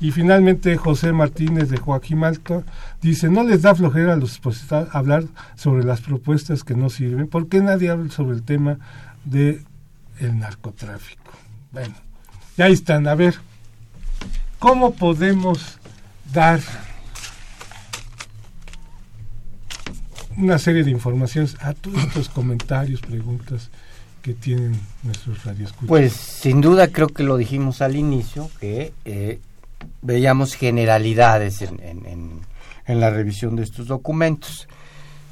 Y 0.00 0.10
finalmente 0.10 0.76
José 0.76 1.12
Martínez 1.12 1.68
de 1.68 1.76
Joaquín 1.76 2.24
Alto 2.24 2.64
dice, 3.00 3.28
no 3.28 3.42
les 3.44 3.62
da 3.62 3.74
flojera 3.74 4.14
a 4.14 4.16
los 4.16 4.40
hablar 4.92 5.24
sobre 5.54 5.84
las 5.84 6.00
propuestas 6.00 6.64
que 6.64 6.74
no 6.74 6.90
sirven. 6.90 7.28
¿Por 7.28 7.48
qué 7.48 7.60
nadie 7.60 7.90
habla 7.90 8.10
sobre 8.10 8.36
el 8.36 8.42
tema 8.42 8.78
de 9.24 9.62
el 10.18 10.38
narcotráfico? 10.38 11.32
Bueno, 11.72 11.94
ya 12.56 12.68
están. 12.68 13.06
A 13.06 13.14
ver, 13.14 13.34
¿cómo 14.58 14.94
podemos 14.94 15.78
dar 16.32 16.60
una 20.36 20.58
serie 20.58 20.84
de 20.84 20.90
informaciones 20.90 21.56
a 21.60 21.74
todos 21.74 22.02
estos 22.04 22.28
comentarios, 22.28 23.00
preguntas 23.00 23.70
que 24.24 24.32
tienen 24.32 24.80
nuestros 25.02 25.44
radioescuchas? 25.44 25.86
Pues 25.86 26.12
sin 26.14 26.62
duda 26.62 26.88
creo 26.88 27.08
que 27.08 27.22
lo 27.22 27.36
dijimos 27.36 27.82
al 27.82 27.94
inicio, 27.94 28.50
que 28.58 28.94
eh, 29.04 29.38
veíamos 30.00 30.54
generalidades 30.54 31.60
en, 31.60 32.40
la 32.86 33.10
revisión 33.10 33.54
de 33.54 33.64
estos 33.64 33.86
documentos. 33.86 34.66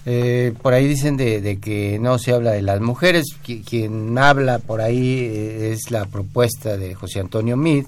Eh, 0.05 0.53
por 0.61 0.75
ahí 0.75 0.87
dicen 0.87 1.17
de, 1.17 1.59
que 1.59 1.99
no 2.01 2.19
se 2.19 2.35
habla 2.35 2.51
de 2.51 2.61
las 2.61 2.83
mujeres, 2.83 3.25
quien 3.65 4.19
habla 4.19 4.59
por 4.59 4.83
ahí 4.83 5.21
eh, 5.21 5.73
es 5.73 5.91
la 5.91 6.05
propuesta 6.05 6.77
de 6.77 6.95
José 6.95 7.21
Antonio 7.21 7.57
Mid. 7.57 7.87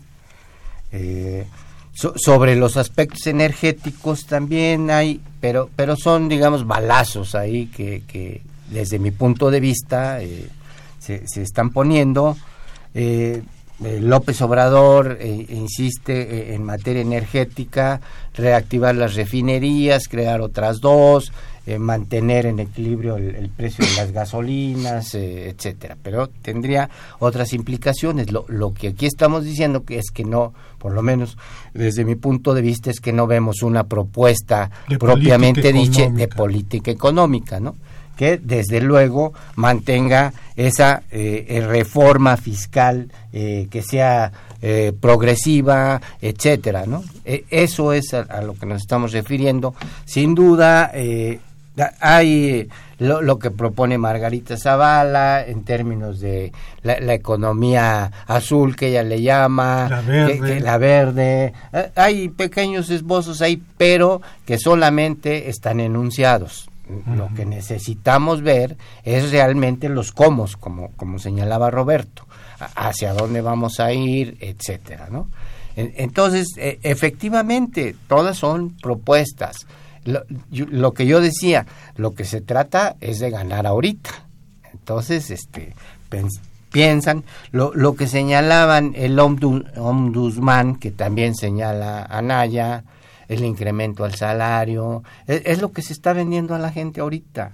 sobre 1.93 2.57
los 2.57 2.79
aspectos 2.79 3.27
energéticos 3.27 4.25
también 4.25 4.91
hay, 4.91 5.21
pero, 5.39 5.69
pero 5.77 5.97
son, 5.97 6.31
digamos, 6.31 6.67
balazos 6.67 7.35
ahí 7.35 7.67
que 7.67 8.41
desde 8.71 8.99
mi 8.99 9.11
punto 9.11 9.51
de 9.51 9.61
vista 9.61 10.21
se, 11.05 11.43
están 11.43 11.71
poniendo. 11.71 12.37
Eh, 12.95 13.43
eh, 13.85 14.01
López 14.01 14.41
Obrador 14.41 15.19
eh, 15.21 15.47
insiste 15.51 16.55
en 16.55 16.63
materia 16.63 17.03
energética, 17.03 18.01
reactivar 18.35 18.95
las 18.95 19.15
refinerías, 19.15 20.09
crear 20.09 20.41
otras 20.41 20.81
dos, 20.81 21.33
mantener 21.79 22.45
en 22.45 22.61
equilibrio 22.61 23.17
el, 23.17 23.49
precio 23.49 23.87
de 23.87 23.97
las 23.97 24.13
gasolinas, 24.13 25.15
etcétera. 25.15 25.97
Pero 26.03 26.29
tendría 26.29 26.91
otras 27.21 27.55
implicaciones. 27.55 28.31
Lo, 28.31 28.45
lo, 28.49 28.75
que 28.75 28.89
aquí 28.89 29.07
estamos 29.07 29.45
diciendo 29.45 29.83
que 29.83 29.99
es 29.99 30.11
que 30.11 30.25
no, 30.25 30.53
por 30.79 30.93
lo 30.93 31.01
menos 31.01 31.39
desde 31.73 32.05
mi 32.05 32.17
punto 32.17 32.53
de 32.53 32.61
vista, 32.61 32.91
es 32.91 33.01
que 33.01 33.15
no 33.15 33.27
vemos 33.27 33.63
una 33.63 33.85
propuesta 33.85 34.71
propiamente 34.99 35.73
dicha 35.73 36.11
de 36.11 36.29
política 36.29 36.91
económica, 36.91 37.61
¿no? 37.61 37.77
Que 38.17 38.39
desde 38.39 38.81
luego 38.81 39.33
mantenga 39.57 40.33
esa 40.57 41.03
eh, 41.11 41.47
eh, 41.49 41.61
reforma 41.61 42.37
fiscal 42.37 43.09
eh, 43.33 43.69
que 43.71 43.83
sea 43.83 44.33
progresiva, 44.99 46.01
etcétera, 46.23 46.87
¿no? 46.87 47.05
E, 47.23 47.45
eso 47.51 47.93
es 47.93 48.15
a, 48.15 48.41
lo 48.41 48.55
que 48.55 48.65
nos 48.65 48.81
estamos 48.81 49.13
refiriendo. 49.13 49.75
Sin 50.07 50.35
duda 50.35 50.91
hay 52.01 52.67
lo, 52.99 53.39
que 53.39 53.51
propone 53.51 53.99
Margarita 53.99 54.57
Zavala 54.57 55.45
en 55.47 55.65
términos 55.65 56.19
de 56.19 56.51
la, 56.83 57.13
economía 57.13 58.11
azul 58.27 58.75
que 58.75 58.89
ella 58.89 59.03
le 59.03 59.21
llama, 59.21 59.87
la 59.91 60.01
verde. 60.01 60.61
la 60.61 60.79
verde. 60.79 61.53
Hay 61.95 62.31
pequeños 62.31 62.89
esbozos 62.89 63.43
ahí, 63.43 63.63
pero 63.77 64.23
que 64.47 64.57
solamente 64.59 65.51
están 65.51 65.79
enunciados 65.79 66.71
lo 67.17 67.29
que 67.35 67.47
necesitamos 67.47 68.43
ver 68.43 68.77
es 69.05 69.31
realmente 69.31 69.89
los 69.89 70.13
cómo, 70.13 70.47
como, 70.61 70.91
como 70.93 71.19
señalaba 71.19 71.71
Roberto, 71.71 72.27
hacia 72.77 73.15
dónde 73.15 73.41
vamos 73.41 73.81
a 73.81 73.93
ir, 73.93 74.37
etcétera, 74.41 75.09
¿no? 75.11 75.29
Entonces, 75.77 76.49
e, 76.57 76.79
efectivamente, 76.83 77.97
todas 78.07 78.37
son 78.37 78.77
propuestas. 78.81 79.67
Lo, 80.05 80.93
que 80.93 81.07
yo 81.07 81.21
decía, 81.21 81.67
lo 81.97 82.15
que 82.15 82.25
se 82.25 82.41
trata 82.41 82.97
es 83.01 83.19
de 83.19 83.31
ganar 83.31 83.67
ahorita. 83.67 84.11
Entonces, 84.73 85.31
este, 85.31 85.75
piensan, 86.71 87.25
lo, 87.51 87.73
lo 87.75 87.97
que 87.97 88.07
señalaban 88.07 88.93
el 88.97 89.19
ombudsman, 89.19 90.77
que 90.77 90.91
también 90.91 91.35
señala 91.35 92.05
Anaya, 92.05 92.85
el 93.29 93.45
incremento 93.45 94.05
al 94.05 94.15
salario, 94.15 95.03
es, 95.27 95.61
lo 95.61 95.73
que 95.73 95.83
se 95.83 95.93
está 95.93 96.13
vendiendo 96.13 96.55
a 96.55 96.59
la 96.59 96.71
gente 96.71 97.01
ahorita. 97.01 97.53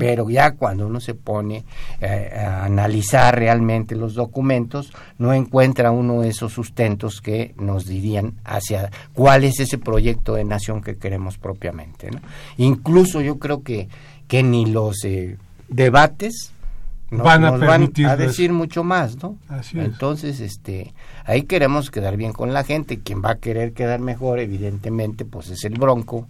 Pero 0.00 0.28
ya 0.28 0.56
cuando 0.56 0.88
uno 0.88 0.98
se 0.98 1.14
pone 1.14 1.64
eh, 2.00 2.32
a 2.36 2.64
analizar 2.64 3.38
realmente 3.38 3.94
los 3.94 4.14
documentos, 4.14 4.92
no 5.16 5.32
encuentra 5.32 5.92
uno 5.92 6.24
esos 6.24 6.52
sustentos 6.52 7.20
que 7.20 7.54
nos 7.56 7.86
dirían 7.86 8.34
hacia 8.44 8.90
cuál 9.12 9.44
es 9.44 9.60
ese 9.60 9.78
proyecto 9.78 10.34
de 10.34 10.42
nación 10.42 10.82
que 10.82 10.96
queremos 10.96 11.38
propiamente. 11.38 12.10
Incluso 12.56 13.20
yo 13.20 13.38
creo 13.38 13.62
que, 13.62 13.88
que 14.26 14.42
ni 14.42 14.66
los 14.66 15.04
eh, 15.04 15.36
debates 15.68 16.52
van 17.10 17.44
a, 17.44 17.50
van 17.50 17.92
a 18.06 18.16
decir 18.16 18.52
mucho 18.52 18.84
más, 18.84 19.16
¿no? 19.22 19.36
Entonces, 19.74 20.40
este, 20.40 20.94
ahí 21.24 21.42
queremos 21.42 21.90
quedar 21.90 22.16
bien 22.16 22.32
con 22.32 22.52
la 22.52 22.64
gente. 22.64 23.00
Quien 23.00 23.22
va 23.22 23.32
a 23.32 23.38
querer 23.38 23.72
quedar 23.72 24.00
mejor, 24.00 24.38
evidentemente, 24.38 25.24
pues 25.24 25.50
es 25.50 25.64
el 25.64 25.74
Bronco, 25.74 26.28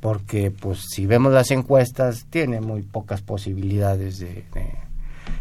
porque, 0.00 0.50
pues, 0.50 0.84
si 0.88 1.06
vemos 1.06 1.32
las 1.32 1.50
encuestas, 1.50 2.26
tiene 2.30 2.60
muy 2.60 2.82
pocas 2.82 3.22
posibilidades 3.22 4.18
de, 4.18 4.44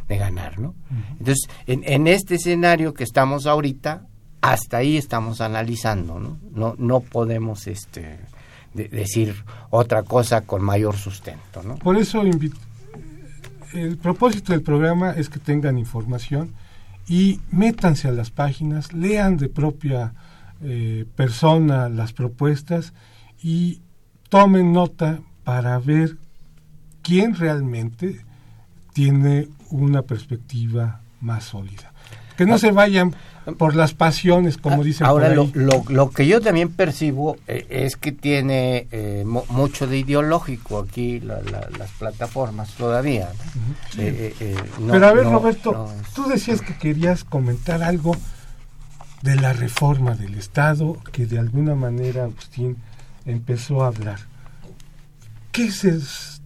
de, 0.08 0.18
ganar, 0.18 0.60
¿no? 0.60 0.74
Entonces, 1.20 1.48
en, 1.68 1.84
en 1.86 2.08
este 2.08 2.36
escenario 2.36 2.94
que 2.94 3.04
estamos 3.04 3.46
ahorita, 3.46 4.04
hasta 4.42 4.78
ahí 4.78 4.98
estamos 4.98 5.40
analizando, 5.40 6.20
¿no? 6.20 6.38
No, 6.52 6.76
no 6.78 7.00
podemos, 7.00 7.68
este, 7.68 8.18
decir 8.74 9.36
otra 9.70 10.04
cosa 10.04 10.42
con 10.42 10.64
mayor 10.64 10.96
sustento, 10.96 11.64
¿no? 11.64 11.76
Por 11.78 11.98
eso 11.98 12.26
invito 12.26 12.58
el 13.74 13.98
propósito 13.98 14.54
del 14.54 14.62
programa 14.62 15.12
es 15.12 15.30
que 15.30 15.40
tengan 15.40 15.78
información 15.78 16.54
y 17.08 17.40
métanse 17.52 18.08
a 18.08 18.12
las 18.12 18.32
páginas, 18.32 18.94
lean 18.94 19.38
de 19.38 19.50
propia 19.50 20.14
eh, 20.62 21.06
persona 21.16 21.90
las 21.90 22.14
propuestas 22.14 22.94
y 23.42 23.82
tomen 24.30 24.74
nota 24.74 25.20
para 25.44 25.80
ver 25.80 26.18
quién 27.02 27.36
realmente 27.36 28.26
tiene 28.94 29.48
una 29.70 30.04
perspectiva 30.04 31.02
más 31.22 31.46
sólida. 31.46 31.94
Que 32.38 32.46
no 32.46 32.58
se 32.58 32.72
vayan 32.72 33.14
por 33.58 33.76
las 33.76 33.94
pasiones, 33.94 34.58
como 34.58 34.84
dicen. 34.84 35.08
Ahora, 35.08 35.30
Lo, 35.34 35.52
lo, 35.54 36.10
que 36.10 36.28
yo 36.28 36.42
también 36.42 36.70
percibo 36.70 37.38
eh, 37.48 37.66
es 37.70 37.96
que 37.96 38.12
tiene 38.12 38.88
eh, 38.92 39.24
mucho 39.26 39.88
de 39.88 39.98
ideológico 39.98 40.80
aquí 40.80 41.20
las 41.20 41.92
plataformas 41.98 42.72
todavía. 42.76 43.30
Eh, 43.98 44.56
Pero 44.90 45.08
a 45.08 45.14
ver, 45.14 45.26
Roberto, 45.26 45.90
tú 46.14 46.28
decías 46.28 46.62
que 46.62 46.78
querías 46.78 47.24
comentar 47.24 47.84
algo 47.84 48.16
de 49.22 49.36
la 49.36 49.54
reforma 49.54 50.16
del 50.16 50.36
Estado, 50.36 50.98
que 51.12 51.26
de 51.26 51.40
alguna 51.40 51.76
manera 51.76 52.24
Agustín 52.24 52.78
empezó 53.26 53.84
a 53.84 53.88
hablar. 53.88 54.20
¿Qué 55.52 55.66
es 55.66 56.42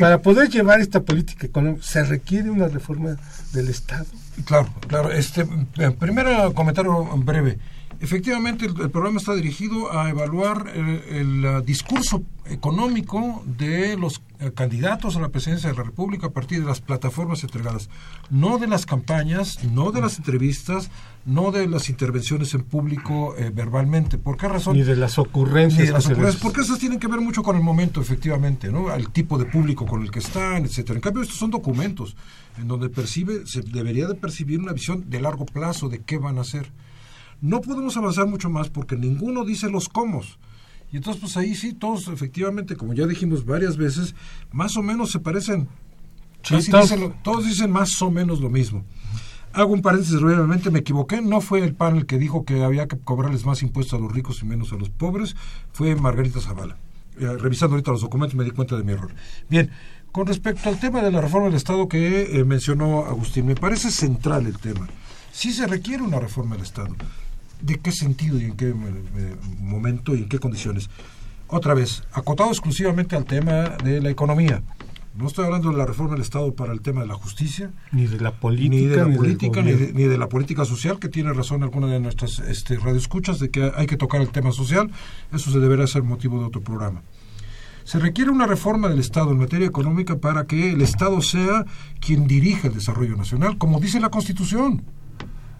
Para 0.00 0.20
poder 0.22 0.48
llevar 0.48 0.80
esta 0.80 1.00
política 1.00 1.46
económica, 1.46 1.82
¿se 1.82 2.02
requiere 2.04 2.50
una 2.50 2.68
reforma 2.68 3.16
del 3.52 3.68
Estado? 3.68 4.06
Claro, 4.44 4.68
claro. 4.86 5.10
Este, 5.10 5.46
eh, 5.78 5.90
primero 5.98 6.52
comentario 6.54 7.04
breve. 7.16 7.58
Efectivamente, 8.00 8.66
el, 8.66 8.90
programa 8.90 9.18
está 9.18 9.34
dirigido 9.34 9.92
a 9.92 10.08
evaluar 10.08 10.72
el, 10.74 11.44
uh, 11.44 11.62
discurso 11.62 12.22
económico 12.46 13.42
de 13.44 13.96
los 13.96 14.22
eh, 14.38 14.52
candidatos 14.54 15.16
a 15.16 15.20
la 15.20 15.30
presidencia 15.30 15.68
de 15.70 15.76
la 15.76 15.82
República 15.82 16.28
a 16.28 16.30
partir 16.30 16.60
de 16.60 16.66
las 16.66 16.80
plataformas 16.80 17.42
entregadas, 17.42 17.90
no 18.30 18.58
de 18.58 18.68
las 18.68 18.86
campañas, 18.86 19.64
no 19.64 19.90
de 19.90 20.00
las 20.00 20.16
entrevistas, 20.18 20.90
no 21.26 21.50
de 21.50 21.66
las 21.66 21.90
intervenciones 21.90 22.54
en 22.54 22.62
público 22.62 23.34
eh, 23.36 23.50
verbalmente. 23.52 24.16
¿Por 24.16 24.36
qué 24.36 24.46
razón? 24.46 24.76
Ni 24.76 24.84
de 24.84 24.94
las 24.94 25.18
ocurrencias. 25.18 25.80
Ni 25.80 25.86
de 25.86 25.92
las 25.92 26.06
ocurrencias, 26.06 26.40
porque 26.40 26.60
esas 26.60 26.78
tienen 26.78 27.00
que 27.00 27.08
ver 27.08 27.20
mucho 27.20 27.42
con 27.42 27.56
el 27.56 27.62
momento, 27.62 28.00
efectivamente, 28.00 28.70
¿no? 28.70 28.90
Al 28.90 29.10
tipo 29.10 29.38
de 29.38 29.44
público 29.44 29.86
con 29.86 30.02
el 30.02 30.12
que 30.12 30.20
están, 30.20 30.64
etcétera. 30.64 30.94
En 30.98 31.02
cambio, 31.02 31.22
estos 31.22 31.36
son 31.38 31.50
documentos 31.50 32.16
en 32.58 32.68
donde 32.68 32.88
percibe, 32.88 33.44
se 33.46 33.62
debería 33.62 34.06
de 34.06 34.14
percibir 34.14 34.60
una 34.60 34.72
visión 34.72 35.10
de 35.10 35.20
largo 35.20 35.46
plazo 35.46 35.88
de 35.88 35.98
qué 35.98 36.18
van 36.18 36.38
a 36.38 36.42
hacer. 36.42 36.70
No 37.40 37.60
podemos 37.60 37.96
avanzar 37.96 38.26
mucho 38.26 38.50
más 38.50 38.68
porque 38.68 38.96
ninguno 38.96 39.44
dice 39.44 39.70
los 39.70 39.88
cómo. 39.88 40.22
Y 40.90 40.96
entonces, 40.96 41.20
pues 41.20 41.36
ahí 41.36 41.54
sí, 41.54 41.74
todos 41.74 42.08
efectivamente, 42.08 42.76
como 42.76 42.94
ya 42.94 43.06
dijimos 43.06 43.44
varias 43.44 43.76
veces, 43.76 44.14
más 44.52 44.76
o 44.76 44.82
menos 44.82 45.10
se 45.10 45.20
parecen. 45.20 45.68
todos. 47.22 47.46
Dicen 47.46 47.70
más 47.70 48.00
o 48.00 48.10
menos 48.10 48.40
lo 48.40 48.48
mismo. 48.48 48.84
Hago 49.52 49.72
un 49.72 49.82
paréntesis 49.82 50.20
brevemente, 50.20 50.70
me 50.70 50.80
equivoqué, 50.80 51.20
no 51.20 51.40
fue 51.40 51.60
el 51.60 51.74
panel 51.74 52.06
que 52.06 52.18
dijo 52.18 52.44
que 52.44 52.62
había 52.62 52.86
que 52.86 52.98
cobrarles 52.98 53.46
más 53.46 53.62
impuestos 53.62 53.98
a 53.98 54.02
los 54.02 54.12
ricos 54.12 54.42
y 54.42 54.46
menos 54.46 54.72
a 54.72 54.76
los 54.76 54.90
pobres, 54.90 55.36
fue 55.72 55.96
Margarita 55.96 56.40
Zavala. 56.40 56.76
Eh, 57.18 57.36
revisando 57.38 57.74
ahorita 57.74 57.90
los 57.90 58.02
documentos 58.02 58.36
me 58.36 58.44
di 58.44 58.50
cuenta 58.50 58.76
de 58.76 58.84
mi 58.84 58.92
error. 58.92 59.12
Bien, 59.48 59.70
con 60.12 60.26
respecto 60.26 60.68
al 60.68 60.78
tema 60.78 61.02
de 61.02 61.10
la 61.10 61.20
reforma 61.20 61.46
del 61.46 61.56
Estado 61.56 61.88
que 61.88 62.38
eh, 62.38 62.44
mencionó 62.44 63.06
Agustín, 63.06 63.46
me 63.46 63.54
parece 63.54 63.90
central 63.90 64.46
el 64.46 64.58
tema. 64.58 64.86
Sí 65.32 65.52
se 65.52 65.66
requiere 65.66 66.02
una 66.02 66.20
reforma 66.20 66.54
del 66.54 66.64
Estado. 66.64 66.94
¿De 67.60 67.78
qué 67.80 67.92
sentido 67.92 68.40
y 68.40 68.44
en 68.44 68.56
qué 68.56 68.72
momento 69.58 70.14
y 70.14 70.18
en 70.18 70.28
qué 70.28 70.38
condiciones? 70.38 70.88
Otra 71.48 71.74
vez, 71.74 72.02
acotado 72.12 72.50
exclusivamente 72.50 73.16
al 73.16 73.24
tema 73.24 73.76
de 73.82 74.00
la 74.00 74.10
economía. 74.10 74.62
No 75.16 75.26
estoy 75.26 75.46
hablando 75.46 75.70
de 75.70 75.76
la 75.76 75.84
reforma 75.84 76.12
del 76.12 76.22
Estado 76.22 76.54
para 76.54 76.72
el 76.72 76.80
tema 76.80 77.00
de 77.00 77.08
la 77.08 77.14
justicia, 77.14 77.72
ni 77.90 78.06
de 78.06 78.20
la 78.20 78.32
política, 78.32 78.76
ni 78.76 78.86
de 78.86 78.96
la 78.96 79.16
política, 79.16 79.62
ni 79.62 79.72
de, 80.04 80.16
la 80.18 80.28
política 80.28 80.64
social, 80.64 81.00
que 81.00 81.08
tiene 81.08 81.32
razón 81.32 81.64
alguna 81.64 81.88
de 81.88 81.98
nuestras 81.98 82.38
este, 82.38 82.76
radioescuchas 82.76 83.40
de 83.40 83.50
que 83.50 83.72
hay 83.74 83.86
que 83.86 83.96
tocar 83.96 84.20
el 84.20 84.28
tema 84.28 84.52
social. 84.52 84.92
Eso 85.32 85.50
se 85.50 85.58
deberá 85.58 85.88
ser 85.88 86.04
motivo 86.04 86.38
de 86.38 86.46
otro 86.46 86.60
programa. 86.60 87.02
Se 87.82 87.98
requiere 87.98 88.30
una 88.30 88.46
reforma 88.46 88.88
del 88.88 89.00
Estado 89.00 89.32
en 89.32 89.38
materia 89.38 89.66
económica 89.66 90.18
para 90.18 90.46
que 90.46 90.72
el 90.72 90.82
Estado 90.82 91.20
sea 91.20 91.64
quien 91.98 92.28
dirija 92.28 92.68
el 92.68 92.74
desarrollo 92.74 93.16
nacional, 93.16 93.58
como 93.58 93.80
dice 93.80 93.98
la 93.98 94.10
Constitución. 94.10 94.84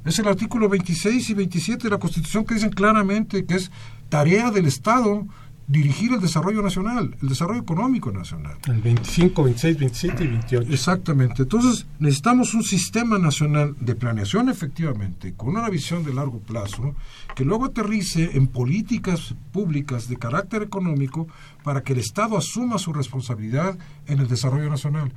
Es 0.08 0.18
el 0.18 0.26
artículo 0.26 0.70
26 0.70 1.28
y 1.28 1.34
27 1.34 1.82
de 1.82 1.90
la 1.90 1.98
Constitución 1.98 2.46
que 2.46 2.54
dicen 2.54 2.70
claramente 2.70 3.44
que 3.44 3.56
es 3.56 3.70
tarea 4.08 4.50
del 4.50 4.64
Estado 4.64 5.26
dirigir 5.66 6.14
el 6.14 6.20
desarrollo 6.22 6.62
nacional, 6.62 7.14
el 7.20 7.28
desarrollo 7.28 7.60
económico 7.60 8.10
nacional. 8.10 8.56
El 8.66 8.80
25, 8.80 9.42
26, 9.42 9.78
27 9.78 10.24
y 10.24 10.26
28. 10.28 10.72
Exactamente. 10.72 11.42
Entonces, 11.42 11.86
necesitamos 11.98 12.54
un 12.54 12.62
sistema 12.62 13.18
nacional 13.18 13.76
de 13.80 13.94
planeación, 13.96 14.48
efectivamente, 14.48 15.34
con 15.34 15.50
una 15.50 15.68
visión 15.68 16.04
de 16.04 16.14
largo 16.14 16.38
plazo, 16.38 16.94
que 17.36 17.44
luego 17.44 17.66
aterrice 17.66 18.30
en 18.32 18.46
políticas 18.46 19.34
públicas 19.52 20.08
de 20.08 20.16
carácter 20.16 20.62
económico 20.62 21.28
para 21.62 21.82
que 21.82 21.92
el 21.92 21.98
Estado 21.98 22.38
asuma 22.38 22.78
su 22.78 22.94
responsabilidad 22.94 23.76
en 24.06 24.20
el 24.20 24.28
desarrollo 24.28 24.70
nacional. 24.70 25.12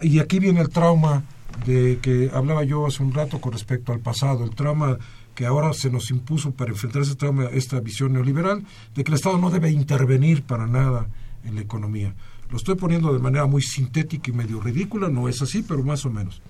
Y 0.00 0.18
aquí 0.20 0.38
viene 0.38 0.62
el 0.62 0.70
trauma 0.70 1.24
de 1.66 1.98
que 2.00 2.30
hablaba 2.32 2.64
yo 2.64 2.86
hace 2.86 3.02
un 3.02 3.12
rato 3.12 3.40
con 3.40 3.52
respecto 3.52 3.92
al 3.92 4.00
pasado, 4.00 4.44
el 4.44 4.54
trauma 4.54 4.98
que 5.34 5.46
ahora 5.46 5.72
se 5.72 5.90
nos 5.90 6.10
impuso 6.10 6.52
para 6.52 6.72
enfrentar 6.72 7.02
ese 7.02 7.14
trauma, 7.14 7.44
esta 7.52 7.80
visión 7.80 8.12
neoliberal, 8.12 8.64
de 8.94 9.04
que 9.04 9.10
el 9.10 9.16
Estado 9.16 9.38
no 9.38 9.50
debe 9.50 9.70
intervenir 9.70 10.42
para 10.42 10.66
nada 10.66 11.08
en 11.44 11.54
la 11.54 11.60
economía. 11.60 12.14
Lo 12.50 12.56
estoy 12.56 12.74
poniendo 12.76 13.12
de 13.12 13.18
manera 13.18 13.46
muy 13.46 13.62
sintética 13.62 14.30
y 14.30 14.34
medio 14.34 14.60
ridícula, 14.60 15.08
no 15.08 15.28
es 15.28 15.40
así, 15.42 15.62
pero 15.62 15.82
más 15.84 16.04
o 16.06 16.10
menos. 16.10 16.42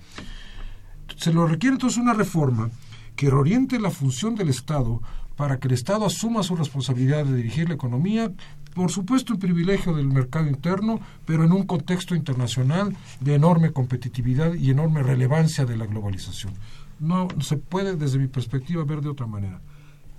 Se 1.17 1.33
lo 1.33 1.45
requiere 1.45 1.75
entonces 1.75 1.99
una 1.99 2.13
reforma 2.13 2.69
que 3.15 3.29
reoriente 3.29 3.79
la 3.79 3.91
función 3.91 4.35
del 4.35 4.49
Estado 4.49 5.01
para 5.39 5.57
que 5.57 5.69
el 5.69 5.73
Estado 5.73 6.05
asuma 6.05 6.43
su 6.43 6.57
responsabilidad 6.57 7.23
de 7.23 7.37
dirigir 7.37 7.69
la 7.69 7.75
economía 7.75 8.29
por 8.73 8.91
supuesto 8.91 9.31
el 9.31 9.39
privilegio 9.39 9.93
del 9.93 10.07
mercado 10.07 10.49
interno, 10.49 10.99
pero 11.25 11.45
en 11.45 11.53
un 11.53 11.65
contexto 11.65 12.13
internacional 12.13 12.93
de 13.21 13.35
enorme 13.35 13.71
competitividad 13.71 14.53
y 14.53 14.69
enorme 14.69 15.01
relevancia 15.01 15.65
de 15.65 15.77
la 15.77 15.85
globalización. 15.85 16.53
No 16.99 17.29
se 17.39 17.55
puede, 17.55 17.95
desde 17.95 18.19
mi 18.19 18.27
perspectiva, 18.27 18.83
ver 18.83 18.99
de 18.99 19.07
otra 19.07 19.27
manera. 19.27 19.61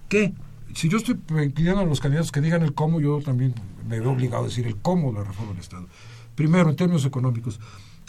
¿Qué? 0.08 0.32
Si 0.74 0.88
yo 0.88 0.96
estoy 0.96 1.16
pidiendo 1.16 1.80
a 1.80 1.84
los 1.84 2.00
candidatos 2.00 2.32
que 2.32 2.40
digan 2.40 2.62
el 2.62 2.72
cómo, 2.72 2.98
yo 2.98 3.20
también 3.20 3.54
me 3.86 4.00
veo 4.00 4.12
obligado 4.12 4.44
a 4.44 4.48
decir 4.48 4.66
el 4.66 4.76
cómo 4.76 5.12
de 5.12 5.18
la 5.18 5.24
reforma 5.24 5.52
del 5.52 5.60
Estado. 5.60 5.86
Primero, 6.34 6.70
en 6.70 6.76
términos 6.76 7.04
económicos, 7.04 7.60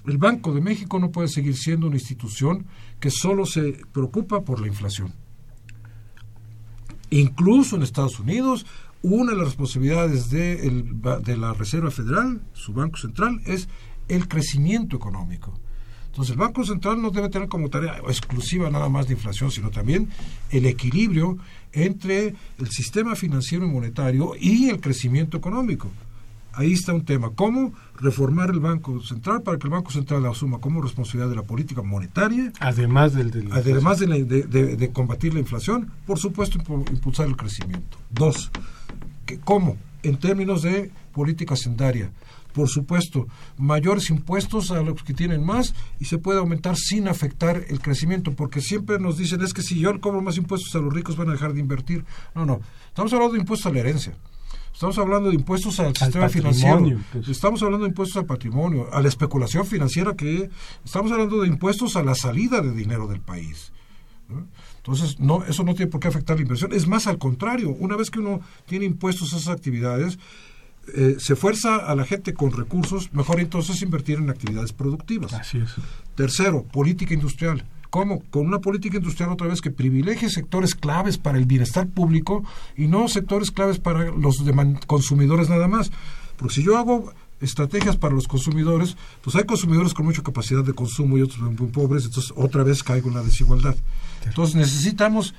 el 0.07 0.17
Banco 0.17 0.53
de 0.53 0.61
México 0.61 0.97
no 0.97 1.11
puede 1.11 1.27
seguir 1.27 1.57
siendo 1.57 1.87
una 1.87 1.97
institución 1.97 2.65
que 3.01 3.11
solo 3.11 3.45
se 3.45 3.81
preocupa 3.91 4.41
por 4.41 4.61
la 4.61 4.67
inflación. 4.67 5.11
Incluso 7.11 7.75
en 7.75 7.83
Estados 7.83 8.19
Unidos 8.19 8.65
una 9.03 9.31
de 9.31 9.37
las 9.37 9.47
responsabilidades 9.47 10.29
de, 10.29 11.35
la 11.37 11.53
Reserva 11.53 11.91
Federal, 11.91 12.41
su 12.53 12.73
Banco 12.73 12.97
Central, 12.97 13.41
es 13.45 13.67
el 14.07 14.27
crecimiento 14.27 14.95
económico. 14.95 15.53
Entonces 16.07 16.33
el 16.33 16.39
Banco 16.39 16.63
Central 16.65 17.01
no 17.01 17.09
debe 17.09 17.29
tener 17.29 17.47
como 17.47 17.69
tarea 17.69 17.99
exclusiva 18.07 18.69
nada 18.69 18.89
más 18.89 19.07
de 19.07 19.13
inflación, 19.13 19.49
sino 19.49 19.71
también 19.71 20.09
el 20.49 20.65
equilibrio 20.65 21.37
entre 21.71 22.35
el 22.59 22.69
sistema 22.69 23.15
financiero 23.15 23.65
y 23.65 23.69
monetario 23.69 24.33
y 24.39 24.69
el 24.69 24.81
crecimiento 24.81 25.37
económico. 25.37 25.89
Ahí 26.53 26.73
está 26.73 26.93
un 26.93 27.05
tema. 27.05 27.31
¿Cómo 27.35 27.73
reformar 27.95 28.49
el 28.49 28.59
Banco 28.59 29.01
Central 29.01 29.41
para 29.41 29.57
que 29.57 29.67
el 29.67 29.71
Banco 29.71 29.91
Central 29.91 30.25
asuma 30.25 30.59
como 30.59 30.81
responsabilidad 30.81 31.29
de 31.29 31.35
la 31.35 31.43
política 31.43 31.81
monetaria? 31.81 32.51
Además, 32.59 33.13
del, 33.13 33.49
además 33.51 33.99
de, 33.99 34.07
de, 34.25 34.91
combatir 34.91 35.33
la 35.33 35.39
inflación, 35.39 35.91
por 36.05 36.19
supuesto, 36.19 36.59
impulsar 36.91 37.27
el 37.27 37.37
crecimiento. 37.37 37.97
Dos, 38.09 38.51
¿Cómo? 39.45 39.77
en 40.03 40.17
términos 40.17 40.63
de 40.63 40.91
política 41.13 41.53
hacendaria. 41.53 42.11
Por 42.53 42.67
supuesto, 42.67 43.27
mayores 43.57 44.09
impuestos 44.09 44.71
a 44.71 44.81
los 44.81 45.01
que 45.03 45.13
tienen 45.13 45.45
más 45.45 45.73
y 45.99 46.05
se 46.05 46.17
puede 46.17 46.39
aumentar 46.39 46.75
sin 46.75 47.07
afectar 47.07 47.63
el 47.69 47.79
crecimiento, 47.79 48.33
porque 48.33 48.59
siempre 48.59 48.99
nos 48.99 49.17
dicen 49.17 49.41
es 49.41 49.53
que 49.53 49.61
si 49.61 49.79
yo 49.79 49.97
cobro 50.01 50.21
más 50.21 50.37
impuestos 50.37 50.75
a 50.75 50.79
los 50.79 50.93
ricos 50.93 51.15
van 51.15 51.29
a 51.29 51.33
dejar 51.33 51.53
de 51.53 51.61
invertir. 51.61 52.03
No, 52.35 52.45
no, 52.45 52.59
estamos 52.87 53.13
hablando 53.13 53.33
de 53.33 53.39
impuestos 53.39 53.71
a 53.71 53.73
la 53.73 53.79
herencia. 53.79 54.13
Estamos 54.81 54.97
hablando 54.97 55.29
de 55.29 55.35
impuestos 55.35 55.79
al, 55.79 55.95
sistema 55.95 56.27
financiero. 56.27 56.83
Pues. 57.11 57.27
Estamos 57.27 57.61
hablando 57.61 57.85
de 57.85 57.89
impuestos 57.89 58.17
al 58.17 58.25
patrimonio, 58.25 58.91
a 58.91 58.99
la 58.99 59.09
especulación 59.09 59.63
financiera 59.63 60.15
que 60.15 60.49
estamos 60.83 61.11
hablando 61.11 61.39
de 61.39 61.47
impuestos 61.47 61.95
a 61.95 62.03
la 62.03 62.15
salida 62.15 62.61
de 62.61 62.71
dinero 62.71 63.05
del 63.05 63.21
país. 63.21 63.71
Entonces, 64.77 65.19
no, 65.19 65.43
eso 65.43 65.63
no 65.63 65.75
tiene 65.75 65.91
por 65.91 65.99
qué 65.99 66.07
afectar 66.07 66.35
la 66.35 66.41
inversión. 66.41 66.73
Es 66.73 66.87
más, 66.87 67.05
al 67.05 67.19
contrario, 67.19 67.69
una 67.69 67.95
vez 67.95 68.09
que 68.09 68.21
uno 68.21 68.41
tiene 68.65 68.85
impuestos 68.85 69.31
a 69.33 69.37
esas 69.37 69.49
actividades, 69.49 70.17
eh, 70.95 71.17
se 71.19 71.35
fuerza 71.35 71.75
a 71.75 71.93
la 71.95 72.03
gente 72.03 72.33
con 72.33 72.51
recursos, 72.51 73.13
mejor 73.13 73.39
entonces 73.39 73.83
invertir 73.83 74.17
en 74.17 74.31
actividades 74.31 74.73
productivas. 74.73 75.31
Así 75.33 75.59
es. 75.59 75.75
Tercero, 76.15 76.63
política 76.63 77.13
industrial. 77.13 77.65
¿Cómo? 77.91 78.23
Con 78.31 78.47
una 78.47 78.59
política 78.59 78.97
industrial 78.97 79.31
otra 79.31 79.47
vez 79.47 79.59
que 79.59 79.69
privilegie 79.69 80.29
sectores 80.29 80.75
claves 80.75 81.17
para 81.17 81.37
el 81.37 81.45
bienestar 81.45 81.87
público 81.87 82.41
y 82.77 82.87
no 82.87 83.09
sectores 83.09 83.51
claves 83.51 83.79
para 83.79 84.05
los 84.11 84.41
consumidores 84.87 85.49
nada 85.49 85.67
más. 85.67 85.91
Porque 86.37 86.55
si 86.55 86.63
yo 86.63 86.77
hago 86.77 87.11
estrategias 87.41 87.97
para 87.97 88.15
los 88.15 88.29
consumidores, 88.29 88.95
pues 89.21 89.35
hay 89.35 89.43
consumidores 89.43 89.93
con 89.93 90.05
mucha 90.05 90.23
capacidad 90.23 90.63
de 90.63 90.71
consumo 90.71 91.17
y 91.17 91.21
otros 91.21 91.39
muy 91.41 91.67
pobres, 91.67 92.05
entonces 92.05 92.31
otra 92.37 92.63
vez 92.63 92.81
caigo 92.81 93.09
en 93.09 93.15
la 93.15 93.23
desigualdad. 93.23 93.75
Entonces 94.25 94.55
necesitamos 94.55 95.35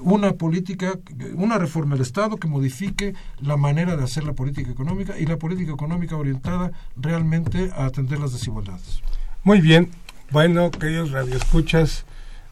una 0.00 0.32
política, 0.32 0.98
una 1.34 1.56
reforma 1.56 1.94
del 1.94 2.02
Estado 2.02 2.36
que 2.36 2.46
modifique 2.46 3.14
la 3.40 3.56
manera 3.56 3.96
de 3.96 4.04
hacer 4.04 4.24
la 4.24 4.34
política 4.34 4.70
económica 4.70 5.18
y 5.18 5.24
la 5.24 5.38
política 5.38 5.72
económica 5.72 6.14
orientada 6.16 6.72
realmente 6.94 7.70
a 7.74 7.86
atender 7.86 8.18
las 8.18 8.34
desigualdades. 8.34 9.00
Muy 9.44 9.62
bien, 9.62 9.90
bueno, 10.30 10.70
queridos 10.70 11.10
radioescuchas, 11.10 12.04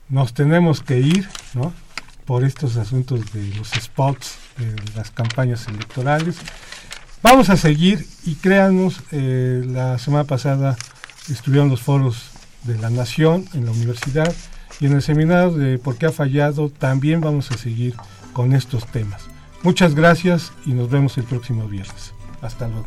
nos 0.09 0.35
tenemos 0.35 0.83
que 0.83 1.01
ir, 1.01 1.29
¿no? 1.55 1.72
Por 2.25 2.45
estos 2.45 2.77
asuntos 2.77 3.33
de 3.33 3.49
los 3.57 3.70
spots, 3.70 4.37
de 4.59 4.75
las 4.97 5.11
campañas 5.11 5.66
electorales. 5.68 6.37
Vamos 7.22 7.51
a 7.51 7.57
seguir 7.57 8.07
y 8.25 8.35
créanos, 8.37 9.01
eh, 9.11 9.62
la 9.66 9.99
semana 9.99 10.25
pasada 10.25 10.77
estuvieron 11.31 11.68
los 11.68 11.81
foros 11.81 12.31
de 12.64 12.79
la 12.79 12.91
Nación 12.91 13.47
en 13.55 13.64
la 13.64 13.72
universidad 13.72 14.33
y 14.81 14.87
en 14.87 14.93
el 14.93 15.03
seminario 15.03 15.53
de 15.53 15.79
por 15.79 15.97
qué 15.97 16.07
ha 16.07 16.12
fallado 16.12 16.68
también 16.68 17.20
vamos 17.20 17.51
a 17.51 17.59
seguir 17.59 17.95
con 18.33 18.55
estos 18.55 18.87
temas. 18.87 19.22
Muchas 19.62 19.95
gracias 19.95 20.53
y 20.66 20.72
nos 20.72 20.91
vemos 20.91 21.16
el 21.16 21.25
próximo 21.25 21.66
viernes. 21.68 22.12
Hasta 22.43 22.68
luego. 22.68 22.87